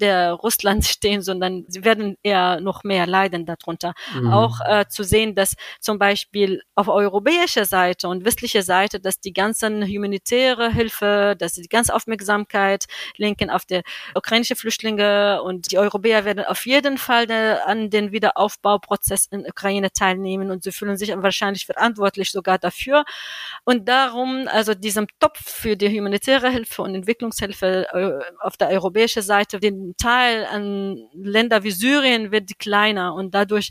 der 0.00 0.32
Russland 0.32 0.84
stehen, 0.86 1.22
sondern 1.22 1.64
sie 1.68 1.84
werden 1.84 2.16
eher 2.22 2.60
noch 2.60 2.84
mehr 2.84 3.06
leiden 3.06 3.46
darunter. 3.46 3.94
Mhm. 4.14 4.32
Auch 4.32 4.60
äh, 4.64 4.86
zu 4.88 5.02
sehen, 5.02 5.34
dass 5.34 5.54
zum 5.80 5.98
Beispiel 5.98 6.62
auf 6.74 6.88
europäischer 6.88 7.64
Seite 7.64 8.08
und 8.08 8.24
westlicher 8.24 8.62
Seite, 8.62 9.00
dass 9.00 9.20
die 9.20 9.32
ganzen 9.32 9.84
humanitäre 9.84 10.72
Hilfe, 10.72 11.34
dass 11.38 11.54
die 11.54 11.68
ganze 11.68 11.94
Aufmerksamkeit 11.94 12.86
lenken 13.16 13.50
auf 13.50 13.64
die 13.64 13.82
ukrainische 14.14 14.56
Flüchtlinge 14.56 15.42
und 15.42 15.72
die 15.72 15.78
Europäer 15.78 16.24
werden 16.24 16.44
auf 16.44 16.66
jeden 16.66 16.98
Fall 16.98 17.26
de, 17.26 17.58
an 17.64 17.90
den 17.90 18.12
Wiederaufbauprozess 18.12 19.26
in 19.26 19.46
Ukraine 19.46 19.90
teilnehmen 19.92 20.50
und 20.50 20.62
sie 20.62 20.72
fühlen 20.72 20.96
sich 20.96 21.14
wahrscheinlich 21.16 21.66
verantwortlich 21.66 22.30
sogar 22.30 22.58
dafür. 22.58 23.04
Und 23.64 23.88
darum, 23.88 24.48
also 24.48 24.74
diesem 24.74 25.06
Topf 25.20 25.40
für 25.42 25.76
die 25.76 25.88
humanitäre 25.88 26.50
Hilfe 26.50 26.82
und 26.82 26.94
Entwicklungshilfe 26.94 27.86
äh, 27.92 28.44
auf 28.44 28.56
der 28.56 28.68
europäischen 28.68 29.22
Seite, 29.22 29.60
den 29.60 29.85
Teil 29.96 30.46
an 30.46 31.08
Länder 31.12 31.62
wie 31.62 31.70
Syrien 31.70 32.32
wird 32.32 32.58
kleiner 32.58 33.14
und 33.14 33.34
dadurch 33.34 33.70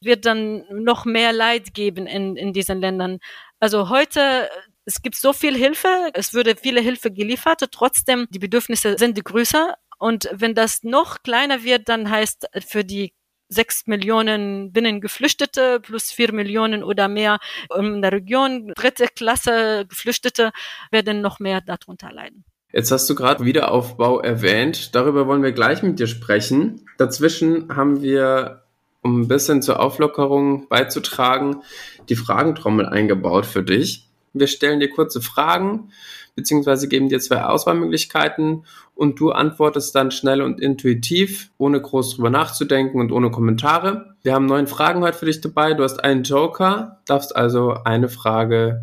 wird 0.00 0.26
dann 0.26 0.64
noch 0.70 1.04
mehr 1.04 1.32
Leid 1.32 1.74
geben 1.74 2.06
in, 2.06 2.36
in 2.36 2.52
diesen 2.52 2.80
Ländern. 2.80 3.18
Also 3.60 3.88
heute 3.88 4.48
es 4.86 5.00
gibt 5.00 5.16
so 5.16 5.32
viel 5.32 5.56
Hilfe, 5.56 6.10
es 6.12 6.34
würde 6.34 6.56
viele 6.56 6.80
Hilfe 6.80 7.10
geliefert, 7.10 7.62
trotzdem 7.72 8.26
die 8.30 8.38
Bedürfnisse 8.38 8.98
sind 8.98 9.22
größer 9.24 9.76
und 9.98 10.28
wenn 10.32 10.54
das 10.54 10.82
noch 10.82 11.22
kleiner 11.22 11.64
wird, 11.64 11.88
dann 11.88 12.10
heißt 12.10 12.48
für 12.66 12.84
die 12.84 13.14
sechs 13.48 13.86
Millionen 13.86 14.72
Binnengeflüchtete 14.72 15.80
plus 15.80 16.10
vier 16.10 16.32
Millionen 16.32 16.82
oder 16.82 17.08
mehr 17.08 17.38
in 17.76 18.02
der 18.02 18.12
Region 18.12 18.72
dritte 18.74 19.06
Klasse 19.06 19.86
Geflüchtete 19.86 20.50
werden 20.90 21.20
noch 21.20 21.38
mehr 21.38 21.60
darunter 21.60 22.10
leiden. 22.12 22.44
Jetzt 22.74 22.90
hast 22.90 23.08
du 23.08 23.14
gerade 23.14 23.44
Wiederaufbau 23.44 24.18
erwähnt. 24.18 24.96
Darüber 24.96 25.28
wollen 25.28 25.44
wir 25.44 25.52
gleich 25.52 25.84
mit 25.84 26.00
dir 26.00 26.08
sprechen. 26.08 26.80
Dazwischen 26.98 27.68
haben 27.76 28.02
wir, 28.02 28.64
um 29.00 29.20
ein 29.20 29.28
bisschen 29.28 29.62
zur 29.62 29.78
Auflockerung 29.78 30.66
beizutragen, 30.68 31.62
die 32.08 32.16
Fragentrommel 32.16 32.86
eingebaut 32.86 33.46
für 33.46 33.62
dich. 33.62 34.08
Wir 34.32 34.48
stellen 34.48 34.80
dir 34.80 34.90
kurze 34.90 35.20
Fragen, 35.20 35.92
beziehungsweise 36.34 36.88
geben 36.88 37.08
dir 37.08 37.20
zwei 37.20 37.44
Auswahlmöglichkeiten 37.44 38.64
und 38.96 39.20
du 39.20 39.30
antwortest 39.30 39.94
dann 39.94 40.10
schnell 40.10 40.42
und 40.42 40.60
intuitiv, 40.60 41.52
ohne 41.58 41.80
groß 41.80 42.16
drüber 42.16 42.30
nachzudenken 42.30 42.98
und 42.98 43.12
ohne 43.12 43.30
Kommentare. 43.30 44.16
Wir 44.24 44.34
haben 44.34 44.46
neun 44.46 44.66
Fragen 44.66 45.02
heute 45.02 45.18
für 45.18 45.26
dich 45.26 45.40
dabei. 45.40 45.74
Du 45.74 45.84
hast 45.84 46.02
einen 46.02 46.24
Joker, 46.24 47.00
darfst 47.06 47.36
also 47.36 47.74
eine 47.84 48.08
Frage 48.08 48.82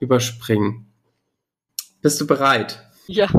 überspringen. 0.00 0.86
Bist 2.02 2.20
du 2.20 2.26
bereit? 2.26 2.87
Ja. 3.08 3.26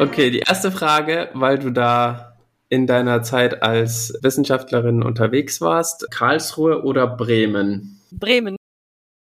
okay, 0.00 0.30
die 0.30 0.38
erste 0.38 0.72
Frage, 0.72 1.28
weil 1.34 1.58
du 1.58 1.70
da 1.70 2.38
in 2.70 2.86
deiner 2.86 3.22
Zeit 3.22 3.62
als 3.62 4.18
Wissenschaftlerin 4.22 5.02
unterwegs 5.02 5.60
warst. 5.60 6.10
Karlsruhe 6.10 6.82
oder 6.84 7.06
Bremen? 7.06 8.00
Bremen. 8.10 8.56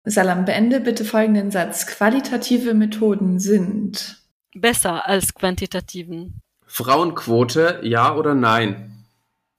Salam, 0.05 0.45
beende 0.45 0.81
bitte 0.81 1.05
folgenden 1.05 1.51
Satz. 1.51 1.87
Qualitative 1.87 2.75
Methoden 2.75 3.41
sind 3.41 4.23
besser 4.55 5.09
als 5.09 5.35
quantitativen. 5.35 6.41
Frauenquote, 6.67 7.81
ja 7.83 8.15
oder 8.15 8.35
nein? 8.35 9.05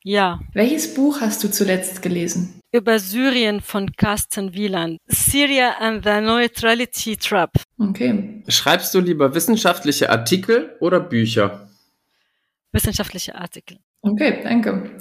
Ja. 0.03 0.39
Welches 0.53 0.93
Buch 0.93 1.19
hast 1.19 1.43
du 1.43 1.51
zuletzt 1.51 2.01
gelesen? 2.01 2.58
Über 2.71 2.99
Syrien 2.99 3.61
von 3.61 3.91
Carsten 3.93 4.53
Wieland. 4.53 4.97
Syria 5.07 5.75
and 5.79 6.03
the 6.03 6.21
Neutrality 6.21 7.17
Trap. 7.17 7.51
Okay. 7.79 8.43
Schreibst 8.47 8.93
du 8.93 8.99
lieber 8.99 9.33
wissenschaftliche 9.33 10.09
Artikel 10.09 10.75
oder 10.79 10.99
Bücher? 10.99 11.69
Wissenschaftliche 12.71 13.35
Artikel. 13.35 13.77
Okay, 14.01 14.41
danke. 14.43 14.91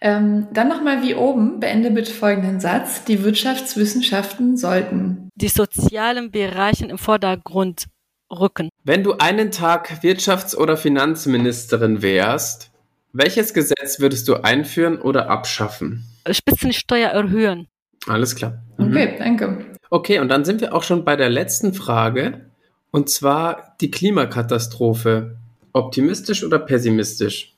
Ähm, 0.00 0.48
dann 0.52 0.68
nochmal 0.68 1.02
wie 1.02 1.14
oben, 1.14 1.60
beende 1.60 1.90
bitte 1.90 2.12
folgenden 2.12 2.60
Satz. 2.60 3.04
Die 3.04 3.22
Wirtschaftswissenschaften 3.22 4.56
sollten 4.56 5.30
die 5.36 5.48
sozialen 5.48 6.30
Bereiche 6.30 6.86
im 6.86 6.98
Vordergrund 6.98 7.86
rücken. 8.30 8.70
Wenn 8.84 9.04
du 9.04 9.14
einen 9.18 9.50
Tag 9.50 10.02
Wirtschafts- 10.02 10.56
oder 10.56 10.76
Finanzministerin 10.76 12.02
wärst, 12.02 12.70
welches 13.12 13.54
Gesetz 13.54 14.00
würdest 14.00 14.28
du 14.28 14.36
einführen 14.36 14.98
oder 15.00 15.30
abschaffen? 15.30 16.04
Spitzensteuer 16.34 17.10
erhöhen. 17.10 17.68
Alles 18.06 18.36
klar. 18.36 18.62
Mhm. 18.78 18.88
Okay, 18.88 19.16
danke. 19.18 19.66
Okay, 19.90 20.18
und 20.18 20.28
dann 20.28 20.44
sind 20.44 20.60
wir 20.60 20.74
auch 20.74 20.82
schon 20.82 21.04
bei 21.04 21.16
der 21.16 21.30
letzten 21.30 21.72
Frage. 21.72 22.46
Und 22.90 23.08
zwar 23.08 23.76
die 23.80 23.90
Klimakatastrophe. 23.90 25.36
Optimistisch 25.72 26.42
oder 26.42 26.58
pessimistisch? 26.58 27.54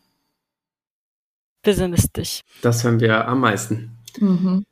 Pessimistisch. 1.62 2.40
Das 2.62 2.82
hören 2.82 3.00
wir 3.00 3.28
am 3.28 3.40
meisten. 3.40 3.96
Mhm. 4.18 4.64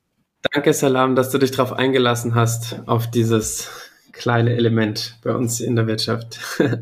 Danke, 0.52 0.72
Salam, 0.72 1.14
dass 1.14 1.30
du 1.30 1.38
dich 1.38 1.50
darauf 1.50 1.72
eingelassen 1.72 2.34
hast, 2.34 2.80
auf 2.86 3.10
dieses 3.10 3.68
kleine 4.12 4.54
Element 4.54 5.18
bei 5.22 5.34
uns 5.34 5.60
in 5.60 5.76
der 5.76 5.86
Wirtschaft. 5.86 6.40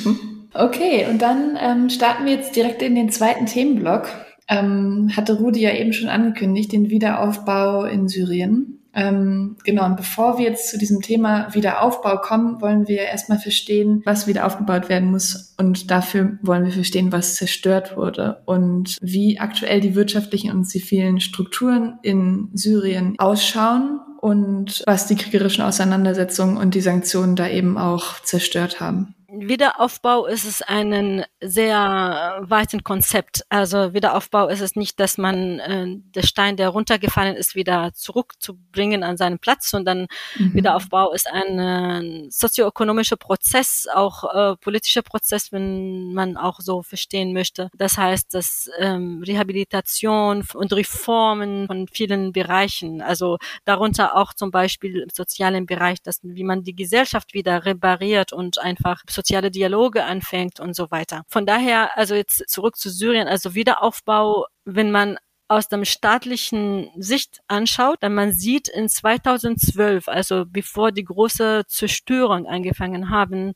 okay, 0.54 1.06
und 1.08 1.20
dann 1.20 1.58
ähm, 1.60 1.90
starten 1.90 2.26
wir 2.26 2.34
jetzt 2.34 2.54
direkt 2.56 2.82
in 2.82 2.94
den 2.94 3.10
zweiten 3.10 3.46
Themenblock. 3.46 4.08
Ähm, 4.48 5.10
hatte 5.14 5.34
Rudi 5.34 5.60
ja 5.60 5.74
eben 5.74 5.92
schon 5.92 6.08
angekündigt, 6.08 6.72
den 6.72 6.90
Wiederaufbau 6.90 7.84
in 7.84 8.08
Syrien. 8.08 8.78
Ähm, 8.94 9.56
genau, 9.64 9.84
und 9.84 9.96
bevor 9.96 10.38
wir 10.38 10.46
jetzt 10.46 10.70
zu 10.70 10.78
diesem 10.78 11.02
Thema 11.02 11.54
Wiederaufbau 11.54 12.16
kommen, 12.18 12.60
wollen 12.60 12.88
wir 12.88 13.02
erstmal 13.02 13.38
verstehen, 13.38 14.02
was 14.04 14.26
wieder 14.26 14.46
aufgebaut 14.46 14.88
werden 14.88 15.10
muss. 15.10 15.54
Und 15.58 15.90
dafür 15.90 16.38
wollen 16.42 16.64
wir 16.64 16.72
verstehen, 16.72 17.12
was 17.12 17.36
zerstört 17.36 17.96
wurde 17.96 18.42
und 18.46 18.96
wie 19.00 19.38
aktuell 19.38 19.80
die 19.80 19.94
wirtschaftlichen 19.94 20.50
und 20.50 20.64
zivilen 20.64 21.20
Strukturen 21.20 21.98
in 22.02 22.50
Syrien 22.54 23.14
ausschauen 23.18 24.00
und 24.20 24.82
was 24.86 25.06
die 25.06 25.16
kriegerischen 25.16 25.62
Auseinandersetzungen 25.62 26.56
und 26.56 26.74
die 26.74 26.80
Sanktionen 26.80 27.36
da 27.36 27.48
eben 27.48 27.78
auch 27.78 28.20
zerstört 28.22 28.80
haben. 28.80 29.14
Wiederaufbau 29.30 30.24
ist 30.24 30.46
es 30.46 30.62
ein 30.62 31.22
sehr 31.42 32.38
weiten 32.40 32.82
Konzept. 32.82 33.44
Also 33.50 33.92
Wiederaufbau 33.92 34.48
ist 34.48 34.62
es 34.62 34.74
nicht, 34.74 34.98
dass 34.98 35.18
man 35.18 35.58
äh, 35.60 35.86
der 36.14 36.22
Stein, 36.22 36.56
der 36.56 36.70
runtergefallen 36.70 37.36
ist, 37.36 37.54
wieder 37.54 37.92
zurückzubringen 37.92 39.02
an 39.02 39.18
seinen 39.18 39.38
Platz, 39.38 39.68
sondern 39.68 40.06
mhm. 40.38 40.54
Wiederaufbau 40.54 41.12
ist 41.12 41.30
ein 41.30 41.58
äh, 41.58 42.30
sozioökonomischer 42.30 43.18
Prozess, 43.18 43.86
auch 43.92 44.24
äh, 44.34 44.56
politischer 44.56 45.02
Prozess, 45.02 45.52
wenn 45.52 46.14
man 46.14 46.38
auch 46.38 46.60
so 46.60 46.82
verstehen 46.82 47.34
möchte. 47.34 47.68
Das 47.76 47.98
heißt, 47.98 48.32
dass 48.32 48.70
ähm, 48.78 49.22
Rehabilitation 49.26 50.42
und 50.54 50.72
Reformen 50.72 51.66
von 51.66 51.86
vielen 51.92 52.32
Bereichen, 52.32 53.02
also 53.02 53.36
darunter 53.66 54.16
auch 54.16 54.32
zum 54.32 54.50
Beispiel 54.50 55.00
im 55.00 55.10
sozialen 55.10 55.66
Bereich, 55.66 56.00
dass 56.00 56.20
wie 56.22 56.44
man 56.44 56.64
die 56.64 56.74
Gesellschaft 56.74 57.34
wieder 57.34 57.66
repariert 57.66 58.32
und 58.32 58.58
einfach 58.58 59.02
soziale 59.28 59.50
Dialoge 59.50 60.04
anfängt 60.04 60.58
und 60.58 60.74
so 60.74 60.90
weiter. 60.90 61.22
Von 61.28 61.44
daher, 61.44 61.98
also 61.98 62.14
jetzt 62.14 62.48
zurück 62.48 62.76
zu 62.76 62.88
Syrien, 62.88 63.28
also 63.28 63.54
Wiederaufbau, 63.54 64.46
wenn 64.64 64.90
man 64.90 65.18
aus 65.48 65.68
dem 65.68 65.84
staatlichen 65.84 66.90
Sicht 66.96 67.40
anschaut, 67.46 67.98
dann 68.00 68.14
man 68.14 68.32
sieht 68.32 68.68
in 68.68 68.88
2012, 68.88 70.08
also 70.08 70.44
bevor 70.46 70.92
die 70.92 71.04
große 71.04 71.64
Zerstörung 71.68 72.46
angefangen 72.46 73.10
haben, 73.10 73.52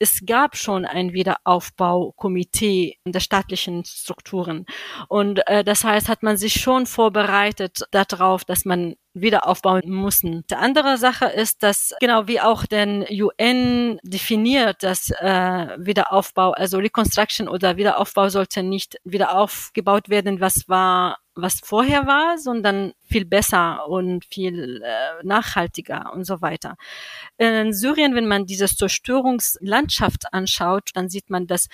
es 0.00 0.24
gab 0.24 0.56
schon 0.56 0.86
ein 0.86 1.12
Wiederaufbaukomitee 1.12 2.96
in 3.04 3.12
der 3.12 3.20
staatlichen 3.20 3.84
Strukturen. 3.84 4.64
Und 5.08 5.46
äh, 5.46 5.62
das 5.62 5.84
heißt, 5.84 6.08
hat 6.08 6.22
man 6.22 6.38
sich 6.38 6.54
schon 6.54 6.86
vorbereitet 6.86 7.82
darauf, 7.90 8.44
dass 8.44 8.64
man 8.64 8.94
wieder 9.12 9.46
aufbauen 9.46 9.82
müssen. 9.86 10.44
Die 10.50 10.54
andere 10.54 10.96
Sache 10.96 11.26
ist, 11.26 11.62
dass 11.62 11.92
genau 12.00 12.28
wie 12.28 12.40
auch 12.40 12.64
den 12.64 13.04
UN 13.10 13.98
definiert, 14.02 14.82
dass 14.82 15.10
äh, 15.10 15.68
Wiederaufbau, 15.78 16.52
also 16.52 16.78
Reconstruction 16.78 17.46
oder 17.48 17.76
Wiederaufbau 17.76 18.30
sollte 18.30 18.62
nicht 18.62 18.96
wieder 19.04 19.36
aufgebaut 19.36 20.08
werden, 20.08 20.40
was 20.40 20.66
war 20.66 21.18
was 21.42 21.60
vorher 21.62 22.06
war, 22.06 22.38
sondern 22.38 22.92
viel 23.02 23.24
besser 23.24 23.88
und 23.88 24.24
viel 24.24 24.82
äh, 24.82 25.24
nachhaltiger 25.24 26.12
und 26.14 26.24
so 26.24 26.40
weiter. 26.40 26.76
In 27.38 27.72
Syrien, 27.72 28.14
wenn 28.14 28.28
man 28.28 28.46
diese 28.46 28.66
Zerstörungslandschaft 28.66 30.32
anschaut, 30.32 30.90
dann 30.94 31.08
sieht 31.08 31.30
man, 31.30 31.46
dass 31.46 31.68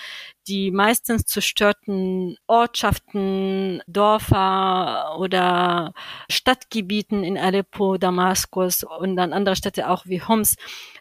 die 0.49 0.71
meistens 0.71 1.25
zerstörten 1.25 2.37
Ortschaften, 2.47 3.83
Dörfer 3.87 5.17
oder 5.19 5.93
Stadtgebieten 6.31 7.25
in 7.25 7.37
Aleppo, 7.37 7.99
Damaskus 7.99 8.85
und 8.85 9.19
an 9.19 9.33
andere 9.33 9.57
Städte 9.57 9.91
auch 9.91 10.07
wie 10.07 10.23
Homs, 10.23 10.57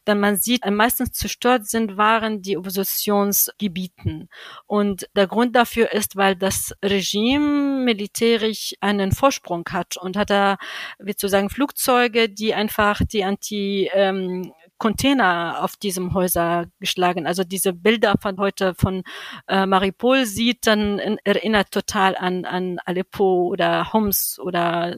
dann 0.05 0.19
man 0.19 0.37
sieht, 0.37 0.63
am 0.63 0.75
meisten 0.75 1.11
zerstört 1.11 1.67
sind, 1.67 1.97
waren 1.97 2.41
die 2.41 2.57
Oppositionsgebieten. 2.57 4.29
Und 4.67 5.07
der 5.15 5.27
Grund 5.27 5.55
dafür 5.55 5.91
ist, 5.91 6.15
weil 6.15 6.35
das 6.35 6.73
Regime 6.83 7.83
militärisch 7.83 8.73
einen 8.81 9.11
Vorsprung 9.11 9.65
hat 9.71 9.97
und 9.97 10.15
hat 10.15 10.29
da, 10.29 10.57
wie 10.99 11.15
zu 11.15 11.27
sagen, 11.27 11.49
Flugzeuge, 11.49 12.29
die 12.29 12.53
einfach 12.53 13.01
die 13.03 13.23
Anti, 13.23 13.89
ähm, 13.93 14.53
Container 14.77 15.59
auf 15.61 15.77
diesem 15.77 16.13
Häuser 16.13 16.65
geschlagen. 16.79 17.25
Also 17.25 17.43
diese 17.43 17.73
Bilder 17.73 18.15
von 18.21 18.37
heute 18.37 18.73
von 18.75 19.03
äh, 19.47 19.65
Maripol 19.65 20.25
sieht, 20.25 20.67
dann 20.67 20.99
in, 20.99 21.17
erinnert 21.23 21.71
total 21.71 22.15
an, 22.17 22.45
an 22.45 22.79
Aleppo 22.85 23.47
oder 23.47 23.93
Homs 23.93 24.37
oder 24.39 24.95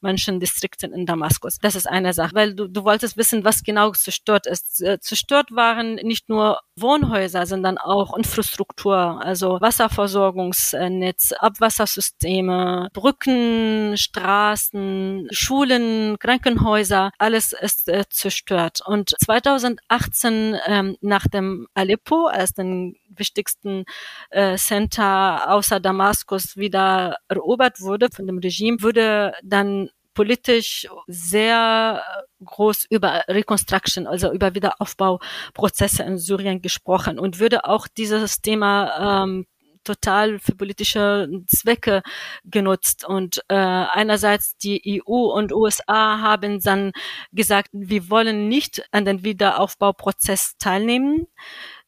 manchen 0.00 0.40
Distrikten 0.40 0.92
in 0.92 1.06
Damaskus. 1.06 1.58
Das 1.60 1.74
ist 1.74 1.88
eine 1.88 2.12
Sache, 2.12 2.34
weil 2.34 2.54
du, 2.54 2.68
du 2.68 2.84
wolltest 2.84 3.16
wissen, 3.16 3.44
was 3.44 3.62
genau 3.62 3.92
zerstört 3.92 4.46
ist. 4.46 4.82
Äh, 4.82 4.98
zerstört 5.00 5.50
waren 5.52 5.94
nicht 5.96 6.28
nur 6.28 6.60
Wohnhäuser, 6.76 7.46
sondern 7.46 7.78
auch 7.78 8.16
Infrastruktur, 8.16 9.22
also 9.22 9.60
Wasserversorgungsnetz, 9.60 11.32
Abwassersysteme, 11.32 12.88
Brücken, 12.92 13.96
Straßen, 13.96 15.28
Schulen, 15.30 16.18
Krankenhäuser, 16.18 17.10
alles 17.18 17.52
ist 17.52 17.88
äh, 17.88 18.04
zerstört. 18.08 18.80
Und 18.84 19.11
2018 19.18 20.56
ähm, 20.66 20.96
nach 21.00 21.26
dem 21.28 21.66
Aleppo 21.74 22.26
als 22.26 22.52
den 22.52 22.96
wichtigsten 23.08 23.84
äh, 24.30 24.56
Center 24.56 25.50
außer 25.50 25.80
Damaskus 25.80 26.56
wieder 26.56 27.16
erobert 27.28 27.80
wurde 27.80 28.08
von 28.14 28.26
dem 28.26 28.38
Regime, 28.38 28.82
wurde 28.82 29.34
dann 29.42 29.90
politisch 30.14 30.86
sehr 31.06 32.02
groß 32.44 32.86
über 32.90 33.24
Reconstruction, 33.28 34.06
also 34.06 34.32
über 34.32 34.54
Wiederaufbauprozesse 34.54 36.02
in 36.02 36.18
Syrien 36.18 36.60
gesprochen 36.60 37.18
und 37.18 37.38
würde 37.38 37.64
auch 37.64 37.88
dieses 37.88 38.40
Thema 38.42 39.24
ähm, 39.24 39.46
total 39.84 40.38
für 40.38 40.54
politische 40.54 41.28
Zwecke 41.46 42.02
genutzt. 42.44 43.04
Und 43.04 43.42
äh, 43.48 43.54
einerseits 43.54 44.56
die 44.56 45.02
EU 45.06 45.32
und 45.32 45.52
USA 45.52 46.20
haben 46.20 46.60
dann 46.60 46.92
gesagt, 47.32 47.70
wir 47.72 48.10
wollen 48.10 48.48
nicht 48.48 48.82
an 48.92 49.04
den 49.04 49.24
Wiederaufbauprozess 49.24 50.56
teilnehmen, 50.58 51.26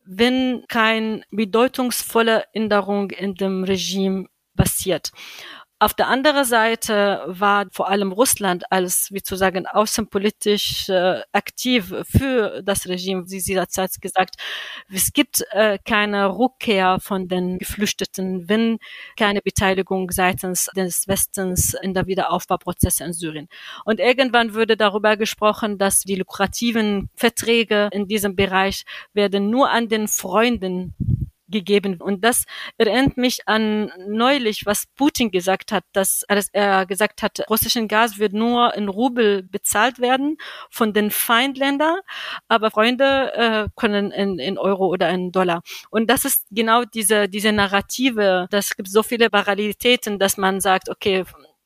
wenn 0.05 0.65
kein 0.69 1.25
bedeutungsvolle 1.31 2.45
Änderung 2.53 3.11
in 3.11 3.35
dem 3.35 3.65
Regime 3.65 4.27
passiert. 4.57 5.11
Auf 5.81 5.93
der 5.93 6.07
anderen 6.07 6.45
Seite 6.45 7.25
war 7.27 7.67
vor 7.73 7.89
allem 7.89 8.13
Russland 8.13 8.65
als, 8.71 9.09
wie 9.11 9.23
zu 9.23 9.35
sagen, 9.35 9.67
außenpolitisch 9.67 10.89
äh, 10.89 11.21
aktiv 11.33 11.93
für 12.09 12.63
das 12.63 12.87
Regime, 12.87 13.25
wie 13.29 13.41
sie 13.41 13.55
derzeit 13.55 13.91
gesagt, 14.01 14.37
es 14.89 15.13
gibt 15.13 15.45
äh, 15.51 15.79
keine 15.85 16.39
Rückkehr 16.39 17.01
von 17.01 17.27
den 17.27 17.59
Geflüchteten, 17.59 18.49
wenn 18.49 18.79
keine 19.19 19.43
Beteiligung 19.43 20.13
seitens 20.13 20.71
des 20.77 21.09
Westens 21.09 21.75
in 21.75 21.93
der 21.93 22.07
Wiederaufbauprozesse 22.07 23.03
in 23.05 23.13
Syrien. 23.13 23.49
Und 23.85 23.99
irgendwann 23.99 24.55
würde 24.55 24.77
darüber 24.77 25.17
gesprochen, 25.17 25.77
dass 25.77 26.01
die 26.01 26.15
lukrativen 26.15 27.11
Verträge 27.17 27.89
in 27.93 28.07
diesem 28.07 28.37
Bereich 28.37 28.85
werden 29.13 29.51
nur 29.51 29.71
an 29.71 29.89
den 29.89 30.07
Freunden 30.07 30.95
gegeben. 31.49 32.01
Und 32.01 32.25
das 32.25 32.45
erinnert 32.79 33.17
mich 33.17 33.47
an 33.47 33.93
neulich, 34.09 34.67
was 34.67 34.85
Putin 34.97 35.31
gesagt 35.31 35.73
hat, 35.73 35.85
dass 35.93 36.23
er 36.53 36.87
gesagt 36.87 37.23
hat, 37.23 37.41
russischen 37.51 37.89
Gas 37.89 38.19
wird 38.19 38.33
nur 38.33 38.75
in 38.75 38.89
Rubel 38.89 39.43
bezahlt 39.43 39.99
werden 39.99 40.37
von 40.71 40.93
den 40.93 41.11
Feindländern, 41.11 41.99
aber 42.49 42.71
Freunde 42.71 43.33
äh, 43.35 43.69
können 43.77 44.11
in, 44.11 44.39
in 44.39 44.59
Euro 44.59 44.87
oder 44.87 45.11
in 45.11 45.33
Dollar. 45.33 45.63
Und 45.91 46.11
das 46.11 46.25
ist 46.25 46.47
genau 46.51 46.85
diese, 46.85 47.29
diese 47.29 47.53
Narrative. 47.53 48.47
Das 48.51 48.77
gibt 48.77 48.89
so 48.89 49.03
viele 49.03 49.31
Parallelitäten, 49.31 50.19
dass 50.19 50.37
man 50.37 50.61
sagt, 50.61 50.89
okay, 50.89 51.25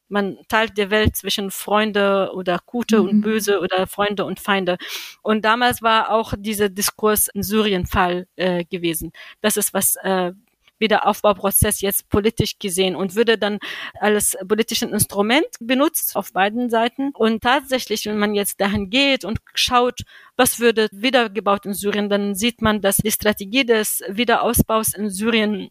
man 0.09 0.39
teilt 0.49 0.77
die 0.79 0.91
Welt 0.91 1.17
zwischen 1.17 1.51
Freunde 1.51 2.31
oder 2.35 2.61
Gute 2.65 3.03
mhm. 3.03 3.09
und 3.09 3.21
Böse 3.23 3.61
oder 3.61 3.87
Freunde 3.87 4.25
und 4.25 4.41
Feinde. 4.41 4.77
Und 5.23 5.45
damals 5.45 5.83
war 5.83 6.11
auch 6.11 6.35
dieser 6.37 6.69
Diskurs 6.69 7.29
in 7.29 7.43
Syrien 7.43 7.87
Fall 7.87 8.27
äh, 8.37 8.65
gewesen. 8.65 9.13
Das 9.41 9.57
ist 9.57 9.75
was 9.75 9.97
äh, 10.03 10.33
Wiederaufbauprozess 10.79 11.81
jetzt 11.81 12.09
politisch 12.09 12.59
gesehen 12.59 12.97
und 12.97 13.15
würde 13.15 13.39
dann 13.39 13.59
als 14.01 14.37
politischen 14.47 14.93
Instrument 14.93 15.47
benutzt 15.61 16.17
auf 16.17 16.33
beiden 16.33 16.71
Seiten. 16.71 17.11
Und 17.15 17.43
tatsächlich, 17.43 18.07
wenn 18.07 18.19
man 18.19 18.35
jetzt 18.35 18.61
dahin 18.61 18.91
geht 18.91 19.25
und 19.25 19.39
schaut, 19.55 20.03
was 20.37 20.61
würde 20.61 20.89
wiedergebaut 20.93 21.67
in 21.67 21.75
Syrien, 21.75 22.09
dann 22.09 22.35
sieht 22.35 22.63
man, 22.63 22.81
dass 22.81 22.99
die 22.99 23.11
Strategie 23.11 23.65
des 23.65 24.03
Wiederausbaus 24.09 24.95
in 24.95 25.11
Syrien 25.11 25.69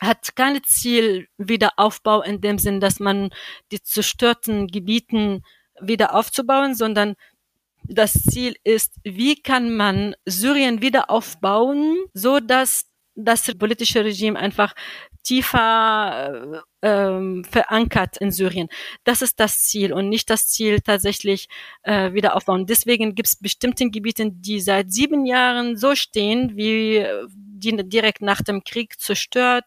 hat 0.00 0.36
keine 0.36 0.62
Ziel 0.62 1.28
Wiederaufbau 1.38 2.22
in 2.22 2.40
dem 2.40 2.58
Sinn, 2.58 2.80
dass 2.80 3.00
man 3.00 3.30
die 3.72 3.82
zerstörten 3.82 4.66
Gebieten 4.66 5.42
wieder 5.80 6.14
aufzubauen, 6.14 6.74
sondern 6.74 7.14
das 7.84 8.12
Ziel 8.12 8.56
ist, 8.64 8.94
wie 9.04 9.40
kann 9.40 9.76
man 9.76 10.14
Syrien 10.24 10.82
wieder 10.82 11.10
aufbauen, 11.10 11.96
so 12.14 12.40
dass 12.40 12.86
das 13.14 13.54
politische 13.58 14.04
Regime 14.04 14.38
einfach 14.38 14.74
tiefer 15.22 16.32
äh, 16.54 16.60
ähm, 16.86 17.42
verankert 17.44 18.16
in 18.18 18.30
Syrien. 18.30 18.68
Das 19.02 19.20
ist 19.20 19.40
das 19.40 19.62
Ziel 19.62 19.92
und 19.92 20.08
nicht 20.08 20.30
das 20.30 20.46
Ziel 20.46 20.80
tatsächlich 20.80 21.48
äh, 21.82 22.12
wieder 22.12 22.36
aufbauen. 22.36 22.66
Deswegen 22.66 23.16
gibt 23.16 23.26
es 23.26 23.36
bestimmte 23.36 23.90
Gebiete, 23.90 24.30
die 24.30 24.60
seit 24.60 24.92
sieben 24.92 25.26
Jahren 25.26 25.76
so 25.76 25.96
stehen, 25.96 26.56
wie 26.56 27.04
die 27.58 27.76
direkt 27.88 28.22
nach 28.22 28.42
dem 28.42 28.62
Krieg 28.62 29.00
zerstört, 29.00 29.64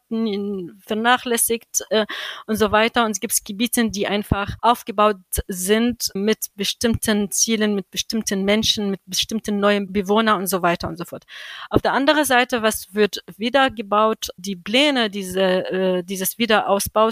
vernachlässigt 0.86 1.84
äh, 1.90 2.06
und 2.46 2.56
so 2.56 2.72
weiter. 2.72 3.06
Und 3.06 3.12
es 3.12 3.20
gibt 3.20 3.34
Gebiete, 3.44 3.90
die 3.90 4.08
einfach 4.08 4.56
aufgebaut 4.62 5.18
sind 5.48 6.10
mit 6.14 6.38
bestimmten 6.56 7.32
Zielen, 7.32 7.76
mit 7.76 7.90
bestimmten 7.92 8.44
Menschen, 8.46 8.92
mit 8.92 9.02
bestimmten 9.06 9.60
neuen 9.60 9.92
Bewohnern 9.92 10.40
und 10.42 10.48
so 10.48 10.62
weiter 10.62 10.88
und 10.88 10.98
so 10.98 11.06
fort. 11.06 11.26
Auf 11.70 11.82
der 11.82 11.94
anderen 11.94 12.26
Seite, 12.26 12.62
was 12.62 12.94
wird 12.94 13.24
wieder 13.38 13.70
gebaut? 13.72 14.28
Die 14.38 14.56
Pläne 14.56 15.10
diese, 15.10 15.42
äh, 15.42 16.04
dieses 16.04 16.38
Wiederausbaus 16.38 17.09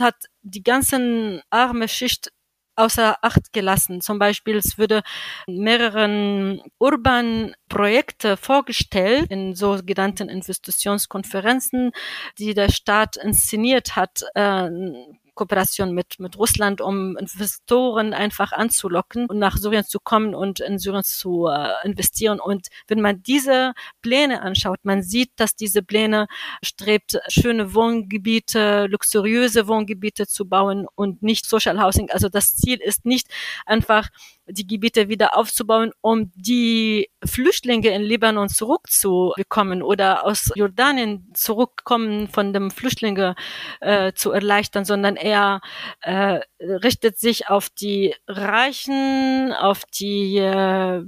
hat 0.00 0.16
die 0.42 0.62
ganzen 0.62 1.42
arme 1.50 1.88
Schicht 1.88 2.30
außer 2.76 3.16
Acht 3.22 3.52
gelassen. 3.52 4.00
Zum 4.00 4.18
Beispiel, 4.18 4.56
es 4.56 4.78
würde 4.78 5.02
mehreren 5.46 6.62
urban 6.78 7.54
Projekte 7.68 8.36
vorgestellt 8.36 9.30
in 9.30 9.54
sogenannten 9.54 10.28
Investitionskonferenzen, 10.28 11.92
die 12.38 12.54
der 12.54 12.70
Staat 12.70 13.16
inszeniert 13.16 13.96
hat, 13.96 14.22
äh, 14.34 14.70
Kooperation 15.40 15.94
mit, 15.94 16.20
mit 16.20 16.36
Russland, 16.36 16.82
um 16.82 17.16
Investoren 17.16 18.12
einfach 18.12 18.52
anzulocken 18.52 19.24
und 19.24 19.38
nach 19.38 19.56
Syrien 19.56 19.84
zu 19.84 19.98
kommen 19.98 20.34
und 20.34 20.60
in 20.60 20.78
Syrien 20.78 21.02
zu 21.02 21.46
äh, 21.46 21.70
investieren. 21.82 22.40
Und 22.40 22.66
wenn 22.88 23.00
man 23.00 23.22
diese 23.22 23.72
Pläne 24.02 24.42
anschaut, 24.42 24.80
man 24.82 25.02
sieht, 25.02 25.30
dass 25.36 25.56
diese 25.56 25.82
Pläne 25.82 26.26
strebt, 26.62 27.18
schöne 27.28 27.72
Wohngebiete, 27.72 28.84
luxuriöse 28.86 29.66
Wohngebiete 29.66 30.26
zu 30.26 30.46
bauen 30.46 30.86
und 30.94 31.22
nicht 31.22 31.46
Social 31.46 31.82
Housing. 31.82 32.10
Also 32.10 32.28
das 32.28 32.54
Ziel 32.54 32.78
ist 32.78 33.06
nicht 33.06 33.28
einfach 33.64 34.10
die 34.50 34.66
Gebiete 34.66 35.08
wieder 35.08 35.36
aufzubauen, 35.36 35.92
um 36.00 36.30
die 36.34 37.10
Flüchtlinge 37.24 37.88
in 37.88 38.02
Libanon 38.02 38.48
zurückzubekommen 38.48 39.82
oder 39.82 40.26
aus 40.26 40.50
Jordanien 40.54 41.30
zurückkommen 41.34 42.28
von 42.28 42.52
dem 42.52 42.70
Flüchtlinge 42.70 43.34
äh, 43.80 44.12
zu 44.12 44.32
erleichtern, 44.32 44.84
sondern 44.84 45.16
er 45.16 45.60
äh, 46.00 46.40
richtet 46.60 47.18
sich 47.18 47.48
auf 47.48 47.68
die 47.68 48.14
Reichen, 48.26 49.52
auf 49.52 49.84
die 49.84 50.38
äh, 50.38 51.02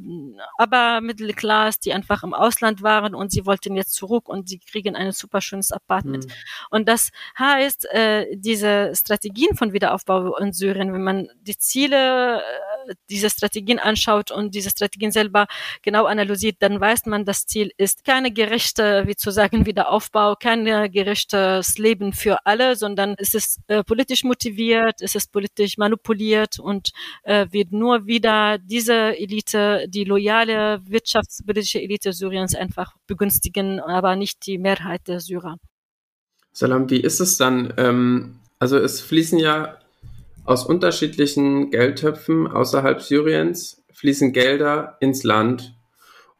aber 0.56 1.00
Mittelklasse, 1.00 1.80
die 1.84 1.92
einfach 1.92 2.22
im 2.22 2.34
Ausland 2.34 2.82
waren 2.82 3.14
und 3.14 3.32
sie 3.32 3.46
wollten 3.46 3.76
jetzt 3.76 3.94
zurück 3.94 4.28
und 4.28 4.48
sie 4.48 4.58
kriegen 4.58 4.96
ein 4.96 5.12
super 5.12 5.40
schönes 5.40 5.72
Apartment. 5.72 6.26
Mhm. 6.26 6.32
Und 6.70 6.88
das 6.88 7.10
heißt, 7.38 7.86
äh, 7.92 8.26
diese 8.36 8.92
Strategien 8.94 9.56
von 9.56 9.72
Wiederaufbau 9.72 10.36
in 10.38 10.52
Syrien, 10.52 10.92
wenn 10.92 11.04
man 11.04 11.28
die 11.40 11.56
Ziele 11.56 12.40
äh, 12.40 12.94
diese 13.10 13.30
Strategien 13.32 13.78
anschaut 13.78 14.30
und 14.30 14.54
diese 14.54 14.70
Strategien 14.70 15.10
selber 15.10 15.46
genau 15.82 16.04
analysiert, 16.04 16.56
dann 16.60 16.80
weiß 16.80 17.06
man, 17.06 17.24
das 17.24 17.46
Ziel 17.46 17.72
ist 17.76 18.04
keine 18.04 18.30
gerechte, 18.32 19.04
wie 19.06 19.16
zu 19.16 19.30
sagen, 19.30 19.66
Wiederaufbau, 19.66 20.36
kein 20.36 20.64
gerechtes 20.92 21.78
Leben 21.78 22.12
für 22.12 22.46
alle, 22.46 22.76
sondern 22.76 23.14
es 23.18 23.34
ist 23.34 23.60
äh, 23.66 23.82
politisch 23.82 24.24
motiviert, 24.24 25.00
es 25.00 25.14
ist 25.14 25.32
politisch 25.32 25.76
manipuliert 25.78 26.58
und 26.58 26.90
äh, 27.24 27.46
wird 27.50 27.72
nur 27.72 28.06
wieder 28.06 28.58
diese 28.58 29.18
Elite, 29.18 29.86
die 29.88 30.04
loyale 30.04 30.80
wirtschaftspolitische 30.84 31.80
Elite 31.80 32.12
Syriens 32.12 32.54
einfach 32.54 32.94
begünstigen, 33.06 33.80
aber 33.80 34.16
nicht 34.16 34.46
die 34.46 34.58
Mehrheit 34.58 35.08
der 35.08 35.20
Syrer. 35.20 35.56
Salam, 36.52 36.90
wie 36.90 37.00
ist 37.00 37.20
es 37.20 37.38
dann? 37.38 37.72
Ähm, 37.78 38.40
also 38.58 38.76
es 38.78 39.00
fließen 39.00 39.38
ja 39.38 39.78
aus 40.44 40.64
unterschiedlichen 40.64 41.70
Geldtöpfen 41.70 42.46
außerhalb 42.46 43.00
Syriens 43.00 43.82
fließen 43.92 44.32
Gelder 44.32 44.96
ins 45.00 45.22
Land. 45.22 45.74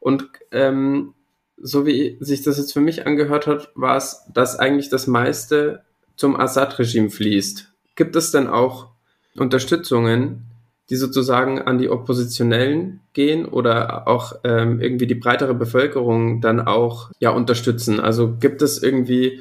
Und 0.00 0.28
ähm, 0.50 1.14
so 1.57 1.86
wie 1.86 2.16
sich 2.20 2.42
das 2.42 2.59
jetzt 2.59 2.72
für 2.72 2.80
mich 2.80 3.07
angehört 3.07 3.46
hat, 3.46 3.70
war 3.74 3.96
es, 3.96 4.24
dass 4.32 4.59
eigentlich 4.59 4.88
das 4.88 5.07
meiste 5.07 5.84
zum 6.16 6.38
Assad-Regime 6.38 7.11
fließt. 7.11 7.72
Gibt 7.94 8.16
es 8.16 8.32
denn 8.32 8.48
auch 8.48 8.88
Unterstützungen, 9.36 10.46
die 10.90 10.96
sozusagen 10.96 11.61
an 11.62 11.78
die 11.78 11.88
Oppositionellen 11.88 13.00
gehen 13.12 13.46
oder 13.46 14.09
auch 14.09 14.34
ähm, 14.44 14.80
irgendwie 14.80 15.07
die 15.07 15.14
breitere 15.14 15.55
Bevölkerung 15.55 16.40
dann 16.40 16.61
auch 16.61 17.11
ja 17.20 17.30
unterstützen? 17.30 18.00
Also 18.00 18.36
gibt 18.36 18.61
es 18.61 18.82
irgendwie, 18.82 19.40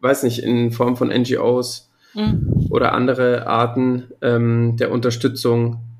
weiß 0.00 0.24
nicht, 0.24 0.40
in 0.40 0.72
Form 0.72 0.96
von 0.96 1.08
NGOs 1.08 1.90
mhm. 2.14 2.66
oder 2.70 2.92
andere 2.92 3.46
Arten 3.46 4.04
ähm, 4.22 4.76
der 4.76 4.90
Unterstützung, 4.90 5.91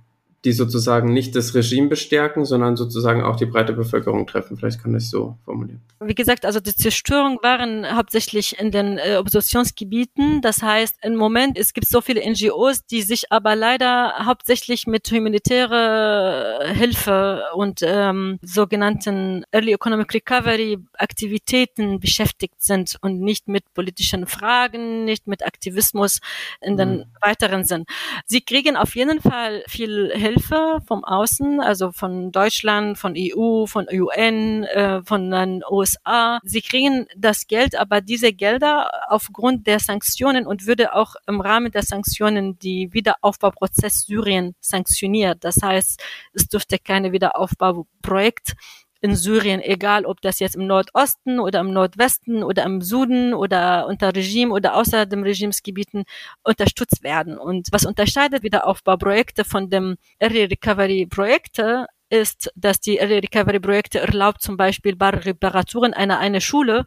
die 0.45 0.53
sozusagen 0.53 1.13
nicht 1.13 1.37
das 1.37 1.55
Regime 1.55 1.89
bestärken, 1.89 2.45
sondern 2.45 2.77
sozusagen 2.77 3.23
auch 3.23 3.37
die 3.37 3.47
breite 3.47 3.73
Bevölkerung 3.73 4.27
treffen. 4.27 4.57
Vielleicht 4.57 4.83
kann 4.83 4.95
ich 4.95 5.09
so 5.09 5.39
formulieren. 5.45 5.81
Wie 6.01 6.17
gesagt, 6.17 6.45
also 6.45 6.59
die 6.59 6.75
Zerstörung 6.75 7.39
waren 7.43 7.87
hauptsächlich 7.97 8.59
in 8.59 8.73
den 8.73 8.99
äh, 8.99 9.17
Oppositionsgebieten. 9.19 10.43
Das 10.43 10.61
heißt, 10.61 10.97
im 11.03 11.15
Moment, 11.15 11.57
es 11.57 11.73
gibt 11.75 11.87
so 11.87 12.01
viele 12.01 12.29
NGOs, 12.29 12.85
die 12.87 13.03
sich 13.03 13.31
aber 13.31 13.55
leider 13.55 14.15
hauptsächlich 14.25 14.89
mit 14.89 15.09
humanitärer 15.13 16.65
Hilfe 16.75 17.45
und 17.55 17.81
ähm, 17.83 18.41
sogenannten 18.43 19.45
Early 19.53 19.73
Economic 19.75 20.13
Recovery 20.13 20.79
Aktivitäten 20.95 22.01
beschäftigt 22.01 22.61
sind 22.63 22.97
und 23.01 23.21
nicht 23.21 23.47
mit 23.47 23.73
politischen 23.75 24.27
Fragen, 24.27 25.05
nicht 25.05 25.29
mit 25.29 25.47
Aktivismus 25.47 26.19
in 26.61 26.77
den 26.77 26.97
mhm. 26.97 27.05
weiteren 27.21 27.65
Sinn. 27.65 27.85
Sie 28.27 28.41
kriegen 28.41 28.77
auf 28.77 28.97
jeden 28.97 29.21
Fall 29.21 29.63
viel 29.69 30.11
Hilfe 30.13 30.32
Hilfe 30.33 30.81
vom 30.87 31.05
Außen, 31.05 31.61
also 31.61 31.93
von 31.93 32.33
Deutschland, 32.33 32.99
von 32.99 33.15
EU, 33.17 33.67
von 33.67 33.87
UN, 33.91 34.65
äh, 34.65 35.03
von 35.03 35.31
den 35.31 35.63
USA. 35.71 36.41
Sie 36.43 36.63
kriegen 36.63 37.07
das 37.17 37.47
Geld, 37.47 37.79
aber 37.79 38.01
diese 38.01 38.33
Gelder 38.33 38.91
aufgrund 39.09 39.67
der 39.67 39.79
Sanktionen 39.79 40.47
und 40.47 40.67
würde 40.67 40.95
auch 40.95 41.17
im 41.27 41.41
Rahmen 41.41 41.71
der 41.71 41.83
Sanktionen 41.83 42.59
die 42.59 42.93
Wiederaufbauprozess 42.93 44.07
Syrien 44.07 44.55
sanktioniert. 44.61 45.45
Das 45.45 45.57
heißt, 45.63 46.03
es 46.33 46.49
dürfte 46.49 46.79
keine 46.79 47.13
Wiederaufbauprojekt 47.13 48.55
in 49.03 49.17
Syrien, 49.17 49.61
egal 49.61 50.07
ob 50.07 50.21
das 50.21 50.39
jetzt 50.39 50.55
im 50.55 50.67
Nordosten 50.67 51.41
oder 51.41 51.61
im 51.61 51.73
Nordwesten 51.73 52.45
oder 52.45 52.65
im 52.65 52.81
Süden 52.81 53.35
oder 53.35 53.87
unter 53.89 54.15
Regime 54.15 54.55
oder 54.55 54.77
außer 54.77 55.07
dem 55.07 55.25
Regimesgebieten 55.25 56.05
unterstützt 56.45 57.03
werden. 57.03 57.37
Und 57.37 57.69
was 57.73 57.85
unterscheidet 57.85 58.45
Wiederaufbauprojekte 58.45 59.45
von 59.45 59.69
dem 59.69 59.97
Early 60.21 60.45
Recovery 60.45 61.07
Projekte 61.07 61.87
ist, 62.13 62.53
dass 62.55 62.81
die 62.81 62.99
Early 62.99 63.19
Recovery 63.19 63.61
Projekte 63.61 64.01
erlaubt 64.01 64.43
zum 64.43 64.57
Beispiel 64.57 64.97
bei 64.97 65.11
Reparaturen 65.11 65.95
einer 65.95 66.19
eine 66.19 66.41
Schule 66.41 66.85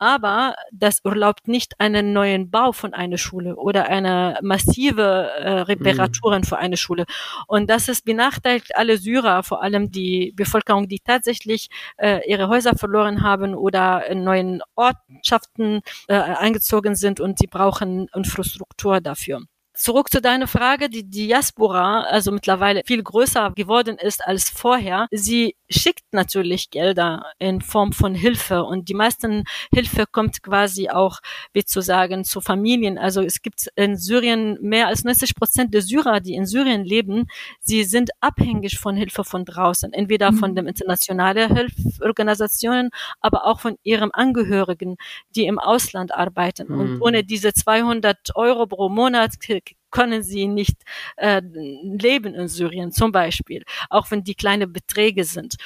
aber 0.00 0.54
das 0.72 1.00
erlaubt 1.04 1.46
nicht 1.46 1.78
einen 1.78 2.14
neuen 2.14 2.50
Bau 2.50 2.72
von 2.72 2.94
einer 2.94 3.18
Schule 3.18 3.54
oder 3.56 3.86
eine 3.86 4.38
massive 4.40 5.02
äh, 5.02 5.50
Reparaturen 5.60 6.40
mhm. 6.40 6.44
für 6.44 6.56
eine 6.56 6.78
Schule. 6.78 7.04
Und 7.46 7.68
das 7.68 7.88
ist 7.88 8.06
benachteiligt 8.06 8.74
alle 8.74 8.96
Syrer, 8.96 9.42
vor 9.42 9.62
allem 9.62 9.92
die 9.92 10.32
Bevölkerung, 10.34 10.88
die 10.88 11.00
tatsächlich 11.00 11.68
äh, 11.98 12.20
ihre 12.26 12.48
Häuser 12.48 12.74
verloren 12.76 13.22
haben 13.22 13.54
oder 13.54 14.06
in 14.06 14.24
neuen 14.24 14.62
Ortschaften 14.74 15.82
äh, 16.08 16.14
eingezogen 16.14 16.94
sind 16.94 17.20
und 17.20 17.38
sie 17.38 17.46
brauchen 17.46 18.08
Infrastruktur 18.14 19.02
dafür. 19.02 19.42
Zurück 19.80 20.10
zu 20.10 20.20
deiner 20.20 20.46
Frage, 20.46 20.90
die 20.90 21.08
Diaspora, 21.08 22.02
also 22.02 22.32
mittlerweile 22.32 22.82
viel 22.84 23.02
größer 23.02 23.52
geworden 23.52 23.96
ist 23.98 24.24
als 24.24 24.50
vorher, 24.50 25.06
sie 25.10 25.56
schickt 25.70 26.04
natürlich 26.12 26.70
Gelder 26.70 27.24
in 27.38 27.62
Form 27.62 27.92
von 27.92 28.14
Hilfe 28.14 28.64
und 28.64 28.88
die 28.88 28.94
meisten 28.94 29.44
Hilfe 29.72 30.04
kommt 30.10 30.42
quasi 30.42 30.90
auch, 30.90 31.20
wie 31.54 31.64
zu 31.64 31.80
sagen, 31.80 32.24
zu 32.24 32.40
Familien. 32.40 32.98
Also 32.98 33.22
es 33.22 33.40
gibt 33.40 33.68
in 33.76 33.96
Syrien 33.96 34.58
mehr 34.60 34.88
als 34.88 35.04
90 35.04 35.34
Prozent 35.34 35.72
der 35.72 35.82
Syrer, 35.82 36.20
die 36.20 36.34
in 36.34 36.44
Syrien 36.44 36.84
leben, 36.84 37.26
sie 37.60 37.84
sind 37.84 38.10
abhängig 38.20 38.78
von 38.78 38.96
Hilfe 38.96 39.24
von 39.24 39.44
draußen, 39.44 39.92
entweder 39.92 40.32
von 40.32 40.50
mhm. 40.50 40.56
den 40.56 40.66
internationalen 40.66 41.56
Hilfsorganisationen, 41.56 42.90
aber 43.20 43.46
auch 43.46 43.60
von 43.60 43.76
ihrem 43.82 44.10
Angehörigen, 44.12 44.96
die 45.34 45.46
im 45.46 45.58
Ausland 45.58 46.12
arbeiten. 46.14 46.66
Mhm. 46.68 46.80
Und 46.80 47.00
ohne 47.00 47.24
diese 47.24 47.54
200 47.54 48.36
Euro 48.36 48.66
pro 48.66 48.90
Monat 48.90 49.40
können 49.90 50.22
sie 50.22 50.46
nicht 50.46 50.76
äh, 51.16 51.42
leben 51.42 52.34
in 52.34 52.48
Syrien 52.48 52.92
zum 52.92 53.12
Beispiel, 53.12 53.64
auch 53.88 54.10
wenn 54.10 54.22
die 54.24 54.34
kleine 54.34 54.66
Beträge 54.66 55.24
sind. 55.24 55.56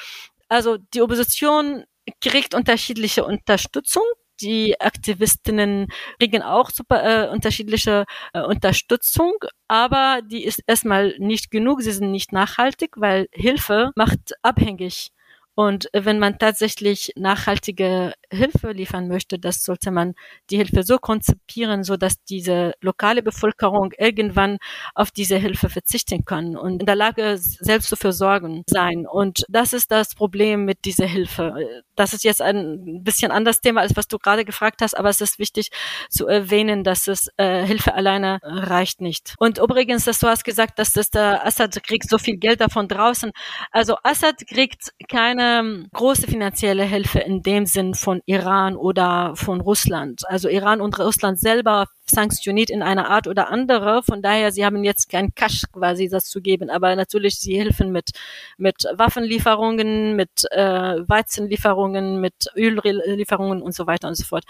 Also 0.49 0.77
die 0.93 1.01
Opposition 1.01 1.83
kriegt 2.21 2.53
unterschiedliche 2.53 3.25
Unterstützung. 3.25 4.03
Die 4.41 4.79
Aktivistinnen 4.81 5.87
kriegen 6.19 6.41
auch 6.41 6.69
super 6.69 7.27
äh, 7.27 7.29
unterschiedliche 7.29 8.03
äh, 8.33 8.41
Unterstützung, 8.41 9.33
aber 9.69 10.19
die 10.29 10.43
ist 10.43 10.61
erstmal 10.67 11.15
nicht 11.19 11.51
genug, 11.51 11.81
sie 11.81 11.93
sind 11.93 12.11
nicht 12.11 12.33
nachhaltig, 12.33 12.95
weil 12.97 13.27
Hilfe 13.31 13.91
macht 13.95 14.33
abhängig 14.41 15.11
und 15.55 15.89
wenn 15.93 16.19
man 16.19 16.37
tatsächlich 16.37 17.13
nachhaltige 17.15 18.13
Hilfe 18.29 18.73
liefern 18.73 19.07
möchte, 19.07 19.39
das 19.39 19.63
sollte 19.63 19.89
man 19.89 20.13
die 20.49 20.57
Hilfe 20.57 20.83
so 20.83 20.97
konzipieren, 20.97 21.85
so 21.85 21.95
dass 21.95 22.21
diese 22.25 22.73
lokale 22.81 23.23
Bevölkerung 23.23 23.93
irgendwann 23.97 24.57
auf 24.95 25.11
diese 25.11 25.37
Hilfe 25.37 25.69
verzichten 25.69 26.25
kann 26.25 26.57
und 26.57 26.81
in 26.81 26.85
der 26.85 26.95
Lage 26.95 27.37
selbst 27.37 27.87
zu 27.87 27.95
versorgen 27.95 28.63
sein. 28.67 29.07
Und 29.09 29.45
das 29.47 29.71
ist 29.71 29.91
das 29.91 30.13
Problem 30.13 30.65
mit 30.65 30.83
dieser 30.83 31.05
Hilfe. 31.05 31.55
Das 31.95 32.11
ist 32.13 32.25
jetzt 32.25 32.41
ein 32.41 33.03
bisschen 33.03 33.31
anderes 33.31 33.61
Thema, 33.61 33.79
als 33.79 33.95
was 33.95 34.09
du 34.09 34.17
gerade 34.17 34.43
gefragt 34.43 34.81
hast, 34.81 34.97
aber 34.97 35.07
es 35.07 35.21
ist 35.21 35.39
wichtig 35.39 35.69
zu 36.09 36.27
erwähnen, 36.27 36.83
dass 36.83 37.07
es 37.07 37.29
äh, 37.37 37.65
Hilfe 37.65 37.93
alleine 37.93 38.39
reicht 38.43 38.99
nicht. 38.99 39.35
Und 39.39 39.59
übrigens, 39.59 40.03
dass 40.03 40.19
du 40.19 40.27
hast 40.27 40.43
gesagt, 40.43 40.79
dass 40.79 40.91
das 40.91 41.11
der 41.11 41.45
Assad 41.45 41.81
kriegt 41.83 42.09
so 42.09 42.17
viel 42.17 42.35
Geld 42.35 42.59
davon 42.59 42.89
draußen. 42.89 43.31
Also 43.71 43.95
Assad 44.03 44.45
kriegt 44.47 44.91
keine 45.07 45.44
keine 45.45 45.85
große 45.93 46.27
finanzielle 46.27 46.83
Hilfe 46.83 47.19
in 47.19 47.41
dem 47.41 47.65
Sinn 47.65 47.93
von 47.93 48.21
Iran 48.25 48.75
oder 48.75 49.35
von 49.35 49.61
Russland. 49.61 50.21
Also 50.27 50.49
Iran 50.49 50.81
und 50.81 50.97
Russland 50.99 51.39
selber 51.39 51.87
sanktioniert 52.09 52.69
in 52.69 52.81
einer 52.81 53.09
Art 53.09 53.27
oder 53.27 53.49
andere. 53.49 54.03
Von 54.03 54.21
daher, 54.21 54.51
sie 54.51 54.65
haben 54.65 54.83
jetzt 54.83 55.09
kein 55.09 55.33
Cash 55.33 55.63
quasi 55.71 56.07
das 56.07 56.25
zu 56.25 56.41
geben, 56.41 56.69
aber 56.69 56.95
natürlich 56.95 57.39
sie 57.39 57.57
helfen 57.57 57.91
mit 57.91 58.11
mit 58.57 58.83
Waffenlieferungen, 58.93 60.15
mit 60.15 60.45
äh, 60.51 60.97
Weizenlieferungen, 61.07 62.21
mit 62.21 62.33
Öllieferungen 62.55 63.61
und 63.61 63.73
so 63.73 63.87
weiter 63.87 64.07
und 64.07 64.15
so 64.15 64.23
fort. 64.23 64.45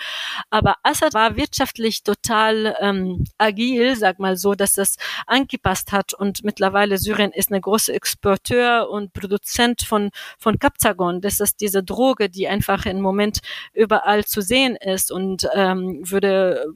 Aber 0.50 0.76
Assad 0.84 1.14
war 1.14 1.36
wirtschaftlich 1.38 2.04
total 2.04 2.76
ähm, 2.80 3.26
agil, 3.38 3.96
sag 3.96 4.20
mal 4.20 4.38
so, 4.38 4.54
dass 4.54 4.74
das 4.74 4.98
angepasst 5.28 5.92
hat 5.92 6.14
und 6.14 6.44
mittlerweile 6.44 6.98
Syrien 6.98 7.32
ist 7.32 7.52
eine 7.52 7.62
große 7.62 7.94
Exporteur 7.94 8.90
und 8.90 9.14
Produzent 9.14 9.82
von 9.82 10.12
von 10.38 10.60
Captagon. 10.60 11.22
Das 11.22 11.40
ist 11.40 11.62
diese 11.62 11.84
Droge, 11.84 12.30
die 12.30 12.48
einfach 12.48 12.86
im 12.86 13.02
Moment 13.02 13.40
überall 13.74 14.26
zu 14.26 14.42
sehen 14.42 14.76
ist 14.76 15.12
und 15.12 15.48
ähm, 15.54 16.02
würde 16.04 16.74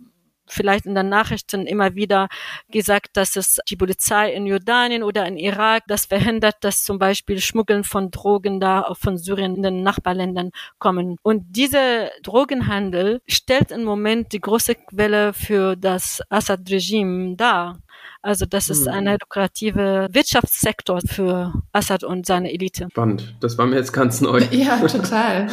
vielleicht 0.50 0.86
in 0.86 0.96
den 0.96 1.10
Nachrichten 1.10 1.66
immer 1.66 1.96
wieder 1.96 2.28
gesagt, 2.70 3.18
dass 3.18 3.36
es 3.36 3.60
die 3.70 3.76
Polizei 3.76 4.34
in 4.34 4.46
Jordanien 4.46 5.04
oder 5.04 5.26
in 5.26 5.38
Irak 5.38 5.84
das 5.88 6.06
verhindert, 6.06 6.58
dass 6.62 6.84
zum 6.84 7.00
Beispiel 7.00 7.40
Schmuggeln 7.40 7.84
von 7.84 8.12
Drogen 8.12 8.60
da 8.60 8.94
von 9.00 9.18
Syrien 9.18 9.56
in 9.56 9.64
den 9.64 9.84
Nachbarländern 9.84 10.52
kommen. 10.80 11.18
Und 11.22 11.56
dieser 11.56 12.10
Drogenhandel 12.24 13.22
stellt 13.28 13.72
im 13.72 13.84
Moment 13.84 14.34
die 14.34 14.42
große 14.42 14.76
Quelle 14.76 15.34
für 15.34 15.76
das 15.76 16.22
Assad-Regime 16.30 17.36
dar. 17.36 17.80
Also 18.22 18.46
das 18.46 18.70
ist 18.70 18.86
hm. 18.86 18.94
ein 18.94 19.18
lukrative 19.20 20.08
Wirtschaftssektor 20.12 21.00
für 21.06 21.54
Assad 21.72 22.04
und 22.04 22.26
seine 22.26 22.52
Elite. 22.52 22.88
Spannend. 22.92 23.36
Das 23.40 23.58
war 23.58 23.66
mir 23.66 23.78
jetzt 23.78 23.94
ganz 23.94 24.22
neu. 24.22 24.40
Ja, 24.52 24.78
total. 24.88 25.48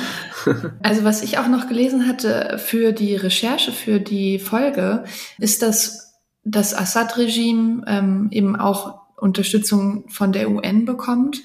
Also 0.83 1.05
was 1.05 1.23
ich 1.23 1.39
auch 1.39 1.49
noch 1.49 1.69
gelesen 1.69 2.09
hatte 2.09 2.59
für 2.59 2.93
die 2.93 3.15
Recherche, 3.15 3.73
für 3.73 4.01
die 4.01 4.39
Folge, 4.39 5.05
ist, 5.39 5.63
dass 5.63 6.15
das 6.45 6.75
Assad-Regime 6.75 7.85
ähm, 7.87 8.29
eben 8.31 8.57
auch 8.57 9.01
Unterstützung 9.17 10.09
von 10.09 10.33
der 10.33 10.51
UN 10.51 10.85
bekommt 10.85 11.43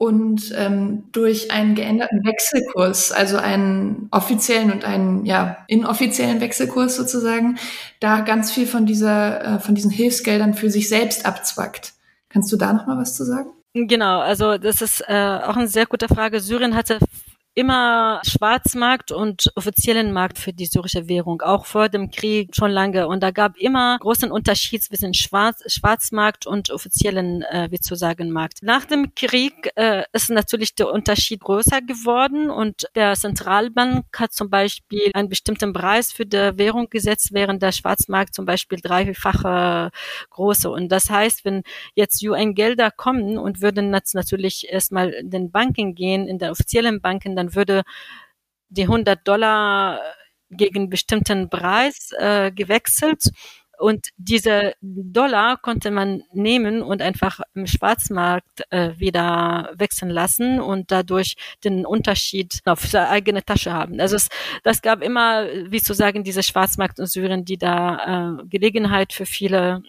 und 0.00 0.54
ähm, 0.56 1.04
durch 1.12 1.50
einen 1.50 1.74
geänderten 1.74 2.24
Wechselkurs, 2.24 3.12
also 3.12 3.36
einen 3.36 4.08
offiziellen 4.10 4.72
und 4.72 4.82
einen 4.82 5.26
ja 5.26 5.58
inoffiziellen 5.68 6.40
Wechselkurs 6.40 6.96
sozusagen, 6.96 7.58
da 8.00 8.20
ganz 8.20 8.50
viel 8.50 8.66
von 8.66 8.86
dieser 8.86 9.44
äh, 9.56 9.58
von 9.58 9.74
diesen 9.74 9.90
Hilfsgeldern 9.90 10.54
für 10.54 10.70
sich 10.70 10.88
selbst 10.88 11.26
abzwackt. 11.26 11.92
Kannst 12.30 12.50
du 12.50 12.56
da 12.56 12.72
noch 12.72 12.86
mal 12.86 12.96
was 12.96 13.14
zu 13.14 13.24
sagen? 13.24 13.50
Genau, 13.74 14.20
also 14.20 14.56
das 14.56 14.80
ist 14.80 15.04
äh, 15.06 15.38
auch 15.44 15.56
eine 15.56 15.68
sehr 15.68 15.84
gute 15.84 16.08
Frage. 16.08 16.40
Syrien 16.40 16.74
hatte 16.74 16.98
immer 17.54 18.20
Schwarzmarkt 18.24 19.10
und 19.10 19.50
offiziellen 19.56 20.12
Markt 20.12 20.38
für 20.38 20.52
die 20.52 20.66
syrische 20.66 21.08
Währung, 21.08 21.42
auch 21.42 21.66
vor 21.66 21.88
dem 21.88 22.10
Krieg 22.10 22.54
schon 22.54 22.70
lange. 22.70 23.08
Und 23.08 23.22
da 23.22 23.32
gab 23.32 23.56
immer 23.56 23.98
großen 23.98 24.30
Unterschied 24.30 24.82
zwischen 24.82 25.14
Schwarz, 25.14 25.62
Schwarzmarkt 25.66 26.46
und 26.46 26.70
offiziellen, 26.70 27.42
äh, 27.42 27.68
wie 27.70 27.80
zu 27.80 27.96
sagen, 27.96 28.30
Markt. 28.30 28.62
Nach 28.62 28.84
dem 28.84 29.14
Krieg 29.16 29.70
äh, 29.74 30.04
ist 30.12 30.30
natürlich 30.30 30.74
der 30.76 30.92
Unterschied 30.92 31.40
größer 31.40 31.82
geworden 31.82 32.50
und 32.50 32.86
der 32.94 33.14
Zentralbank 33.14 34.06
hat 34.16 34.32
zum 34.32 34.48
Beispiel 34.48 35.10
einen 35.14 35.28
bestimmten 35.28 35.72
Preis 35.72 36.12
für 36.12 36.26
die 36.26 36.52
Währung 36.56 36.88
gesetzt, 36.88 37.30
während 37.32 37.62
der 37.62 37.72
Schwarzmarkt 37.72 38.34
zum 38.34 38.46
Beispiel 38.46 38.80
dreifache 38.80 39.90
große. 40.30 40.70
Und 40.70 40.90
das 40.90 41.10
heißt, 41.10 41.44
wenn 41.44 41.62
jetzt 41.94 42.22
UN-Gelder 42.22 42.92
kommen 42.92 43.38
und 43.38 43.60
würden 43.60 43.92
jetzt 43.92 44.14
natürlich 44.14 44.68
erstmal 44.70 45.10
in 45.10 45.30
den 45.30 45.50
Banken 45.50 45.94
gehen, 45.96 46.28
in 46.28 46.38
den 46.38 46.50
offiziellen 46.50 47.00
Banken, 47.00 47.39
dann 47.40 47.54
würde 47.54 47.82
die 48.68 48.82
100 48.82 49.26
Dollar 49.26 50.00
gegen 50.50 50.90
bestimmten 50.90 51.48
Preis 51.48 52.12
äh, 52.18 52.52
gewechselt 52.52 53.30
und 53.80 54.08
diese 54.18 54.74
Dollar 54.82 55.56
konnte 55.56 55.90
man 55.90 56.22
nehmen 56.34 56.82
und 56.82 57.00
einfach 57.00 57.40
im 57.54 57.66
Schwarzmarkt 57.66 58.62
äh, 58.68 58.90
wieder 58.98 59.72
wechseln 59.74 60.10
lassen 60.10 60.60
und 60.60 60.90
dadurch 60.90 61.36
den 61.64 61.86
Unterschied 61.86 62.60
auf 62.66 62.80
seine 62.82 63.08
eigene 63.08 63.42
Tasche 63.42 63.72
haben. 63.72 63.98
Also 63.98 64.16
es, 64.16 64.28
das 64.64 64.82
gab 64.82 65.02
immer, 65.02 65.46
wie 65.70 65.80
zu 65.80 65.94
sagen, 65.94 66.24
diese 66.24 66.42
Schwarzmarkt 66.42 66.98
in 66.98 67.06
Syrien, 67.06 67.46
die 67.46 67.56
da 67.56 68.40
äh, 68.42 68.46
Gelegenheit 68.48 69.14
für 69.14 69.24
viele 69.24 69.82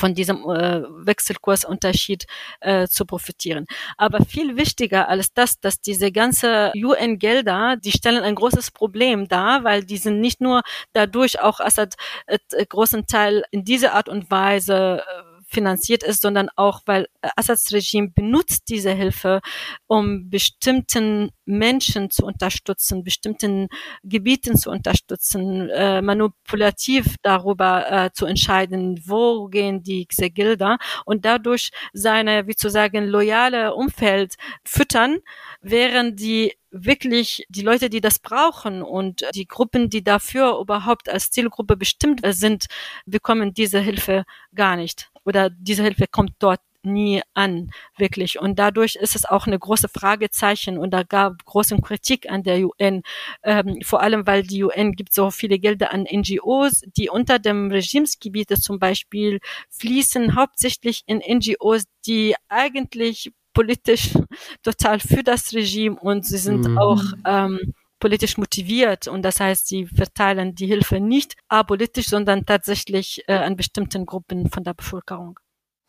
von 0.00 0.14
diesem 0.14 0.38
äh, 0.48 0.82
Wechselkursunterschied 1.06 2.26
äh, 2.60 2.88
zu 2.88 3.04
profitieren. 3.04 3.66
Aber 3.96 4.24
viel 4.24 4.56
wichtiger 4.56 5.08
als 5.08 5.32
das, 5.32 5.60
dass 5.60 5.80
diese 5.80 6.10
ganze 6.10 6.72
UN-Gelder, 6.74 7.76
die 7.76 7.92
stellen 7.92 8.22
ein 8.22 8.34
großes 8.34 8.70
Problem 8.70 9.28
dar, 9.28 9.62
weil 9.62 9.84
die 9.84 9.98
sind 9.98 10.20
nicht 10.20 10.40
nur 10.40 10.62
dadurch 10.94 11.40
auch 11.40 11.60
Assad 11.60 11.94
äh, 12.26 12.38
großen 12.66 13.06
Teil 13.06 13.44
in 13.50 13.64
dieser 13.64 13.92
Art 13.92 14.08
und 14.08 14.30
Weise 14.30 15.02
äh, 15.06 15.29
finanziert 15.50 16.02
ist, 16.02 16.22
sondern 16.22 16.48
auch, 16.56 16.80
weil 16.86 17.06
Assads 17.36 17.72
Regime 17.72 18.10
benutzt 18.14 18.68
diese 18.68 18.92
Hilfe, 18.92 19.40
um 19.86 20.30
bestimmten 20.30 21.30
Menschen 21.44 22.10
zu 22.10 22.24
unterstützen, 22.24 23.02
bestimmten 23.02 23.68
Gebieten 24.02 24.56
zu 24.56 24.70
unterstützen, 24.70 25.68
äh, 25.70 26.00
manipulativ 26.00 27.16
darüber 27.22 27.90
äh, 27.90 28.10
zu 28.12 28.26
entscheiden, 28.26 29.02
wo 29.04 29.48
gehen 29.48 29.82
diese 29.82 30.30
Gelder 30.30 30.78
und 31.04 31.24
dadurch 31.24 31.70
seine, 31.92 32.46
wie 32.46 32.54
zu 32.54 32.70
sagen, 32.70 33.06
loyale 33.06 33.74
Umfeld 33.74 34.36
füttern, 34.64 35.18
während 35.60 36.20
die 36.20 36.54
wirklich 36.70 37.44
die 37.48 37.62
Leute, 37.62 37.90
die 37.90 38.00
das 38.00 38.20
brauchen 38.20 38.82
und 38.82 39.24
die 39.34 39.46
Gruppen, 39.46 39.90
die 39.90 40.04
dafür 40.04 40.58
überhaupt 40.60 41.08
als 41.08 41.30
Zielgruppe 41.30 41.76
bestimmt 41.76 42.20
sind, 42.24 42.66
bekommen 43.06 43.52
diese 43.52 43.80
Hilfe 43.80 44.24
gar 44.54 44.76
nicht 44.76 45.09
oder 45.24 45.50
diese 45.50 45.82
Hilfe 45.82 46.06
kommt 46.10 46.32
dort 46.38 46.60
nie 46.82 47.20
an, 47.34 47.70
wirklich. 47.96 48.38
Und 48.38 48.58
dadurch 48.58 48.96
ist 48.96 49.14
es 49.14 49.24
auch 49.24 49.46
eine 49.46 49.58
große 49.58 49.88
Fragezeichen 49.88 50.78
und 50.78 50.92
da 50.92 51.02
gab 51.02 51.44
große 51.44 51.76
Kritik 51.80 52.30
an 52.30 52.42
der 52.42 52.60
UN, 52.60 53.02
ähm, 53.42 53.80
vor 53.82 54.00
allem 54.00 54.26
weil 54.26 54.42
die 54.42 54.64
UN 54.64 54.92
gibt 54.92 55.12
so 55.12 55.30
viele 55.30 55.58
Gelder 55.58 55.92
an 55.92 56.06
NGOs, 56.10 56.82
die 56.96 57.10
unter 57.10 57.38
dem 57.38 57.70
Regimesgebiete 57.70 58.56
zum 58.56 58.78
Beispiel 58.78 59.40
fließen, 59.70 60.34
hauptsächlich 60.34 61.02
in 61.06 61.18
NGOs, 61.18 61.84
die 62.06 62.34
eigentlich 62.48 63.32
politisch 63.52 64.10
total 64.62 65.00
für 65.00 65.22
das 65.22 65.52
Regime 65.52 65.96
und 66.00 66.24
sie 66.24 66.38
sind 66.38 66.66
mhm. 66.66 66.78
auch 66.78 67.02
ähm, 67.26 67.74
politisch 68.00 68.38
motiviert 68.38 69.06
und 69.06 69.22
das 69.22 69.38
heißt, 69.38 69.68
sie 69.68 69.86
verteilen 69.86 70.54
die 70.54 70.66
Hilfe 70.66 71.00
nicht 71.00 71.36
apolitisch, 71.48 72.08
sondern 72.08 72.46
tatsächlich 72.46 73.22
äh, 73.28 73.34
an 73.34 73.56
bestimmten 73.56 74.06
Gruppen 74.06 74.50
von 74.50 74.64
der 74.64 74.74
Bevölkerung. 74.74 75.38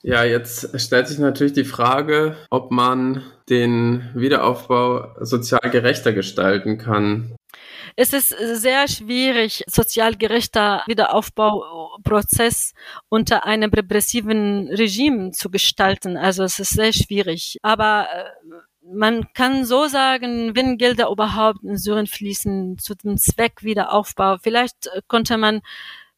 Ja, 0.04 0.24
jetzt 0.24 0.80
stellt 0.80 1.08
sich 1.08 1.20
natürlich 1.20 1.54
die 1.54 1.64
Frage, 1.64 2.36
ob 2.50 2.72
man 2.72 3.24
den 3.50 4.10
Wiederaufbau 4.16 5.16
sozial 5.20 5.70
gerechter 5.70 6.12
gestalten 6.12 6.80
kann. 6.80 7.36
Es 7.96 8.14
ist 8.14 8.30
sehr 8.30 8.88
schwierig, 8.88 9.64
sozial 9.68 10.16
gerechter 10.16 10.84
Wiederaufbauprozess 10.88 12.74
unter 13.10 13.46
einem 13.46 13.72
repressiven 13.72 14.70
Regime 14.70 15.32
zu 15.32 15.52
gestalten. 15.52 16.18
Also 16.18 16.44
es 16.44 16.58
ist 16.58 16.72
sehr 16.72 16.94
schwierig. 16.94 17.58
Aber 17.62 18.08
äh, 18.12 18.24
man 18.84 19.32
kann 19.34 19.66
so 19.66 19.88
sagen, 19.88 20.56
wenn 20.56 20.78
Gelder 20.78 21.10
überhaupt 21.10 21.64
in 21.64 21.78
Syrien 21.78 22.08
fließen 22.08 22.78
zu 22.78 22.96
dem 22.96 23.18
Zweck 23.18 23.64
Wiederaufbau, 23.64 24.38
vielleicht 24.42 24.88
äh, 24.88 25.02
konnte 25.08 25.38
man 25.38 25.62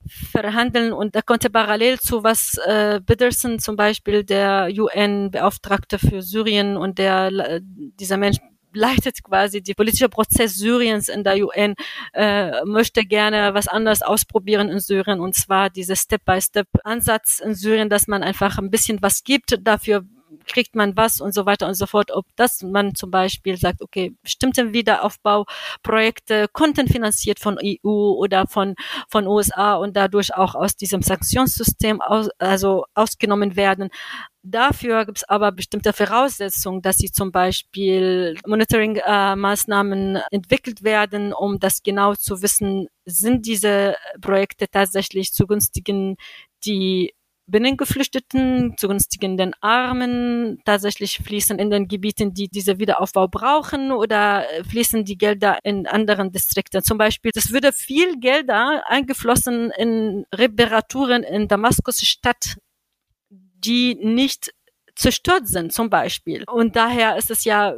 verhandeln 0.05 0.91
und 0.91 1.15
er 1.15 1.21
konnte 1.21 1.49
parallel 1.49 1.99
zu 1.99 2.23
was 2.23 2.57
äh, 2.65 2.99
Bitterson 3.05 3.59
zum 3.59 3.75
Beispiel 3.75 4.23
der 4.23 4.69
UN-Beauftragte 4.69 5.97
für 5.97 6.21
Syrien 6.21 6.75
und 6.75 6.97
der 6.97 7.27
äh, 7.27 7.61
dieser 7.63 8.17
Mensch 8.17 8.37
leitet 8.73 9.23
quasi 9.23 9.61
die 9.61 9.75
politische 9.75 10.09
Prozess 10.09 10.55
Syriens 10.55 11.07
in 11.07 11.23
der 11.23 11.37
UN, 11.37 11.75
äh, 12.13 12.65
möchte 12.65 13.03
gerne 13.03 13.53
was 13.53 13.67
anderes 13.67 14.01
ausprobieren 14.01 14.69
in 14.69 14.79
Syrien 14.79 15.19
und 15.19 15.35
zwar 15.35 15.69
diese 15.69 15.95
Step-by-Step-Ansatz 15.95 17.39
in 17.39 17.53
Syrien, 17.53 17.89
dass 17.89 18.07
man 18.07 18.23
einfach 18.23 18.57
ein 18.57 18.71
bisschen 18.71 19.01
was 19.01 19.23
gibt, 19.23 19.59
dafür 19.61 20.03
kriegt 20.47 20.75
man 20.75 20.95
was 20.97 21.21
und 21.21 21.33
so 21.33 21.45
weiter 21.45 21.67
und 21.67 21.75
so 21.75 21.85
fort. 21.85 22.11
Ob 22.11 22.25
das 22.35 22.61
man 22.61 22.95
zum 22.95 23.11
Beispiel 23.11 23.57
sagt, 23.57 23.81
okay, 23.81 24.15
bestimmte 24.21 24.73
Wiederaufbauprojekte 24.73 26.47
konnten 26.51 26.87
finanziert 26.87 27.39
von 27.39 27.57
EU 27.63 27.89
oder 27.89 28.47
von, 28.47 28.75
von 29.09 29.27
USA 29.27 29.75
und 29.75 29.95
dadurch 29.95 30.35
auch 30.35 30.55
aus 30.55 30.75
diesem 30.75 31.01
Sanktionssystem 31.01 32.01
aus, 32.01 32.29
also 32.39 32.85
ausgenommen 32.93 33.55
werden. 33.55 33.89
Dafür 34.45 35.05
gibt 35.05 35.19
es 35.19 35.23
aber 35.23 35.53
bestimmte 35.53 35.93
Voraussetzungen, 35.93 36.81
dass 36.81 36.97
sie 36.97 37.09
zum 37.09 37.31
Beispiel 37.31 38.35
Monitoring-Maßnahmen 38.45 40.17
äh, 40.17 40.21
entwickelt 40.31 40.83
werden, 40.83 41.31
um 41.31 41.59
das 41.59 41.81
genau 41.81 42.15
zu 42.15 42.41
wissen, 42.41 42.87
sind 43.05 43.45
diese 43.45 43.95
Projekte 44.19 44.67
tatsächlich 44.69 45.31
zugunstigen 45.31 46.17
die 46.65 47.13
Binnengeflüchteten, 47.45 48.75
zugunstigen 48.77 49.37
den 49.37 49.53
Armen 49.59 50.61
tatsächlich 50.65 51.17
fließen 51.17 51.59
in 51.59 51.69
den 51.69 51.87
Gebieten, 51.87 52.33
die 52.33 52.47
diese 52.47 52.79
Wiederaufbau 52.79 53.27
brauchen 53.27 53.91
oder 53.91 54.49
äh, 54.49 54.63
fließen 54.63 55.03
die 55.03 55.17
Gelder 55.17 55.59
in 55.63 55.85
anderen 55.85 56.31
Distrikten. 56.31 56.83
Zum 56.83 56.97
Beispiel, 56.97 57.31
es 57.35 57.51
würde 57.51 57.73
viel 57.73 58.19
Gelder 58.19 58.83
eingeflossen 58.87 59.71
in 59.77 60.25
Reparaturen 60.33 61.23
in 61.23 61.47
Damaskus 61.47 61.99
Stadt, 61.99 62.57
die 63.29 63.95
nicht 63.95 64.53
zerstört 64.95 65.47
sind, 65.47 65.73
zum 65.73 65.89
Beispiel. 65.89 66.43
Und 66.49 66.75
daher 66.75 67.17
ist 67.17 67.31
es 67.31 67.43
ja 67.43 67.75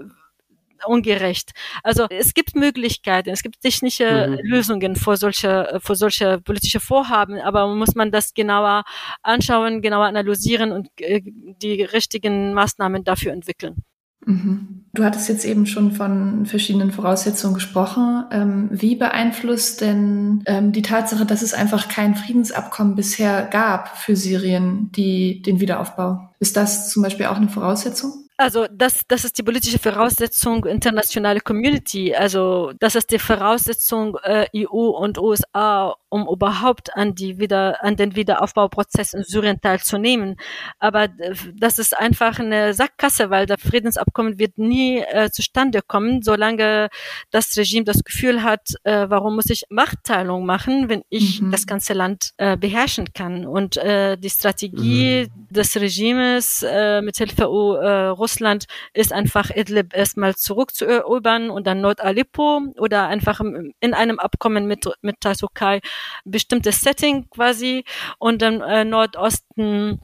ungerecht. 0.88 1.52
Also 1.84 2.08
es 2.10 2.34
gibt 2.34 2.56
Möglichkeiten, 2.56 3.30
es 3.30 3.44
gibt 3.44 3.62
technische 3.62 4.28
mhm. 4.28 4.40
Lösungen 4.44 4.96
für 4.96 5.18
solche, 5.18 5.80
für 5.84 5.96
solche 5.96 6.40
politische 6.42 6.80
Vorhaben, 6.80 7.40
aber 7.40 7.74
muss 7.74 7.96
man 7.96 8.12
das 8.12 8.34
genauer 8.34 8.84
anschauen, 9.24 9.82
genauer 9.82 10.06
analysieren 10.06 10.72
und 10.72 10.90
äh, 11.00 11.22
die 11.24 11.84
richtigen 11.84 12.54
Maßnahmen 12.54 13.04
dafür 13.04 13.34
entwickeln. 13.34 13.84
Mhm. 14.26 14.86
Du 14.94 15.04
hattest 15.04 15.30
jetzt 15.30 15.46
eben 15.46 15.66
schon 15.66 15.92
von 15.92 16.46
verschiedenen 16.46 16.92
Voraussetzungen 16.92 17.54
gesprochen. 17.54 18.26
Ähm, 18.32 18.70
wie 18.72 18.96
beeinflusst 18.96 19.82
denn 19.82 20.44
ähm, 20.48 20.72
die 20.72 20.82
Tatsache, 20.82 21.26
dass 21.26 21.42
es 21.42 21.54
einfach 21.54 21.90
kein 21.90 22.16
Friedensabkommen 22.16 22.96
bisher 22.96 23.44
gab 23.44 23.98
für 23.98 24.16
Syrien, 24.16 24.90
die, 24.94 25.42
den 25.42 25.60
Wiederaufbau? 25.60 26.30
Ist 26.40 26.58
das 26.58 26.90
zum 26.90 27.04
Beispiel 27.04 27.28
auch 27.28 27.38
eine 27.38 27.50
Voraussetzung? 27.50 28.25
Also 28.38 28.68
das, 28.70 29.04
das 29.08 29.24
ist 29.24 29.38
die 29.38 29.44
politische 29.44 29.80
Voraussetzung 29.80 30.66
internationale 30.66 31.40
Community. 31.40 32.14
Also 32.14 32.74
das 32.80 32.96
ist 32.96 33.12
die 33.12 33.20
Voraussetzung 33.20 34.18
äh, 34.24 34.48
EU 34.54 34.90
und 34.90 35.18
USA, 35.18 35.96
um 36.10 36.28
überhaupt 36.28 36.96
an 36.96 37.16
die 37.16 37.40
wieder 37.40 37.82
an 37.82 37.96
den 37.96 38.16
Wiederaufbauprozess 38.16 39.14
in 39.14 39.24
Syrien 39.24 39.62
teilzunehmen. 39.62 40.36
Aber 40.80 41.08
das 41.54 41.80
ist 41.80 41.98
einfach 41.98 42.40
eine 42.40 42.74
Sackgasse, 42.74 43.30
weil 43.30 43.46
das 43.46 43.62
Friedensabkommen 43.62 44.38
wird 44.38 44.58
nie 44.58 45.00
äh, 45.00 45.30
zustande 45.32 45.82
kommen, 45.82 46.22
solange 46.22 46.90
das 47.32 47.56
Regime 47.58 47.86
das 47.86 48.04
Gefühl 48.04 48.44
hat, 48.44 48.68
äh, 48.84 49.06
warum 49.10 49.36
muss 49.36 49.50
ich 49.50 49.64
Machtteilung 49.70 50.46
machen, 50.46 50.90
wenn 50.90 51.04
ich 51.10 51.42
mhm. 51.42 51.52
das 51.52 51.68
ganze 51.68 51.94
Land 51.94 52.32
äh, 52.38 52.58
beherrschen 52.58 53.14
kann. 53.14 53.46
Und 53.46 53.78
äh, 53.78 54.18
die 54.18 54.30
Strategie 54.30 55.28
mhm. 55.28 55.54
des 55.54 55.76
Regimes 55.78 56.64
äh, 56.64 57.02
mit 57.02 57.16
Hilfe 57.18 57.44
äh, 57.44 58.10
Russland 58.26 58.66
ist 58.96 59.14
einfach 59.14 59.52
Idlib 59.52 59.96
erstmal 59.96 60.36
zurückzuerobern 60.36 61.52
und 61.52 61.68
dann 61.68 61.82
Nord-Aleppo 61.82 62.74
oder 62.80 63.08
einfach 63.08 63.40
in 63.80 63.94
einem 63.94 64.18
Abkommen 64.18 64.66
mit, 64.66 64.90
mit 65.04 65.18
der 65.24 65.36
Türkei 65.36 65.82
bestimmtes 66.24 66.82
Setting 66.82 67.30
quasi 67.30 67.84
und 68.18 68.42
dann 68.42 68.62
äh, 68.62 68.84
Nordosten 68.84 70.00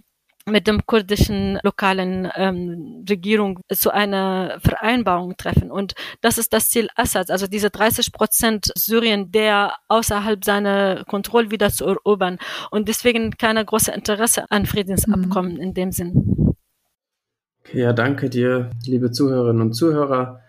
mit 0.45 0.67
dem 0.67 0.85
kurdischen 0.85 1.59
lokalen 1.63 2.29
ähm, 2.35 3.05
Regierung 3.09 3.59
zu 3.73 3.91
einer 3.91 4.59
Vereinbarung 4.59 5.35
treffen. 5.37 5.71
Und 5.71 5.93
das 6.21 6.37
ist 6.37 6.53
das 6.53 6.69
Ziel 6.69 6.89
Assads, 6.95 7.29
also 7.31 7.47
diese 7.47 7.69
30 7.69 8.11
Prozent 8.11 8.71
Syrien, 8.75 9.31
der 9.31 9.73
außerhalb 9.87 10.43
seiner 10.43 11.03
Kontrolle 11.05 11.51
wieder 11.51 11.71
zu 11.71 11.85
erobern. 11.85 12.37
Und 12.69 12.87
deswegen 12.87 13.31
keine 13.31 13.65
große 13.65 13.91
Interesse 13.91 14.45
an 14.49 14.65
Friedensabkommen 14.65 15.53
mhm. 15.53 15.61
in 15.61 15.73
dem 15.73 15.91
Sinn. 15.91 16.40
Ja, 17.73 17.93
danke 17.93 18.29
dir, 18.29 18.69
liebe 18.85 19.11
Zuhörerinnen 19.11 19.61
und 19.61 19.73
Zuhörer. 19.73 20.41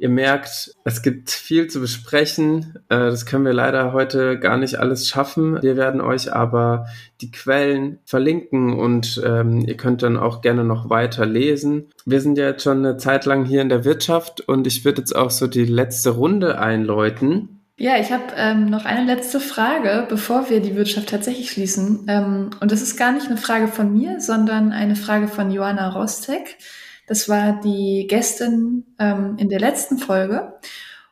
Ihr 0.00 0.08
merkt, 0.08 0.74
es 0.84 1.02
gibt 1.02 1.30
viel 1.30 1.66
zu 1.66 1.78
besprechen. 1.78 2.78
Äh, 2.88 3.10
das 3.10 3.26
können 3.26 3.44
wir 3.44 3.52
leider 3.52 3.92
heute 3.92 4.38
gar 4.38 4.56
nicht 4.56 4.76
alles 4.76 5.06
schaffen. 5.06 5.62
Wir 5.62 5.76
werden 5.76 6.00
euch 6.00 6.32
aber 6.32 6.86
die 7.20 7.30
Quellen 7.30 7.98
verlinken 8.06 8.72
und 8.72 9.20
ähm, 9.22 9.60
ihr 9.60 9.76
könnt 9.76 10.02
dann 10.02 10.16
auch 10.16 10.40
gerne 10.40 10.64
noch 10.64 10.88
weiter 10.88 11.26
lesen. 11.26 11.90
Wir 12.06 12.22
sind 12.22 12.38
ja 12.38 12.46
jetzt 12.46 12.62
schon 12.62 12.78
eine 12.78 12.96
Zeit 12.96 13.26
lang 13.26 13.44
hier 13.44 13.60
in 13.60 13.68
der 13.68 13.84
Wirtschaft 13.84 14.40
und 14.40 14.66
ich 14.66 14.86
würde 14.86 15.02
jetzt 15.02 15.14
auch 15.14 15.30
so 15.30 15.46
die 15.46 15.66
letzte 15.66 16.10
Runde 16.10 16.58
einläuten. 16.58 17.59
Ja, 17.80 17.96
ich 17.96 18.12
habe 18.12 18.24
ähm, 18.36 18.66
noch 18.66 18.84
eine 18.84 19.06
letzte 19.06 19.40
Frage, 19.40 20.06
bevor 20.06 20.50
wir 20.50 20.60
die 20.60 20.76
Wirtschaft 20.76 21.08
tatsächlich 21.08 21.50
schließen. 21.50 22.04
Ähm, 22.08 22.50
und 22.60 22.70
das 22.70 22.82
ist 22.82 22.98
gar 22.98 23.10
nicht 23.10 23.28
eine 23.28 23.38
Frage 23.38 23.68
von 23.68 23.94
mir, 23.94 24.20
sondern 24.20 24.72
eine 24.72 24.96
Frage 24.96 25.28
von 25.28 25.50
Joanna 25.50 25.88
Rostek. 25.88 26.58
Das 27.06 27.26
war 27.30 27.58
die 27.58 28.06
Gästin 28.06 28.84
ähm, 28.98 29.36
in 29.38 29.48
der 29.48 29.60
letzten 29.60 29.96
Folge. 29.96 30.52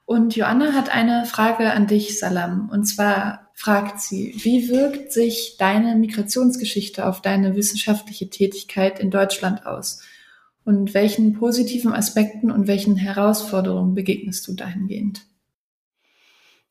Und 0.04 0.36
Joanna 0.36 0.74
hat 0.74 0.94
eine 0.94 1.24
Frage 1.24 1.72
an 1.72 1.86
dich, 1.86 2.18
Salam. 2.18 2.68
Und 2.70 2.84
zwar 2.84 3.48
fragt 3.54 4.02
sie, 4.02 4.34
wie 4.36 4.68
wirkt 4.68 5.10
sich 5.10 5.56
deine 5.58 5.96
Migrationsgeschichte 5.96 7.06
auf 7.06 7.22
deine 7.22 7.56
wissenschaftliche 7.56 8.28
Tätigkeit 8.28 9.00
in 9.00 9.10
Deutschland 9.10 9.64
aus? 9.64 10.02
Und 10.66 10.92
welchen 10.92 11.32
positiven 11.32 11.94
Aspekten 11.94 12.50
und 12.50 12.66
welchen 12.66 12.96
Herausforderungen 12.96 13.94
begegnest 13.94 14.46
du 14.46 14.52
dahingehend? 14.52 15.22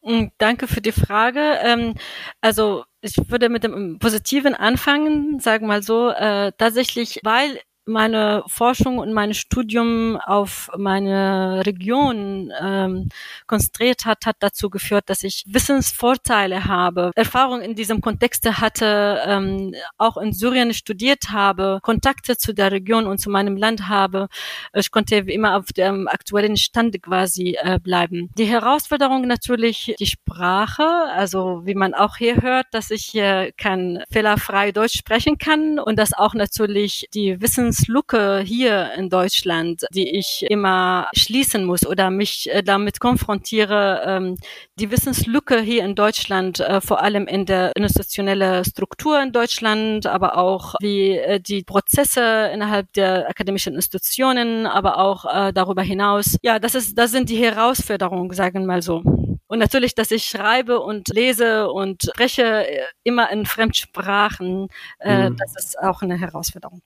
Mm, 0.04 0.28
danke 0.38 0.68
für 0.68 0.82
die 0.82 0.92
Frage. 0.92 1.40
Ähm, 1.64 1.96
also 2.42 2.84
ich 3.02 3.16
würde 3.30 3.50
mit 3.50 3.64
dem 3.64 4.00
Positiven 4.00 4.54
anfangen, 4.56 5.40
sagen 5.40 5.68
mal 5.68 5.84
so, 5.84 6.10
äh, 6.10 6.52
tatsächlich, 6.58 7.20
weil 7.24 7.60
meine 7.88 8.44
Forschung 8.48 8.98
und 9.00 9.14
mein 9.14 9.34
Studium 9.34 10.18
auf 10.18 10.70
meine 10.78 11.66
Region 11.66 12.52
ähm, 12.62 13.10
konzentriert 13.48 14.06
hat, 14.06 14.26
hat 14.26 14.38
dazu 14.40 14.70
geführt, 14.70 15.06
dass 15.08 15.24
ich 15.24 15.44
Wissensvorteile 15.48 16.66
habe, 16.66 17.12
Erfahrung 17.16 17.62
in 17.62 17.76
diesem 17.76 18.02
Kontext 18.02 18.46
hatte, 18.46 19.22
ähm, 19.26 19.74
auch 19.98 20.18
in 20.18 20.34
Syrien 20.34 20.74
studiert 20.74 21.30
habe, 21.32 21.80
Kontakte 21.82 22.38
zu 22.38 22.54
der 22.54 22.72
Region 22.72 23.08
und 23.08 23.20
zu 23.20 23.30
meinem 23.30 23.58
Land 23.58 23.88
habe. 23.88 24.28
Ich 24.74 24.92
konnte 24.92 25.16
immer 25.16 25.58
auf 25.58 25.68
dem 25.74 26.08
aktuellen 26.08 26.58
Stand 26.58 27.02
quasi 27.02 27.58
äh, 27.62 27.80
bleiben. 27.80 28.30
Die 28.38 28.46
Herausforderung 28.46 29.28
natürlich 29.28 29.96
die 30.00 30.06
Sprache, 30.06 30.84
also 31.14 31.62
wie 31.66 31.76
man 31.76 31.94
auch 31.94 32.18
hier 32.18 32.42
hört, 32.42 32.68
dass 32.72 32.92
ich 32.92 33.06
hier 33.06 33.52
kein 33.58 34.04
fehlerfrei 34.12 34.72
Deutsch 34.72 34.98
sprechen 34.98 35.38
kann 35.38 35.80
und 35.80 35.98
dass 35.98 36.14
auch 36.14 36.34
natürlich 36.34 37.08
die 37.14 37.42
Wissens 37.42 37.77
Wissenslücke 37.78 38.40
hier 38.40 38.92
in 38.98 39.10
Deutschland, 39.10 39.86
die 39.94 40.18
ich 40.18 40.46
immer 40.50 41.08
schließen 41.16 41.64
muss 41.64 41.86
oder 41.86 42.10
mich 42.10 42.50
äh, 42.52 42.64
damit 42.64 43.00
konfrontiere. 43.00 44.04
Ähm, 44.06 44.38
die 44.80 44.90
Wissenslücke 44.92 45.60
hier 45.62 45.84
in 45.84 45.96
Deutschland, 45.96 46.60
äh, 46.60 46.82
vor 46.82 47.02
allem 47.02 47.28
in 47.28 47.46
der 47.46 47.76
institutionellen 47.76 48.66
Struktur 48.66 49.22
in 49.22 49.32
Deutschland, 49.32 50.08
aber 50.08 50.38
auch 50.38 50.76
wie 50.82 51.18
äh, 51.18 51.40
die 51.40 51.64
Prozesse 51.64 52.50
innerhalb 52.54 52.92
der 52.94 53.30
akademischen 53.30 53.76
Institutionen, 53.76 54.66
aber 54.66 54.98
auch 54.98 55.26
darüber 55.54 55.82
hinaus. 55.82 56.38
Ja, 56.42 56.60
das 56.60 56.76
ist, 56.76 56.98
das 56.98 57.12
sind 57.12 57.30
die 57.30 57.38
Herausforderungen, 57.38 58.32
sagen 58.34 58.62
wir 58.62 58.68
mal 58.68 58.82
so. 58.82 59.04
Und 59.48 59.60
natürlich, 59.60 59.96
dass 59.96 60.12
ich 60.12 60.26
schreibe 60.26 60.80
und 60.80 61.08
lese 61.10 61.70
und 61.72 62.04
spreche 62.04 62.66
immer 63.04 63.32
in 63.32 63.46
Fremdsprachen, 63.46 64.68
äh, 65.00 65.30
mhm. 65.30 65.38
das 65.38 65.56
ist 65.56 65.80
auch 65.80 66.02
eine 66.02 66.18
Herausforderung. 66.18 66.82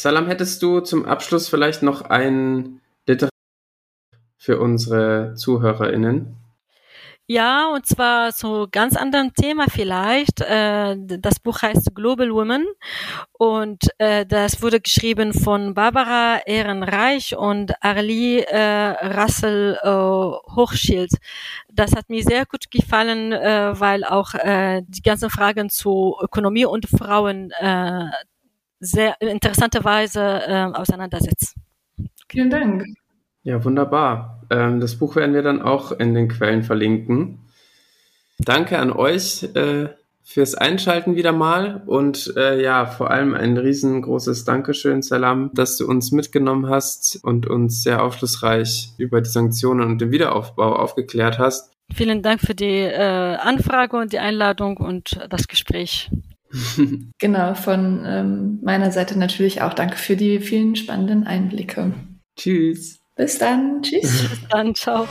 Salam, 0.00 0.28
hättest 0.28 0.62
du 0.62 0.78
zum 0.78 1.04
Abschluss 1.04 1.48
vielleicht 1.48 1.82
noch 1.82 2.02
ein 2.02 2.80
Literatur 3.06 3.32
für 4.36 4.60
unsere 4.60 5.34
ZuhörerInnen? 5.34 6.36
Ja, 7.26 7.74
und 7.74 7.84
zwar 7.84 8.32
zu 8.32 8.68
ganz 8.70 8.96
anderem 8.96 9.34
Thema 9.34 9.66
vielleicht. 9.68 10.40
Äh, 10.40 10.96
das 10.98 11.40
Buch 11.40 11.60
heißt 11.62 11.94
Global 11.96 12.32
Women 12.32 12.64
und 13.32 13.88
äh, 13.98 14.24
das 14.24 14.62
wurde 14.62 14.80
geschrieben 14.80 15.34
von 15.34 15.74
Barbara 15.74 16.42
Ehrenreich 16.46 17.36
und 17.36 17.72
Arlie 17.82 18.42
äh, 18.42 19.20
Russell 19.20 19.78
Hochschild. 19.82 21.10
Das 21.70 21.92
hat 21.96 22.08
mir 22.08 22.22
sehr 22.22 22.46
gut 22.46 22.70
gefallen, 22.70 23.32
weil 23.32 24.04
auch 24.04 24.32
die 24.32 25.02
ganzen 25.02 25.28
Fragen 25.28 25.68
zu 25.68 26.16
Ökonomie 26.22 26.64
und 26.64 26.86
Frauen 26.88 27.52
sehr 28.80 29.20
interessante 29.20 29.84
Weise 29.84 30.20
äh, 30.20 30.64
auseinandersetzt. 30.72 31.54
Vielen 32.28 32.50
Dank. 32.50 32.84
Ja, 33.42 33.64
wunderbar. 33.64 34.42
Ähm, 34.50 34.80
das 34.80 34.96
Buch 34.96 35.16
werden 35.16 35.34
wir 35.34 35.42
dann 35.42 35.62
auch 35.62 35.92
in 35.92 36.14
den 36.14 36.28
Quellen 36.28 36.62
verlinken. 36.62 37.38
Danke 38.38 38.78
an 38.78 38.92
euch 38.92 39.42
äh, 39.54 39.88
fürs 40.22 40.54
Einschalten 40.54 41.16
wieder 41.16 41.32
mal 41.32 41.82
und 41.86 42.34
äh, 42.36 42.62
ja, 42.62 42.84
vor 42.84 43.10
allem 43.10 43.34
ein 43.34 43.56
riesengroßes 43.56 44.44
Dankeschön, 44.44 45.00
Salam, 45.00 45.50
dass 45.54 45.78
du 45.78 45.88
uns 45.88 46.12
mitgenommen 46.12 46.68
hast 46.68 47.18
und 47.24 47.46
uns 47.46 47.82
sehr 47.82 48.02
aufschlussreich 48.02 48.92
über 48.98 49.22
die 49.22 49.30
Sanktionen 49.30 49.80
und 49.80 50.00
den 50.00 50.10
Wiederaufbau 50.10 50.76
aufgeklärt 50.76 51.38
hast. 51.38 51.72
Vielen 51.94 52.22
Dank 52.22 52.42
für 52.42 52.54
die 52.54 52.80
äh, 52.80 53.36
Anfrage 53.36 53.96
und 53.96 54.12
die 54.12 54.18
Einladung 54.18 54.76
und 54.76 55.18
das 55.30 55.48
Gespräch. 55.48 56.10
genau, 57.18 57.54
von 57.54 58.02
ähm, 58.06 58.58
meiner 58.62 58.90
Seite 58.90 59.18
natürlich 59.18 59.62
auch 59.62 59.74
danke 59.74 59.96
für 59.96 60.16
die 60.16 60.40
vielen 60.40 60.76
spannenden 60.76 61.26
Einblicke. 61.26 61.92
Tschüss. 62.36 63.00
Bis 63.16 63.38
dann. 63.38 63.82
Tschüss. 63.82 64.28
Bis 64.28 64.48
dann. 64.50 64.74
Ciao. 64.74 65.06